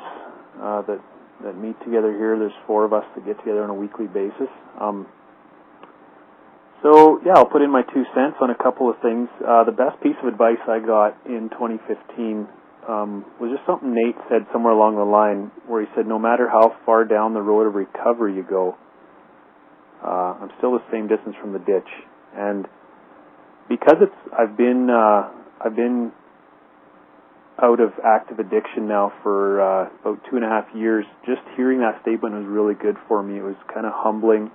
uh, 0.60 0.82
that 0.82 1.00
that 1.44 1.56
meet 1.56 1.78
together 1.84 2.12
here. 2.12 2.38
There's 2.38 2.56
four 2.66 2.84
of 2.84 2.92
us 2.92 3.04
that 3.14 3.26
get 3.26 3.38
together 3.38 3.62
on 3.62 3.70
a 3.70 3.74
weekly 3.74 4.06
basis. 4.06 4.48
Um, 4.80 5.06
so 6.82 7.20
yeah, 7.24 7.34
I'll 7.36 7.50
put 7.50 7.62
in 7.62 7.70
my 7.70 7.82
two 7.82 8.04
cents 8.14 8.36
on 8.40 8.50
a 8.50 8.54
couple 8.54 8.90
of 8.90 8.96
things. 9.02 9.28
Uh, 9.40 9.64
the 9.64 9.72
best 9.72 10.00
piece 10.02 10.16
of 10.22 10.28
advice 10.28 10.60
I 10.68 10.78
got 10.80 11.16
in 11.26 11.48
2015 11.50 12.48
um, 12.88 13.24
was 13.40 13.50
just 13.50 13.66
something 13.66 13.92
Nate 13.92 14.16
said 14.30 14.46
somewhere 14.52 14.72
along 14.72 14.94
the 14.94 15.08
line, 15.08 15.50
where 15.66 15.80
he 15.82 15.88
said, 15.96 16.06
"No 16.06 16.18
matter 16.18 16.48
how 16.48 16.76
far 16.86 17.04
down 17.04 17.34
the 17.34 17.42
road 17.42 17.66
of 17.66 17.74
recovery 17.74 18.36
you 18.36 18.44
go, 18.44 18.76
uh, 20.04 20.38
I'm 20.38 20.50
still 20.58 20.72
the 20.72 20.84
same 20.92 21.08
distance 21.08 21.34
from 21.40 21.52
the 21.52 21.58
ditch." 21.58 21.90
And 22.36 22.68
because 23.68 23.96
it's, 24.00 24.20
I've 24.30 24.56
been, 24.56 24.88
uh, 24.88 25.30
I've 25.64 25.74
been 25.74 26.12
out 27.62 27.80
of 27.80 27.90
active 28.04 28.38
addiction 28.38 28.86
now 28.86 29.12
for 29.22 29.60
uh, 29.60 29.88
about 30.02 30.20
two 30.28 30.36
and 30.36 30.44
a 30.44 30.48
half 30.48 30.66
years. 30.74 31.04
Just 31.24 31.40
hearing 31.56 31.80
that 31.80 32.02
statement 32.02 32.34
was 32.34 32.44
really 32.46 32.74
good 32.74 32.96
for 33.08 33.22
me. 33.22 33.38
It 33.38 33.42
was 33.42 33.56
kind 33.72 33.86
of 33.86 33.92
humbling, 33.96 34.50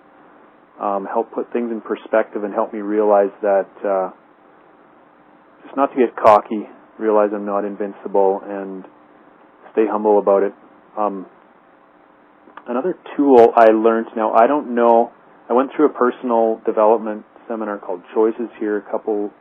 um, 0.80 1.08
helped 1.12 1.34
put 1.34 1.52
things 1.52 1.72
in 1.72 1.82
perspective, 1.82 2.44
and 2.44 2.54
helped 2.54 2.74
me 2.74 2.82
realize 2.82 3.34
that 3.42 3.70
uh, 3.82 4.10
just 5.66 5.76
not 5.76 5.88
to 5.94 5.98
get 5.98 6.16
cocky, 6.16 6.70
realize 7.00 7.30
I'm 7.34 7.46
not 7.46 7.66
invincible, 7.66 8.42
and 8.46 8.86
stay 9.74 9.90
humble 9.90 10.20
about 10.20 10.44
it. 10.44 10.54
Um, 10.98 11.26
another 12.68 12.94
tool 13.18 13.50
I 13.56 13.72
learned 13.74 14.08
now, 14.16 14.34
I 14.34 14.46
don't 14.46 14.76
know, 14.76 15.12
I 15.50 15.54
went 15.54 15.72
through 15.76 15.88
a 15.88 15.94
personal 15.94 16.62
development 16.66 17.26
seminar 17.48 17.80
called 17.80 18.02
Choices 18.14 18.50
here 18.60 18.78
a 18.78 18.92
couple 18.92 19.32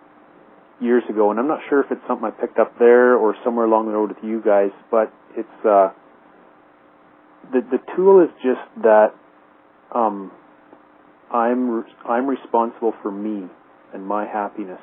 years 0.80 1.02
ago, 1.08 1.30
and 1.30 1.38
I'm 1.38 1.48
not 1.48 1.60
sure 1.68 1.80
if 1.80 1.90
it's 1.90 2.00
something 2.08 2.26
I 2.26 2.30
picked 2.30 2.58
up 2.58 2.78
there 2.78 3.16
or 3.16 3.34
somewhere 3.44 3.66
along 3.66 3.86
the 3.86 3.92
road 3.92 4.10
with 4.10 4.24
you 4.24 4.42
guys, 4.44 4.70
but 4.90 5.12
it's, 5.36 5.48
uh, 5.64 5.90
the, 7.52 7.60
the 7.70 7.78
tool 7.96 8.22
is 8.24 8.30
just 8.42 8.82
that, 8.82 9.08
um, 9.94 10.30
I'm, 11.32 11.84
I'm 12.08 12.26
responsible 12.26 12.92
for 13.02 13.10
me 13.10 13.48
and 13.94 14.06
my 14.06 14.26
happiness. 14.26 14.80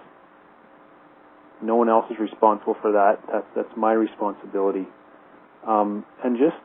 No 1.62 1.76
one 1.76 1.90
else 1.90 2.06
is 2.12 2.18
responsible 2.20 2.76
for 2.82 2.92
that. 2.92 3.16
That's 3.32 3.46
that's 3.56 3.78
my 3.78 3.92
responsibility. 3.92 4.86
Um, 5.68 6.06
and 6.24 6.38
just 6.38 6.56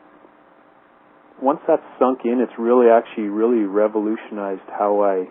once 1.41 1.59
that's 1.67 1.83
sunk 1.99 2.19
in, 2.25 2.39
it's 2.39 2.53
really 2.59 2.87
actually 2.89 3.29
really 3.29 3.63
revolutionized 3.65 4.61
how 4.67 5.01
I 5.01 5.25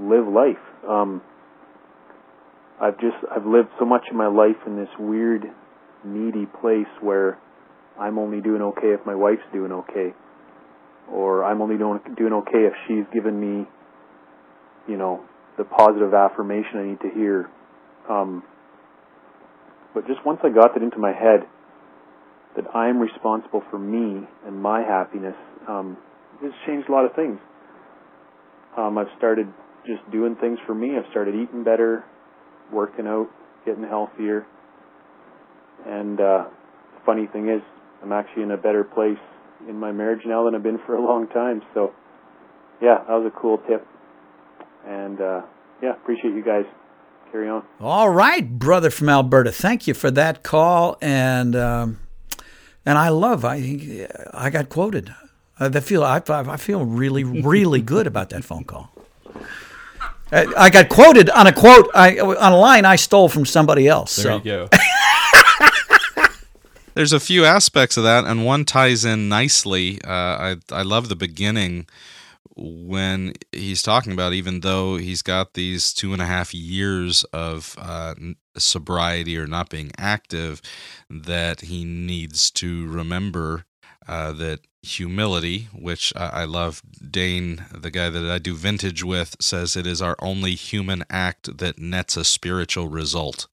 live 0.00 0.28
life. 0.28 0.62
Um, 0.88 1.22
I've 2.80 2.98
just 2.98 3.16
I've 3.30 3.46
lived 3.46 3.68
so 3.78 3.84
much 3.84 4.04
of 4.10 4.16
my 4.16 4.26
life 4.26 4.56
in 4.66 4.76
this 4.76 4.88
weird, 4.98 5.44
needy 6.04 6.46
place 6.60 6.88
where 7.00 7.38
I'm 7.98 8.18
only 8.18 8.40
doing 8.40 8.62
okay 8.62 8.88
if 8.98 9.04
my 9.04 9.14
wife's 9.14 9.42
doing 9.52 9.72
okay, 9.72 10.14
or 11.10 11.44
I'm 11.44 11.60
only 11.60 11.76
doing 11.76 12.00
doing 12.16 12.32
okay 12.32 12.64
if 12.64 12.72
she's 12.88 13.04
given 13.12 13.38
me, 13.38 13.66
you 14.88 14.96
know, 14.96 15.24
the 15.58 15.64
positive 15.64 16.14
affirmation 16.14 16.78
I 16.78 16.86
need 16.86 17.00
to 17.00 17.10
hear. 17.14 17.50
Um, 18.08 18.42
but 19.94 20.06
just 20.06 20.24
once 20.24 20.40
I 20.42 20.48
got 20.48 20.74
that 20.74 20.82
into 20.82 20.98
my 20.98 21.12
head, 21.12 21.40
that 22.56 22.64
I 22.74 22.88
am 22.88 22.98
responsible 22.98 23.62
for 23.70 23.78
me 23.78 24.26
and 24.46 24.62
my 24.62 24.80
happiness, 24.80 25.36
um, 25.68 25.96
it's 26.42 26.54
changed 26.66 26.88
a 26.88 26.92
lot 26.92 27.04
of 27.04 27.14
things. 27.14 27.38
Um, 28.78 28.96
I've 28.96 29.10
started 29.18 29.46
just 29.86 30.08
doing 30.10 30.36
things 30.40 30.58
for 30.66 30.74
me. 30.74 30.96
I've 30.96 31.10
started 31.10 31.34
eating 31.34 31.64
better, 31.64 32.04
working 32.72 33.06
out, 33.06 33.28
getting 33.64 33.84
healthier. 33.84 34.46
And 35.86 36.20
uh, 36.20 36.44
funny 37.06 37.26
thing 37.26 37.48
is, 37.48 37.62
I'm 38.02 38.12
actually 38.12 38.44
in 38.44 38.50
a 38.50 38.56
better 38.56 38.84
place 38.84 39.18
in 39.68 39.76
my 39.76 39.92
marriage 39.92 40.22
now 40.24 40.44
than 40.44 40.54
I've 40.54 40.62
been 40.62 40.80
for 40.86 40.94
a 40.94 41.02
long 41.02 41.28
time. 41.28 41.62
So, 41.74 41.92
yeah, 42.80 42.98
that 43.06 43.14
was 43.14 43.30
a 43.34 43.40
cool 43.40 43.58
tip. 43.68 43.86
And 44.86 45.20
uh, 45.20 45.42
yeah, 45.82 45.92
appreciate 45.92 46.34
you 46.34 46.44
guys. 46.44 46.64
Carry 47.30 47.48
on. 47.48 47.62
All 47.80 48.10
right, 48.10 48.58
brother 48.58 48.90
from 48.90 49.08
Alberta. 49.08 49.52
Thank 49.52 49.86
you 49.86 49.94
for 49.94 50.10
that 50.10 50.42
call, 50.42 50.98
and 51.00 51.54
um, 51.54 52.00
and 52.84 52.98
I 52.98 53.10
love. 53.10 53.44
I 53.44 54.08
I 54.34 54.50
got 54.50 54.68
quoted. 54.68 55.14
I 55.60 55.68
feel 55.78 56.02
I, 56.02 56.20
I 56.28 56.56
feel 56.56 56.84
really 56.84 57.22
really 57.44 57.82
good 57.82 58.08
about 58.08 58.30
that 58.30 58.44
phone 58.44 58.64
call. 58.64 58.90
I, 60.32 60.46
I 60.56 60.70
got 60.70 60.88
quoted 60.88 61.30
on 61.30 61.46
a 61.46 61.52
quote 61.52 61.90
I, 61.94 62.18
on 62.18 62.52
a 62.52 62.56
line 62.56 62.84
I 62.84 62.96
stole 62.96 63.28
from 63.28 63.44
somebody 63.44 63.88
else. 63.88 64.16
There 64.16 64.24
so 64.24 64.36
you 64.36 64.42
go. 64.42 64.68
There's 66.94 67.12
a 67.12 67.20
few 67.20 67.44
aspects 67.44 67.96
of 67.96 68.04
that, 68.04 68.24
and 68.24 68.44
one 68.44 68.64
ties 68.64 69.04
in 69.04 69.28
nicely. 69.28 70.00
Uh, 70.02 70.10
I 70.10 70.56
I 70.70 70.82
love 70.82 71.08
the 71.08 71.16
beginning 71.16 71.86
when 72.56 73.32
he's 73.52 73.82
talking 73.82 74.12
about 74.12 74.32
even 74.32 74.60
though 74.60 74.96
he's 74.96 75.22
got 75.22 75.54
these 75.54 75.92
two 75.92 76.12
and 76.12 76.20
a 76.20 76.26
half 76.26 76.52
years 76.52 77.24
of 77.32 77.74
uh, 77.78 78.14
sobriety 78.56 79.38
or 79.38 79.46
not 79.46 79.70
being 79.70 79.92
active, 79.96 80.60
that 81.08 81.62
he 81.62 81.84
needs 81.84 82.50
to 82.52 82.86
remember 82.88 83.64
uh, 84.06 84.32
that 84.32 84.60
humility, 84.82 85.68
which 85.72 86.12
I, 86.16 86.26
I 86.28 86.44
love. 86.44 86.82
Dane, 87.10 87.64
the 87.74 87.90
guy 87.90 88.10
that 88.10 88.30
I 88.30 88.38
do 88.38 88.54
vintage 88.54 89.02
with, 89.04 89.36
says 89.40 89.76
it 89.76 89.86
is 89.86 90.00
our 90.02 90.16
only 90.20 90.54
human 90.54 91.04
act 91.10 91.58
that 91.58 91.78
nets 91.78 92.16
a 92.16 92.24
spiritual 92.24 92.88
result. 92.88 93.46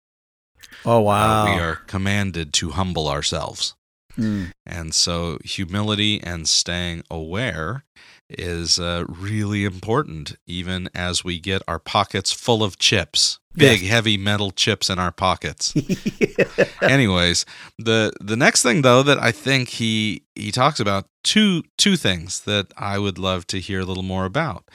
oh 0.85 0.97
Uh, 0.97 1.01
wow, 1.01 1.45
we 1.55 1.59
are 1.59 1.75
commanded 1.87 2.53
to 2.53 2.71
humble 2.71 3.07
ourselves. 3.07 3.75
Mm. 4.17 4.51
And 4.65 4.95
so, 4.95 5.37
humility 5.43 6.21
and 6.23 6.47
staying 6.49 7.03
aware 7.11 7.83
is 8.29 8.79
uh, 8.79 9.05
really 9.07 9.63
important, 9.63 10.35
even 10.45 10.89
as 10.93 11.23
we 11.23 11.39
get 11.39 11.61
our 11.67 11.79
pockets 11.79 12.31
full 12.31 12.63
of 12.63 12.77
chips, 12.77 13.39
big, 13.55 13.81
heavy 13.83 14.17
metal 14.17 14.51
chips 14.51 14.89
in 14.89 14.99
our 14.99 15.11
pockets. 15.11 15.73
Anyways, 16.81 17.45
the 17.77 18.11
the 18.19 18.35
next 18.35 18.63
thing 18.63 18.81
though 18.81 19.03
that 19.03 19.19
I 19.19 19.31
think 19.31 19.69
he 19.69 20.23
he 20.35 20.51
talks 20.51 20.79
about 20.79 21.07
two 21.23 21.63
two 21.77 21.95
things 21.95 22.41
that 22.41 22.67
I 22.77 22.99
would 22.99 23.17
love 23.17 23.47
to 23.47 23.59
hear 23.59 23.79
a 23.81 23.85
little 23.85 24.03
more 24.03 24.25
about. 24.25 24.65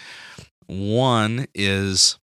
One 0.66 1.46
is 1.54 2.18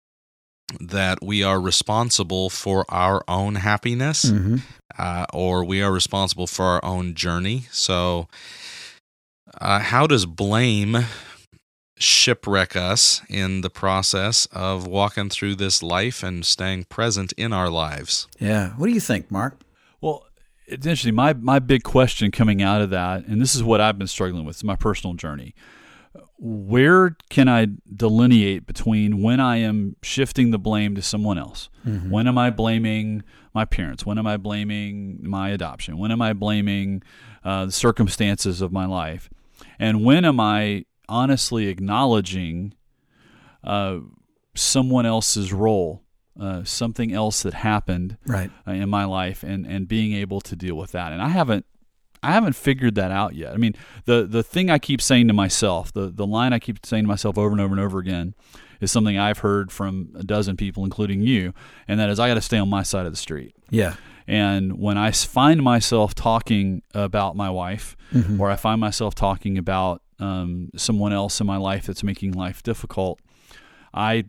that 0.80 1.20
we 1.24 1.44
are 1.44 1.60
responsible 1.60 2.50
for 2.50 2.86
our 2.90 3.24
own 3.28 3.56
happiness 3.56 4.26
Mhm. 4.26 4.62
uh, 4.98 5.26
or 5.34 5.64
we 5.64 5.82
are 5.82 5.92
responsible 5.92 6.48
for 6.48 6.66
our 6.66 6.84
own 6.84 7.14
journey. 7.14 7.68
So, 7.72 8.28
uh, 9.60 9.80
how 9.80 10.08
does 10.08 10.26
blame 10.26 11.06
shipwreck 11.98 12.76
us 12.76 13.22
in 13.30 13.62
the 13.62 13.70
process 13.70 14.48
of 14.48 14.86
walking 14.86 15.30
through 15.30 15.56
this 15.56 15.82
life 15.82 16.24
and 16.24 16.46
staying 16.46 16.84
present 16.86 17.32
in 17.34 17.54
our 17.54 17.70
lives? 17.70 18.28
yeah. 18.40 18.72
What 18.72 18.88
do 18.88 18.94
you 18.94 19.00
think, 19.00 19.32
Mark? 19.32 19.62
Well, 20.02 20.26
it's 20.68 20.86
interesting. 20.86 21.16
My 21.16 21.34
my 21.34 21.60
big 21.60 21.84
question 21.84 22.32
coming 22.32 22.62
out 22.62 22.82
of 22.82 22.90
that, 22.90 23.26
and 23.28 23.42
this 23.42 23.56
is 23.56 23.64
what 23.64 23.82
I've 23.82 23.98
been 23.98 24.08
struggling 24.08 24.46
with, 24.46 24.58
it's 24.58 24.64
my 24.64 24.76
personal 24.76 25.14
journey. 25.14 25.54
Where 26.38 27.16
can 27.30 27.48
I 27.48 27.68
delineate 27.96 28.66
between 28.66 29.22
when 29.22 29.40
I 29.40 29.58
am 29.58 29.96
shifting 30.02 30.52
the 30.52 30.60
blame 30.60 30.96
to 30.96 31.02
someone 31.02 31.38
else? 31.38 31.70
When 31.84 32.28
am 32.28 32.38
I 32.38 32.50
blaming 32.50 33.24
my 33.54 33.64
parents? 33.64 34.06
When 34.06 34.18
am 34.18 34.28
I 34.28 34.38
blaming 34.38 35.20
my 35.22 35.50
adoption? 35.50 35.98
When 35.98 36.12
am 36.12 36.22
I 36.22 36.34
blaming 36.34 37.04
uh, 37.44 37.68
the 37.68 37.72
circumstances 37.72 38.60
of 38.62 38.72
my 38.72 38.86
life? 38.86 39.30
And 39.80 40.04
when 40.06 40.26
am 40.26 40.40
I 40.40 40.86
honestly 41.10 41.68
acknowledging 41.68 42.74
uh, 43.64 44.00
someone 44.56 45.06
else's 45.06 45.52
role, 45.54 46.04
uh, 46.40 46.64
something 46.64 47.14
else 47.14 47.44
that 47.44 47.54
happened 47.54 48.18
Right. 48.26 48.52
uh, 48.68 48.72
in 48.72 48.90
my 48.90 49.06
life 49.06 49.44
and 49.44 49.66
and 49.66 49.88
being 49.88 50.14
able 50.14 50.42
to 50.42 50.56
deal 50.56 50.76
with 50.76 50.92
that 50.92 51.14
and 51.14 51.22
i 51.22 51.30
haven't 51.30 51.66
i 52.22 52.34
haven't 52.34 52.58
figured 52.58 52.96
that 52.96 53.10
out 53.10 53.36
yet 53.36 53.54
i 53.54 53.58
mean 53.58 53.74
the 54.04 54.28
the 54.30 54.44
thing 54.44 54.70
i 54.70 54.78
keep 54.78 55.02
saying 55.02 55.30
to 55.30 55.34
myself 55.34 55.94
the 55.94 56.10
the 56.10 56.28
line 56.28 56.52
i 56.52 56.60
keep 56.60 56.86
saying 56.86 57.06
to 57.06 57.08
myself 57.08 57.38
over 57.38 57.52
and 57.54 57.62
over 57.62 57.74
and 57.74 57.80
over 57.80 58.00
again 58.00 58.34
is 58.82 58.92
something 58.92 59.18
i've 59.18 59.38
heard 59.40 59.72
from 59.72 60.10
a 60.20 60.24
dozen 60.24 60.58
people 60.58 60.84
including 60.84 61.22
you 61.22 61.54
and 61.88 62.02
that 62.02 62.10
is 62.10 62.20
i 62.20 62.28
got 62.28 62.34
to 62.34 62.42
stay 62.42 62.58
on 62.58 62.70
my 62.70 62.84
side 62.84 63.06
of 63.06 63.14
the 63.14 63.18
street 63.18 63.56
Yeah. 63.70 63.96
And 64.28 64.78
when 64.80 64.98
I 64.98 65.12
find 65.12 65.62
myself 65.62 66.16
talking 66.16 66.82
about 66.94 67.36
my 67.36 67.50
wife, 67.50 67.96
or 68.40 68.50
I 68.52 68.56
find 68.56 68.80
myself 68.82 69.14
talking 69.16 69.58
about 69.58 70.02
um, 70.20 70.70
someone 70.76 71.12
else 71.14 71.42
in 71.42 71.48
my 71.48 71.58
life 71.58 71.86
that's 71.86 72.04
making 72.04 72.32
life 72.34 72.64
difficult, 72.64 73.20
I 73.94 74.26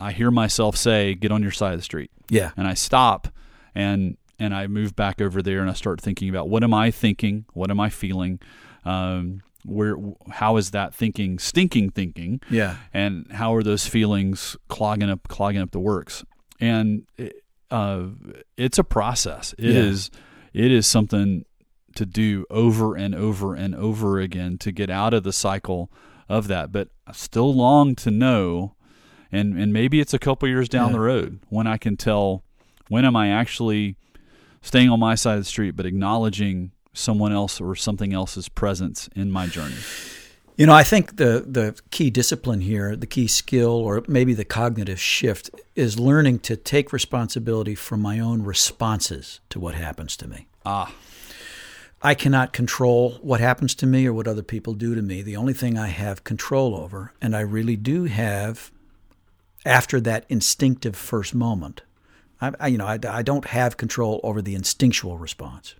I 0.00 0.12
hear 0.12 0.30
myself 0.30 0.76
say, 0.76 1.14
"Get 1.14 1.32
on 1.32 1.42
your 1.42 1.50
side 1.52 1.72
of 1.74 1.78
the 1.80 1.84
street." 1.84 2.10
Yeah. 2.30 2.50
and 2.56 2.66
I 2.66 2.74
stop 2.74 3.28
and 3.74 4.16
and 4.38 4.54
I 4.54 4.66
move 4.68 4.94
back 4.94 5.20
over 5.20 5.42
there 5.42 5.60
and 5.60 5.70
I 5.70 5.72
start 5.72 6.00
thinking 6.00 6.28
about 6.28 6.48
what 6.48 6.62
am 6.62 6.72
I 6.74 6.90
thinking, 6.90 7.46
what 7.54 7.70
am 7.70 7.80
I 7.80 7.88
feeling, 7.88 8.38
um, 8.84 9.40
where 9.64 9.96
how 10.30 10.56
is 10.58 10.70
that 10.70 10.94
thinking 10.94 11.38
stinking 11.38 11.90
thinking, 11.90 12.40
Yeah. 12.50 12.76
and 12.94 13.26
how 13.32 13.54
are 13.54 13.62
those 13.62 13.86
feelings 13.88 14.56
clogging 14.68 15.10
up 15.10 15.26
clogging 15.28 15.60
up 15.62 15.70
the 15.72 15.80
works, 15.80 16.24
and 16.60 17.02
it, 17.16 17.42
uh, 17.70 18.06
it's 18.56 18.78
a 18.78 18.84
process. 18.84 19.54
It 19.58 19.64
is 19.66 20.10
Yeah. 20.52 20.64
it 20.64 20.72
is 20.72 20.86
something 20.86 21.44
to 21.94 22.06
do 22.06 22.44
over 22.50 22.94
and 22.96 23.14
over 23.14 23.54
and 23.54 23.74
over 23.74 24.18
again 24.20 24.58
to 24.58 24.70
get 24.72 24.88
out 24.90 25.12
of 25.14 25.22
the 25.24 25.32
cycle 25.32 25.90
of 26.28 26.46
that, 26.48 26.70
but 26.72 26.88
I 27.06 27.12
still 27.12 27.52
long 27.54 27.94
to 27.96 28.10
know 28.10 28.74
and 29.32 29.58
and 29.58 29.72
maybe 29.72 30.00
it's 30.00 30.14
a 30.14 30.18
couple 30.18 30.48
years 30.48 30.68
down 30.68 30.88
Yeah. 30.88 30.92
the 30.94 31.00
road 31.00 31.40
when 31.48 31.66
I 31.66 31.76
can 31.76 31.96
tell 31.96 32.44
when 32.88 33.04
am 33.04 33.16
I 33.16 33.28
actually 33.28 33.96
staying 34.62 34.88
on 34.90 35.00
my 35.00 35.14
side 35.14 35.34
of 35.38 35.40
the 35.40 35.44
street 35.44 35.72
but 35.76 35.86
acknowledging 35.86 36.72
someone 36.94 37.32
else 37.32 37.60
or 37.60 37.74
something 37.76 38.12
else's 38.12 38.48
presence 38.48 39.08
in 39.14 39.30
my 39.30 39.46
journey. 39.46 39.76
You 40.58 40.66
know, 40.66 40.74
I 40.74 40.82
think 40.82 41.18
the 41.18 41.44
the 41.46 41.80
key 41.92 42.10
discipline 42.10 42.62
here, 42.62 42.96
the 42.96 43.06
key 43.06 43.28
skill, 43.28 43.70
or 43.70 44.02
maybe 44.08 44.34
the 44.34 44.44
cognitive 44.44 45.00
shift, 45.00 45.50
is 45.76 46.00
learning 46.00 46.40
to 46.40 46.56
take 46.56 46.92
responsibility 46.92 47.76
for 47.76 47.96
my 47.96 48.18
own 48.18 48.42
responses 48.42 49.38
to 49.50 49.60
what 49.60 49.76
happens 49.76 50.16
to 50.16 50.26
me. 50.26 50.48
Ah, 50.66 50.92
I 52.02 52.14
cannot 52.14 52.52
control 52.52 53.18
what 53.22 53.38
happens 53.38 53.72
to 53.76 53.86
me 53.86 54.04
or 54.08 54.12
what 54.12 54.26
other 54.26 54.42
people 54.42 54.74
do 54.74 54.96
to 54.96 55.02
me. 55.02 55.22
The 55.22 55.36
only 55.36 55.52
thing 55.52 55.78
I 55.78 55.86
have 55.86 56.24
control 56.24 56.74
over, 56.74 57.12
and 57.22 57.36
I 57.36 57.40
really 57.40 57.76
do 57.76 58.04
have, 58.06 58.72
after 59.64 60.00
that 60.00 60.24
instinctive 60.28 60.96
first 60.96 61.36
moment, 61.36 61.82
I, 62.40 62.52
I 62.58 62.66
you 62.66 62.78
know, 62.78 62.86
I, 62.86 62.98
I 63.08 63.22
don't 63.22 63.46
have 63.46 63.76
control 63.76 64.18
over 64.24 64.42
the 64.42 64.56
instinctual 64.56 65.18
response, 65.18 65.76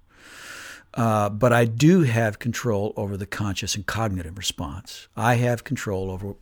uh, 0.95 1.29
but 1.29 1.53
I 1.53 1.65
do 1.65 2.03
have 2.03 2.39
control 2.39 2.93
over 2.97 3.17
the 3.17 3.27
conscious 3.27 3.75
and 3.75 3.87
cognitive 3.87 4.39
response. 4.39 5.09
I 5.17 5.35
have 5.35 5.65
control 5.65 6.11
over 6.11 6.35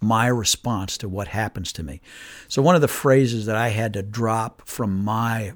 my 0.00 0.26
response 0.26 0.96
to 0.98 1.08
what 1.08 1.28
happens 1.28 1.72
to 1.74 1.82
me. 1.82 2.00
So 2.48 2.62
one 2.62 2.74
of 2.74 2.80
the 2.80 2.88
phrases 2.88 3.46
that 3.46 3.56
I 3.56 3.68
had 3.68 3.92
to 3.92 4.02
drop 4.02 4.62
from 4.66 5.04
my 5.04 5.52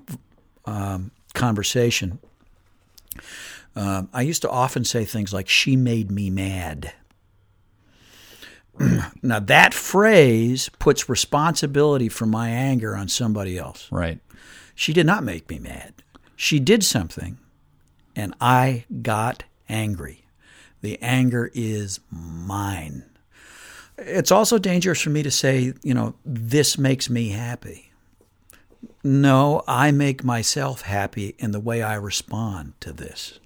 um, 0.67 1.11
conversation 1.35 2.19
um, 3.77 4.09
I 4.13 4.23
used 4.23 4.43
to 4.43 4.51
often 4.51 4.85
say 4.85 5.05
things 5.05 5.33
like, 5.33 5.49
she 5.49 5.77
made 5.77 6.11
me 6.11 6.31
mad. 6.31 6.93
now, 9.23 9.41
that 9.41 9.75
phrase 9.75 10.69
puts 10.79 11.09
responsibility 11.09 12.09
for 12.09 12.27
my 12.27 12.49
anger 12.49 12.97
on 12.97 13.09
somebody 13.09 13.59
else. 13.59 13.89
right. 13.91 14.21
She 14.77 14.93
did 14.93 15.07
not 15.07 15.23
make 15.23 15.49
me 15.49 15.61
mad. 15.61 15.95
She 16.35 16.59
did 16.59 16.83
something, 16.83 17.39
and 18.17 18.35
I 18.41 18.85
got 19.03 19.45
angry. 19.69 20.25
The 20.81 21.01
anger 21.01 21.51
is 21.55 22.01
mine. 22.11 23.05
It's 23.97 24.33
also 24.33 24.59
dangerous 24.59 25.01
for 25.01 25.11
me 25.11 25.23
to 25.23 25.31
say, 25.31 25.73
you 25.83 25.95
know, 25.95 26.15
this 26.25 26.77
makes 26.77 27.09
me 27.09 27.31
happy. 27.31 27.91
No, 29.03 29.63
I 29.67 29.93
make 29.93 30.25
myself 30.25 30.83
happy 30.83 31.35
in 31.39 31.53
the 31.53 31.61
way 31.61 31.83
I 31.83 31.95
respond 31.95 32.75
to 32.81 32.93
this. 32.93 33.39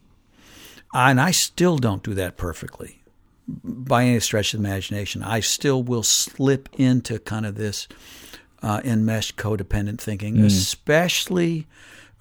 And 0.94 1.20
I 1.20 1.32
still 1.32 1.76
don't 1.78 2.02
do 2.02 2.14
that 2.14 2.36
perfectly 2.36 3.02
by 3.46 4.04
any 4.04 4.20
stretch 4.20 4.54
of 4.54 4.62
the 4.62 4.68
imagination. 4.68 5.22
I 5.22 5.40
still 5.40 5.82
will 5.82 6.02
slip 6.02 6.68
into 6.78 7.18
kind 7.18 7.44
of 7.44 7.56
this 7.56 7.88
uh, 8.62 8.80
enmeshed 8.84 9.36
codependent 9.36 10.00
thinking, 10.00 10.38
especially 10.40 11.66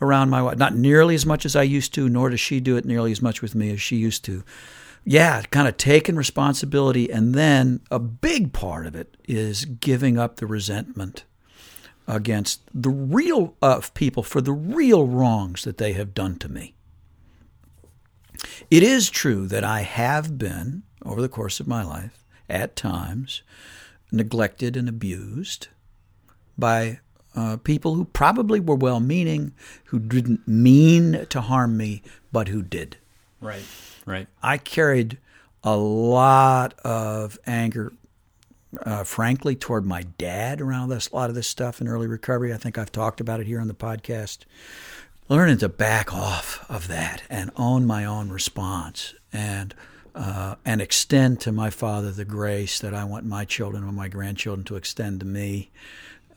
around 0.01 0.29
my 0.29 0.41
wife. 0.41 0.57
Not 0.57 0.75
nearly 0.75 1.15
as 1.15 1.25
much 1.25 1.45
as 1.45 1.55
I 1.55 1.63
used 1.63 1.93
to, 1.95 2.09
nor 2.09 2.29
does 2.29 2.39
she 2.39 2.59
do 2.59 2.77
it 2.77 2.85
nearly 2.85 3.11
as 3.11 3.21
much 3.21 3.41
with 3.41 3.55
me 3.55 3.71
as 3.71 3.81
she 3.81 3.95
used 3.95 4.23
to. 4.25 4.43
Yeah, 5.03 5.41
kind 5.43 5.67
of 5.67 5.77
taking 5.77 6.15
responsibility, 6.15 7.09
and 7.09 7.33
then 7.33 7.79
a 7.89 7.99
big 7.99 8.51
part 8.51 8.85
of 8.85 8.95
it 8.95 9.15
is 9.27 9.63
giving 9.65 10.17
up 10.17 10.35
the 10.35 10.45
resentment 10.45 11.23
against 12.07 12.61
the 12.73 12.89
real 12.89 13.55
uh, 13.61 13.81
people 13.93 14.23
for 14.23 14.41
the 14.41 14.51
real 14.51 15.07
wrongs 15.07 15.63
that 15.63 15.77
they 15.77 15.93
have 15.93 16.13
done 16.13 16.37
to 16.39 16.49
me. 16.49 16.73
It 18.69 18.83
is 18.83 19.09
true 19.09 19.47
that 19.47 19.63
I 19.63 19.81
have 19.81 20.37
been, 20.37 20.83
over 21.05 21.21
the 21.21 21.29
course 21.29 21.59
of 21.59 21.67
my 21.67 21.83
life, 21.83 22.25
at 22.49 22.75
times, 22.75 23.43
neglected 24.11 24.77
and 24.77 24.87
abused 24.87 25.67
by 26.57 26.99
uh, 27.37 27.55
people 27.57 27.93
who 27.93 28.03
probably 28.03 28.59
were 28.59 28.75
well 28.75 28.99
meaning, 28.99 29.53
who 29.85 29.99
didn't 29.99 30.47
mean 30.47 31.27
to 31.29 31.39
harm 31.39 31.77
me, 31.77 32.01
but 32.31 32.47
who 32.47 32.63
did. 32.63 32.97
Right. 33.39 33.63
Right. 34.07 34.27
I 34.41 34.57
carried 34.57 35.19
a 35.63 35.77
lot 35.77 36.73
of 36.79 37.37
anger, 37.45 37.93
uh, 38.81 39.03
frankly, 39.03 39.55
toward 39.55 39.85
my 39.85 40.01
dad 40.17 40.61
around 40.61 40.89
this, 40.89 41.09
a 41.09 41.15
lot 41.15 41.29
of 41.29 41.35
this 41.35 41.47
stuff 41.47 41.79
in 41.79 41.87
early 41.87 42.07
recovery. 42.07 42.51
I 42.51 42.57
think 42.57 42.79
I've 42.79 42.91
talked 42.91 43.21
about 43.21 43.39
it 43.39 43.45
here 43.45 43.61
on 43.61 43.67
the 43.67 43.75
podcast. 43.75 44.39
Learning 45.29 45.57
to 45.59 45.69
back 45.69 46.11
off 46.11 46.65
of 46.67 46.87
that 46.87 47.21
and 47.29 47.51
own 47.55 47.85
my 47.85 48.03
own 48.03 48.29
response 48.29 49.13
and 49.31 49.75
uh, 50.15 50.55
and 50.65 50.81
extend 50.81 51.39
to 51.41 51.51
my 51.51 51.69
father 51.69 52.09
the 52.09 52.25
grace 52.25 52.79
that 52.79 52.95
I 52.95 53.03
want 53.03 53.25
my 53.25 53.45
children 53.45 53.83
and 53.83 53.95
my 53.95 54.07
grandchildren 54.07 54.65
to 54.65 54.75
extend 54.75 55.19
to 55.19 55.27
me 55.27 55.69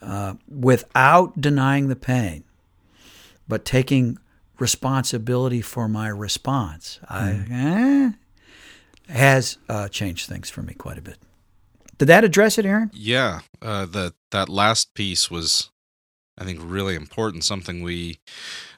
uh, 0.03 0.35
without 0.49 1.41
denying 1.41 1.89
the 1.89 1.97
pain, 1.97 2.45
but 3.49 3.65
taking 3.65 4.19
responsibility 4.59 5.63
for 5.63 5.89
my 5.89 6.09
response. 6.09 7.01
I 7.09 7.31
eh, 7.51 8.11
has 9.13 9.59
uh, 9.69 9.89
changed 9.89 10.29
things 10.29 10.51
for 10.51 10.63
me 10.63 10.75
quite 10.75 10.99
a 10.99 11.03
bit. 11.03 11.19
Did 11.99 12.07
that 12.07 12.25
address 12.25 12.59
it, 12.59 12.65
Aaron? 12.65 12.91
Yeah, 12.95 13.41
uh, 13.61 13.87
that 13.87 14.15
that 14.31 14.49
last 14.49 14.95
piece 14.95 15.31
was, 15.31 15.71
I 16.39 16.45
think, 16.45 16.61
really 16.63 16.95
important. 16.95 17.45
Something 17.45 17.83
we 17.83 18.21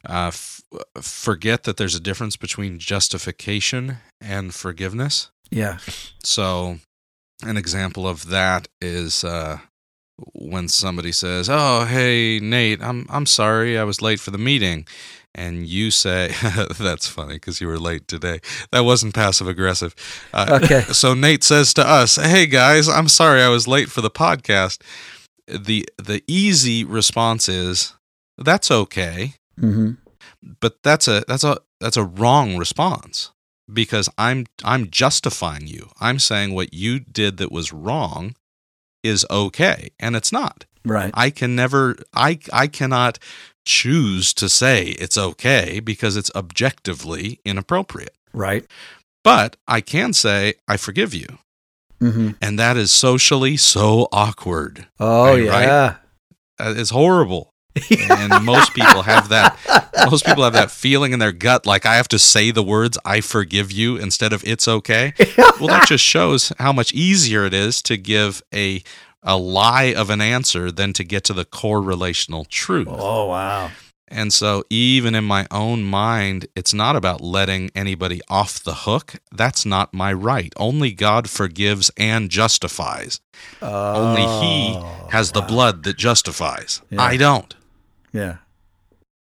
uh, 0.08 0.28
f- 0.28 0.62
forget 1.00 1.64
that 1.64 1.76
there's 1.76 1.94
a 1.94 2.00
difference 2.00 2.36
between 2.36 2.78
justification 2.78 3.98
and 4.20 4.54
forgiveness. 4.54 5.30
Yeah. 5.50 5.78
So, 6.24 6.78
an 7.44 7.56
example 7.56 8.08
of 8.08 8.28
that 8.28 8.66
is 8.80 9.22
uh, 9.22 9.58
when 10.34 10.68
somebody 10.68 11.12
says, 11.12 11.48
"Oh, 11.50 11.84
hey 11.84 12.38
Nate, 12.40 12.82
I'm 12.82 13.06
I'm 13.10 13.26
sorry 13.26 13.78
I 13.78 13.84
was 13.84 14.00
late 14.02 14.20
for 14.20 14.30
the 14.30 14.38
meeting," 14.38 14.86
and 15.34 15.66
you 15.66 15.90
say, 15.90 16.32
"That's 16.78 17.06
funny 17.08 17.34
because 17.34 17.60
you 17.60 17.66
were 17.68 17.78
late 17.78 18.08
today." 18.08 18.40
That 18.70 18.84
wasn't 18.84 19.14
passive 19.14 19.48
aggressive. 19.48 19.94
Uh, 20.32 20.60
Okay. 20.62 20.80
So 20.92 21.14
Nate 21.14 21.44
says 21.44 21.74
to 21.74 21.86
us, 21.88 22.16
"Hey 22.16 22.46
guys, 22.46 22.88
I'm 22.88 23.08
sorry 23.08 23.42
I 23.42 23.48
was 23.48 23.66
late 23.68 23.88
for 23.90 24.00
the 24.00 24.10
podcast." 24.10 24.80
The 25.48 25.86
the 25.98 26.22
easy 26.26 26.84
response 26.84 27.48
is, 27.48 27.94
"That's 28.38 28.70
okay." 28.70 29.34
Mm-hmm. 29.60 29.92
but 30.60 30.82
that's 30.82 31.06
a 31.08 31.24
that's 31.28 31.44
a 31.44 31.58
that's 31.80 31.96
a 31.98 32.04
wrong 32.04 32.56
response 32.56 33.30
because 33.72 34.08
i'm 34.16 34.46
i'm 34.64 34.88
justifying 34.90 35.66
you 35.66 35.90
i'm 36.00 36.18
saying 36.18 36.54
what 36.54 36.72
you 36.72 36.98
did 36.98 37.36
that 37.36 37.52
was 37.52 37.72
wrong 37.72 38.34
is 39.02 39.24
okay 39.30 39.90
and 40.00 40.14
it's 40.16 40.32
not 40.32 40.64
Right. 40.84 41.10
i 41.14 41.30
can 41.30 41.54
never 41.54 41.96
i 42.14 42.38
i 42.52 42.66
cannot 42.66 43.18
choose 43.64 44.34
to 44.34 44.48
say 44.48 44.86
it's 44.98 45.16
okay 45.16 45.80
because 45.80 46.16
it's 46.16 46.30
objectively 46.34 47.38
inappropriate 47.44 48.14
Right. 48.32 48.66
but 49.22 49.56
i 49.68 49.80
can 49.80 50.12
say 50.12 50.54
i 50.68 50.76
forgive 50.76 51.14
you 51.14 51.38
Mm-hmm. 52.00 52.30
and 52.42 52.58
that 52.58 52.76
is 52.76 52.90
socially 52.90 53.56
so 53.56 54.08
awkward 54.12 54.88
Oh 54.98 55.36
Right, 55.38 55.48
right? 55.48 55.62
yeah. 55.62 55.94
Uh, 56.58 56.74
it's 56.76 56.90
horrible 56.90 57.51
and 58.10 58.44
most 58.44 58.74
people 58.74 59.02
have 59.02 59.28
that 59.30 59.58
most 60.10 60.24
people 60.26 60.44
have 60.44 60.52
that 60.52 60.70
feeling 60.70 61.12
in 61.12 61.18
their 61.18 61.32
gut 61.32 61.64
like 61.66 61.86
i 61.86 61.94
have 61.96 62.08
to 62.08 62.18
say 62.18 62.50
the 62.50 62.62
words 62.62 62.98
i 63.04 63.20
forgive 63.20 63.70
you 63.72 63.96
instead 63.96 64.32
of 64.32 64.42
it's 64.46 64.68
okay. 64.68 65.12
Well 65.58 65.68
that 65.68 65.86
just 65.88 66.04
shows 66.04 66.52
how 66.58 66.72
much 66.72 66.92
easier 66.92 67.44
it 67.44 67.54
is 67.54 67.80
to 67.82 67.96
give 67.96 68.42
a 68.54 68.82
a 69.22 69.36
lie 69.36 69.94
of 69.96 70.10
an 70.10 70.20
answer 70.20 70.72
than 70.72 70.92
to 70.94 71.04
get 71.04 71.22
to 71.24 71.32
the 71.32 71.44
core 71.44 71.80
relational 71.80 72.44
truth. 72.44 72.88
Oh 72.90 73.28
wow. 73.28 73.70
and 74.08 74.32
so 74.32 74.64
even 74.68 75.14
in 75.14 75.24
my 75.24 75.46
own 75.50 75.82
mind 75.84 76.46
it's 76.56 76.74
not 76.74 76.96
about 76.96 77.20
letting 77.20 77.70
anybody 77.74 78.20
off 78.28 78.62
the 78.62 78.74
hook. 78.74 79.14
That's 79.30 79.64
not 79.64 79.94
my 79.94 80.12
right. 80.12 80.52
Only 80.56 80.92
god 80.92 81.30
forgives 81.30 81.90
and 81.96 82.28
justifies. 82.30 83.20
Only 83.60 84.22
he 84.22 84.74
Oh, 84.76 85.08
has 85.10 85.32
the 85.32 85.42
blood 85.42 85.84
that 85.84 85.96
justifies. 85.96 86.82
Yeah. 86.90 87.02
i 87.02 87.16
don't 87.16 87.54
Yeah. 88.12 88.36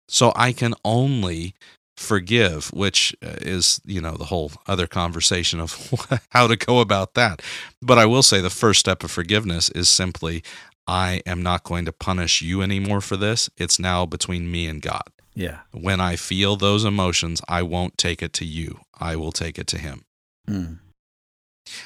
so 0.07 0.32
I 0.36 0.51
can 0.53 0.73
only 0.86 1.55
forgive, 1.97 2.67
which 2.73 3.15
uh, 3.25 3.38
is, 3.41 3.82
you 3.84 3.99
know, 3.99 4.15
the 4.15 4.25
whole 4.25 4.51
other 4.67 4.86
conversation 4.88 5.59
of 5.59 6.21
how 6.30 6.47
to 6.47 6.55
go 6.55 6.80
about 6.80 7.15
that. 7.15 7.41
But 7.82 7.97
I 7.97 8.05
will 8.05 8.23
say 8.23 8.39
the 8.39 8.49
first 8.51 8.80
step 8.80 9.03
of 9.03 9.09
forgiveness 9.11 9.69
is 9.69 9.89
simply 9.89 10.43
I 10.88 11.21
am 11.25 11.41
not 11.41 11.63
going 11.63 11.86
to 11.86 11.91
punish 11.91 12.41
you 12.41 12.61
anymore 12.61 13.01
for 13.01 13.17
this. 13.17 13.49
It's 13.57 13.80
now 13.80 14.05
between 14.05 14.49
me 14.49 14.67
and 14.67 14.82
God. 14.82 15.03
Yeah. 15.34 15.59
When 15.71 15.99
I 15.99 16.15
feel 16.15 16.55
those 16.55 16.86
emotions, 16.86 17.41
I 17.47 17.61
won't 17.63 17.97
take 17.97 18.21
it 18.21 18.34
to 18.34 18.45
you. 18.45 18.80
I 18.99 19.15
will 19.15 19.32
take 19.32 19.59
it 19.59 19.67
to 19.67 19.78
him. 19.78 20.05
Mm. 20.49 20.80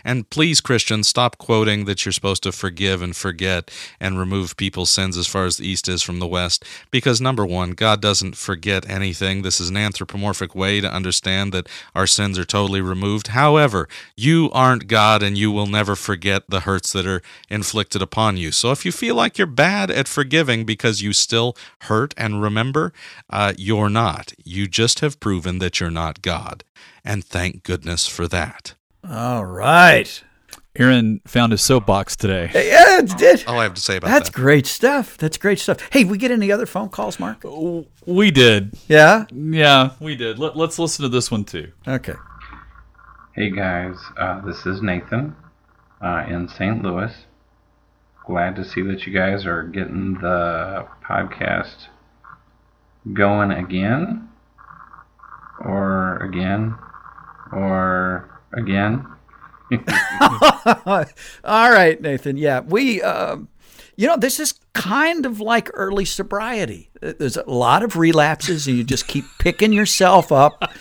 And 0.03 0.29
please, 0.29 0.61
Christians, 0.61 1.07
stop 1.07 1.37
quoting 1.37 1.85
that 1.85 2.05
you're 2.05 2.11
supposed 2.11 2.43
to 2.43 2.51
forgive 2.51 3.01
and 3.01 3.15
forget 3.15 3.71
and 3.99 4.19
remove 4.19 4.57
people's 4.57 4.89
sins 4.89 5.17
as 5.17 5.27
far 5.27 5.45
as 5.45 5.57
the 5.57 5.67
east 5.67 5.87
is 5.87 6.01
from 6.01 6.19
the 6.19 6.27
west. 6.27 6.65
Because, 6.91 7.21
number 7.21 7.45
one, 7.45 7.71
God 7.71 8.01
doesn't 8.01 8.35
forget 8.35 8.89
anything. 8.89 9.41
This 9.41 9.59
is 9.59 9.69
an 9.69 9.77
anthropomorphic 9.77 10.55
way 10.55 10.81
to 10.81 10.91
understand 10.91 11.53
that 11.53 11.67
our 11.95 12.07
sins 12.07 12.37
are 12.37 12.45
totally 12.45 12.81
removed. 12.81 13.27
However, 13.27 13.87
you 14.15 14.49
aren't 14.53 14.87
God 14.87 15.23
and 15.23 15.37
you 15.37 15.51
will 15.51 15.67
never 15.67 15.95
forget 15.95 16.43
the 16.49 16.61
hurts 16.61 16.91
that 16.93 17.05
are 17.05 17.21
inflicted 17.49 18.01
upon 18.01 18.37
you. 18.37 18.51
So 18.51 18.71
if 18.71 18.85
you 18.85 18.91
feel 18.91 19.15
like 19.15 19.37
you're 19.37 19.47
bad 19.47 19.91
at 19.91 20.07
forgiving 20.07 20.65
because 20.65 21.01
you 21.01 21.13
still 21.13 21.55
hurt 21.81 22.13
and 22.17 22.41
remember, 22.41 22.93
uh, 23.29 23.53
you're 23.57 23.89
not. 23.89 24.33
You 24.43 24.67
just 24.67 24.99
have 24.99 25.19
proven 25.19 25.59
that 25.59 25.79
you're 25.79 25.89
not 25.89 26.21
God. 26.21 26.63
And 27.03 27.23
thank 27.23 27.63
goodness 27.63 28.07
for 28.07 28.27
that. 28.27 28.75
All 29.07 29.45
right. 29.45 30.23
Aaron 30.75 31.19
found 31.25 31.51
his 31.51 31.61
soapbox 31.61 32.15
today. 32.15 32.49
Yeah, 32.53 32.99
it 32.99 33.17
did. 33.17 33.43
all 33.45 33.59
I 33.59 33.63
have 33.63 33.73
to 33.73 33.81
say 33.81 33.97
about 33.97 34.07
that. 34.07 34.13
That's 34.19 34.29
that. 34.29 34.35
great 34.35 34.65
stuff. 34.65 35.17
That's 35.17 35.37
great 35.37 35.59
stuff. 35.59 35.77
Hey, 35.91 36.05
we 36.05 36.17
get 36.17 36.31
any 36.31 36.49
other 36.51 36.65
phone 36.65 36.87
calls, 36.89 37.19
Mark? 37.19 37.43
We 38.05 38.31
did. 38.31 38.73
Yeah. 38.87 39.25
Yeah, 39.33 39.91
we 39.99 40.15
did. 40.15 40.39
Let, 40.39 40.55
let's 40.55 40.79
listen 40.79 41.03
to 41.03 41.09
this 41.09 41.29
one 41.29 41.43
too. 41.43 41.71
Okay. 41.85 42.13
Hey 43.33 43.49
guys, 43.49 43.95
uh, 44.17 44.41
this 44.41 44.65
is 44.65 44.81
Nathan 44.81 45.35
uh, 46.01 46.25
in 46.29 46.47
St. 46.47 46.81
Louis. 46.81 47.13
Glad 48.25 48.55
to 48.55 48.63
see 48.63 48.81
that 48.83 49.05
you 49.05 49.13
guys 49.13 49.45
are 49.45 49.63
getting 49.63 50.13
the 50.15 50.87
podcast 51.03 51.87
going 53.13 53.51
again, 53.51 54.29
or 55.59 56.17
again, 56.17 56.75
or 57.51 58.30
again. 58.53 59.05
All 61.43 61.71
right, 61.71 61.99
Nathan. 62.01 62.37
Yeah, 62.37 62.59
we, 62.61 63.01
um, 63.01 63.47
you 63.95 64.07
know, 64.07 64.17
this 64.17 64.39
is 64.39 64.53
kind 64.73 65.25
of 65.25 65.39
like 65.39 65.69
early 65.73 66.05
sobriety. 66.05 66.89
There's 67.01 67.37
a 67.37 67.49
lot 67.49 67.83
of 67.83 67.95
relapses, 67.95 68.67
and 68.67 68.77
you 68.77 68.83
just 68.83 69.07
keep 69.07 69.25
picking 69.39 69.71
yourself 69.73 70.31
up 70.31 70.71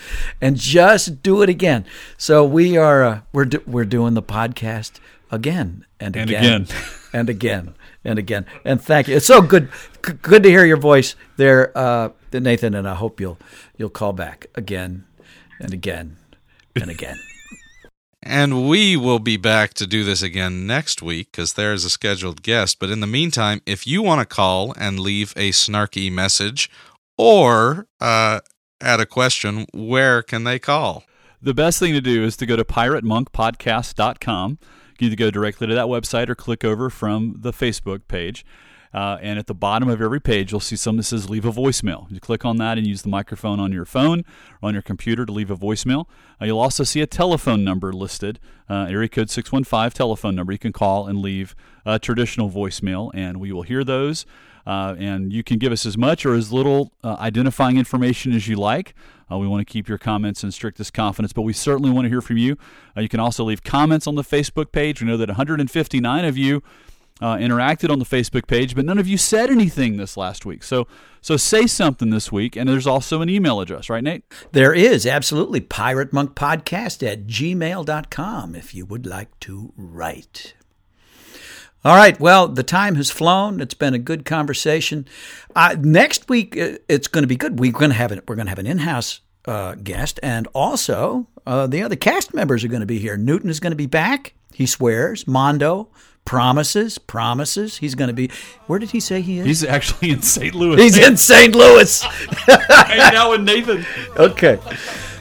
and 0.41 0.57
just 0.57 1.23
do 1.23 1.41
it 1.41 1.49
again. 1.49 1.85
So 2.17 2.43
we 2.43 2.77
are, 2.77 3.03
uh, 3.03 3.21
we're 3.31 3.45
do, 3.45 3.63
we're 3.65 3.85
doing 3.85 4.13
the 4.13 4.23
podcast 4.23 4.99
again 5.31 5.85
and 5.99 6.15
again 6.15 6.23
And 6.23 6.29
again, 6.29 6.61
again. 6.63 6.67
and 7.13 7.29
again 7.29 7.73
and 8.03 8.19
again. 8.19 8.45
And 8.65 8.81
thank 8.81 9.07
you. 9.07 9.15
It's 9.15 9.25
so 9.25 9.41
good, 9.41 9.69
g- 10.05 10.13
good 10.21 10.43
to 10.43 10.49
hear 10.49 10.65
your 10.65 10.77
voice 10.77 11.15
there, 11.37 11.75
uh, 11.77 12.09
Nathan. 12.33 12.73
And 12.75 12.87
I 12.87 12.95
hope 12.95 13.19
you'll 13.21 13.37
you'll 13.77 13.89
call 13.89 14.13
back 14.13 14.47
again 14.55 15.05
and 15.59 15.73
again 15.73 16.17
and 16.75 16.89
again. 16.89 17.17
And 18.23 18.69
we 18.69 18.95
will 18.95 19.19
be 19.19 19.37
back 19.37 19.73
to 19.75 19.87
do 19.87 20.03
this 20.03 20.21
again 20.21 20.67
next 20.67 21.01
week 21.01 21.31
because 21.31 21.53
there 21.53 21.73
is 21.73 21.83
a 21.85 21.89
scheduled 21.89 22.43
guest. 22.43 22.77
But 22.79 22.91
in 22.91 22.99
the 22.99 23.07
meantime, 23.07 23.61
if 23.65 23.87
you 23.87 24.03
want 24.03 24.19
to 24.21 24.25
call 24.25 24.73
and 24.77 24.99
leave 24.99 25.33
a 25.35 25.49
snarky 25.49 26.11
message 26.11 26.69
or 27.17 27.87
uh, 27.99 28.41
add 28.79 28.99
a 28.99 29.07
question, 29.07 29.65
where 29.73 30.21
can 30.21 30.43
they 30.43 30.59
call? 30.59 31.03
The 31.41 31.55
best 31.55 31.79
thing 31.79 31.93
to 31.93 32.01
do 32.01 32.23
is 32.23 32.37
to 32.37 32.45
go 32.45 32.55
to 32.55 32.63
piratemonkpodcast.com. 32.63 34.51
You 34.61 34.95
can 34.97 35.07
either 35.07 35.15
go 35.15 35.31
directly 35.31 35.65
to 35.65 35.73
that 35.73 35.87
website 35.87 36.29
or 36.29 36.35
click 36.35 36.63
over 36.63 36.91
from 36.91 37.37
the 37.39 37.51
Facebook 37.51 38.01
page. 38.07 38.45
Uh, 38.93 39.17
and 39.21 39.39
at 39.39 39.47
the 39.47 39.53
bottom 39.53 39.87
of 39.87 40.01
every 40.01 40.19
page, 40.19 40.51
you'll 40.51 40.59
see 40.59 40.75
something 40.75 40.97
that 40.97 41.03
says 41.03 41.29
leave 41.29 41.45
a 41.45 41.51
voicemail. 41.51 42.11
You 42.11 42.19
click 42.19 42.43
on 42.43 42.57
that 42.57 42.77
and 42.77 42.85
use 42.85 43.03
the 43.03 43.09
microphone 43.09 43.59
on 43.59 43.71
your 43.71 43.85
phone 43.85 44.25
or 44.61 44.67
on 44.67 44.73
your 44.73 44.81
computer 44.81 45.25
to 45.25 45.31
leave 45.31 45.49
a 45.49 45.55
voicemail. 45.55 46.07
Uh, 46.41 46.45
you'll 46.45 46.59
also 46.59 46.83
see 46.83 47.01
a 47.01 47.07
telephone 47.07 47.63
number 47.63 47.93
listed, 47.93 48.39
uh, 48.69 48.87
area 48.89 49.07
code 49.07 49.29
615 49.29 49.91
telephone 49.91 50.35
number. 50.35 50.51
You 50.51 50.59
can 50.59 50.73
call 50.73 51.07
and 51.07 51.19
leave 51.19 51.55
a 51.85 51.99
traditional 51.99 52.49
voicemail, 52.49 53.11
and 53.13 53.39
we 53.39 53.51
will 53.51 53.63
hear 53.63 53.83
those. 53.83 54.25
Uh, 54.65 54.95
and 54.99 55.33
you 55.33 55.43
can 55.43 55.57
give 55.57 55.71
us 55.71 55.85
as 55.85 55.97
much 55.97 56.25
or 56.25 56.35
as 56.35 56.51
little 56.51 56.91
uh, 57.03 57.15
identifying 57.19 57.77
information 57.77 58.31
as 58.33 58.47
you 58.47 58.55
like. 58.55 58.93
Uh, 59.31 59.37
we 59.37 59.47
want 59.47 59.65
to 59.65 59.71
keep 59.71 59.87
your 59.87 59.97
comments 59.97 60.43
in 60.43 60.51
strictest 60.51 60.93
confidence, 60.93 61.33
but 61.33 61.43
we 61.43 61.53
certainly 61.53 61.89
want 61.89 62.05
to 62.05 62.09
hear 62.09 62.21
from 62.21 62.37
you. 62.37 62.57
Uh, 62.95 63.01
you 63.01 63.09
can 63.09 63.19
also 63.19 63.43
leave 63.43 63.63
comments 63.63 64.05
on 64.05 64.15
the 64.15 64.23
Facebook 64.23 64.71
page. 64.71 65.01
We 65.01 65.07
know 65.07 65.17
that 65.17 65.29
159 65.29 66.25
of 66.25 66.37
you 66.37 66.61
uh, 67.21 67.35
interacted 67.35 67.91
on 67.91 67.99
the 67.99 68.05
Facebook 68.05 68.47
page, 68.47 68.75
but 68.75 68.83
none 68.83 68.97
of 68.97 69.07
you 69.07 69.17
said 69.17 69.49
anything 69.49 69.97
this 69.97 70.17
last 70.17 70.45
week. 70.45 70.63
So, 70.63 70.87
so 71.21 71.37
say 71.37 71.67
something 71.67 72.09
this 72.09 72.31
week. 72.31 72.55
And 72.55 72.67
there's 72.67 72.87
also 72.87 73.21
an 73.21 73.29
email 73.29 73.61
address, 73.61 73.89
right, 73.89 74.03
Nate? 74.03 74.23
There 74.51 74.73
is 74.73 75.05
absolutely 75.05 75.61
Pirate 75.61 76.11
Monk 76.11 76.33
Podcast 76.33 77.07
at 77.07 77.27
gmail.com 77.27 78.55
if 78.55 78.73
you 78.73 78.85
would 78.85 79.05
like 79.05 79.39
to 79.41 79.71
write. 79.77 80.55
All 81.83 81.95
right. 81.95 82.19
Well, 82.19 82.47
the 82.47 82.63
time 82.63 82.95
has 82.95 83.09
flown. 83.09 83.59
It's 83.59 83.73
been 83.73 83.93
a 83.93 83.99
good 83.99 84.23
conversation. 84.23 85.07
Uh, 85.55 85.75
next 85.79 86.29
week, 86.29 86.55
uh, 86.57 86.77
it's 86.87 87.07
going 87.07 87.23
to 87.23 87.27
be 87.27 87.35
good. 87.35 87.59
We're 87.59 87.71
going 87.71 87.89
to 87.89 87.97
have 87.97 88.11
an, 88.11 88.21
we're 88.27 88.35
going 88.35 88.45
to 88.45 88.51
have 88.51 88.59
an 88.59 88.67
in-house 88.67 89.21
uh, 89.45 89.73
guest, 89.73 90.19
and 90.21 90.47
also 90.53 91.27
uh, 91.47 91.65
the 91.65 91.81
other 91.81 91.95
cast 91.95 92.35
members 92.35 92.63
are 92.63 92.67
going 92.67 92.81
to 92.81 92.85
be 92.85 92.99
here. 92.99 93.17
Newton 93.17 93.49
is 93.49 93.59
going 93.59 93.71
to 93.71 93.77
be 93.77 93.87
back. 93.87 94.35
He 94.53 94.67
swears. 94.67 95.27
Mondo 95.27 95.89
promises, 96.25 96.97
promises. 96.97 97.77
He's 97.77 97.95
going 97.95 98.07
to 98.09 98.13
be. 98.13 98.29
Where 98.67 98.79
did 98.79 98.91
he 98.91 98.99
say 98.99 99.21
he 99.21 99.39
is? 99.39 99.45
He's 99.45 99.63
actually 99.63 100.11
in 100.11 100.21
St. 100.21 100.53
Louis. 100.55 100.81
He's 100.81 100.97
in 100.97 101.17
St. 101.17 101.53
Louis. 101.55 102.01
hanging 102.01 103.15
out 103.17 103.31
with 103.31 103.41
Nathan. 103.41 103.85
okay. 104.17 104.59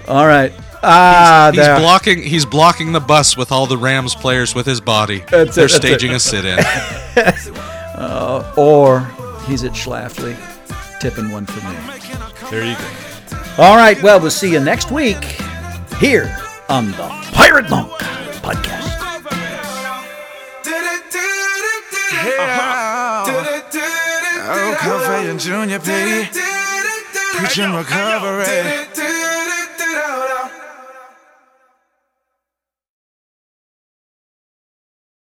All 0.08 0.26
right. 0.26 0.52
Ah, 0.82 1.50
He's 1.52 1.60
there. 1.62 1.78
blocking. 1.78 2.22
He's 2.22 2.46
blocking 2.46 2.92
the 2.92 3.00
bus 3.00 3.36
with 3.36 3.52
all 3.52 3.66
the 3.66 3.76
Rams 3.76 4.14
players 4.14 4.54
with 4.54 4.64
his 4.64 4.80
body. 4.80 5.18
That's 5.28 5.54
They're 5.54 5.66
that's 5.68 5.74
it. 5.74 5.76
staging 5.76 6.12
a 6.12 6.18
sit-in. 6.18 6.58
or 8.56 9.00
he's 9.46 9.62
at 9.64 9.72
Schlafly, 9.72 10.36
tipping 11.00 11.30
one 11.30 11.44
for 11.46 11.60
me. 11.68 11.76
There 12.50 12.64
you 12.64 12.76
go. 12.76 13.42
All 13.62 13.76
right. 13.76 14.02
Well, 14.02 14.20
we'll 14.20 14.30
see 14.30 14.50
you 14.50 14.58
next 14.60 14.90
week 14.90 15.22
here 15.98 16.34
on 16.70 16.86
the 16.92 17.08
Pirate 17.34 17.68
Monk 17.68 17.90
podcast. 18.40 18.89
Uh-huh. 22.22 23.24
Oh, 24.52 24.76
Cafe 24.78 25.30
and 25.30 25.40
Junior 25.40 25.78
P. 25.78 25.90
Preaching 27.38 27.72
recovery. 27.72 28.44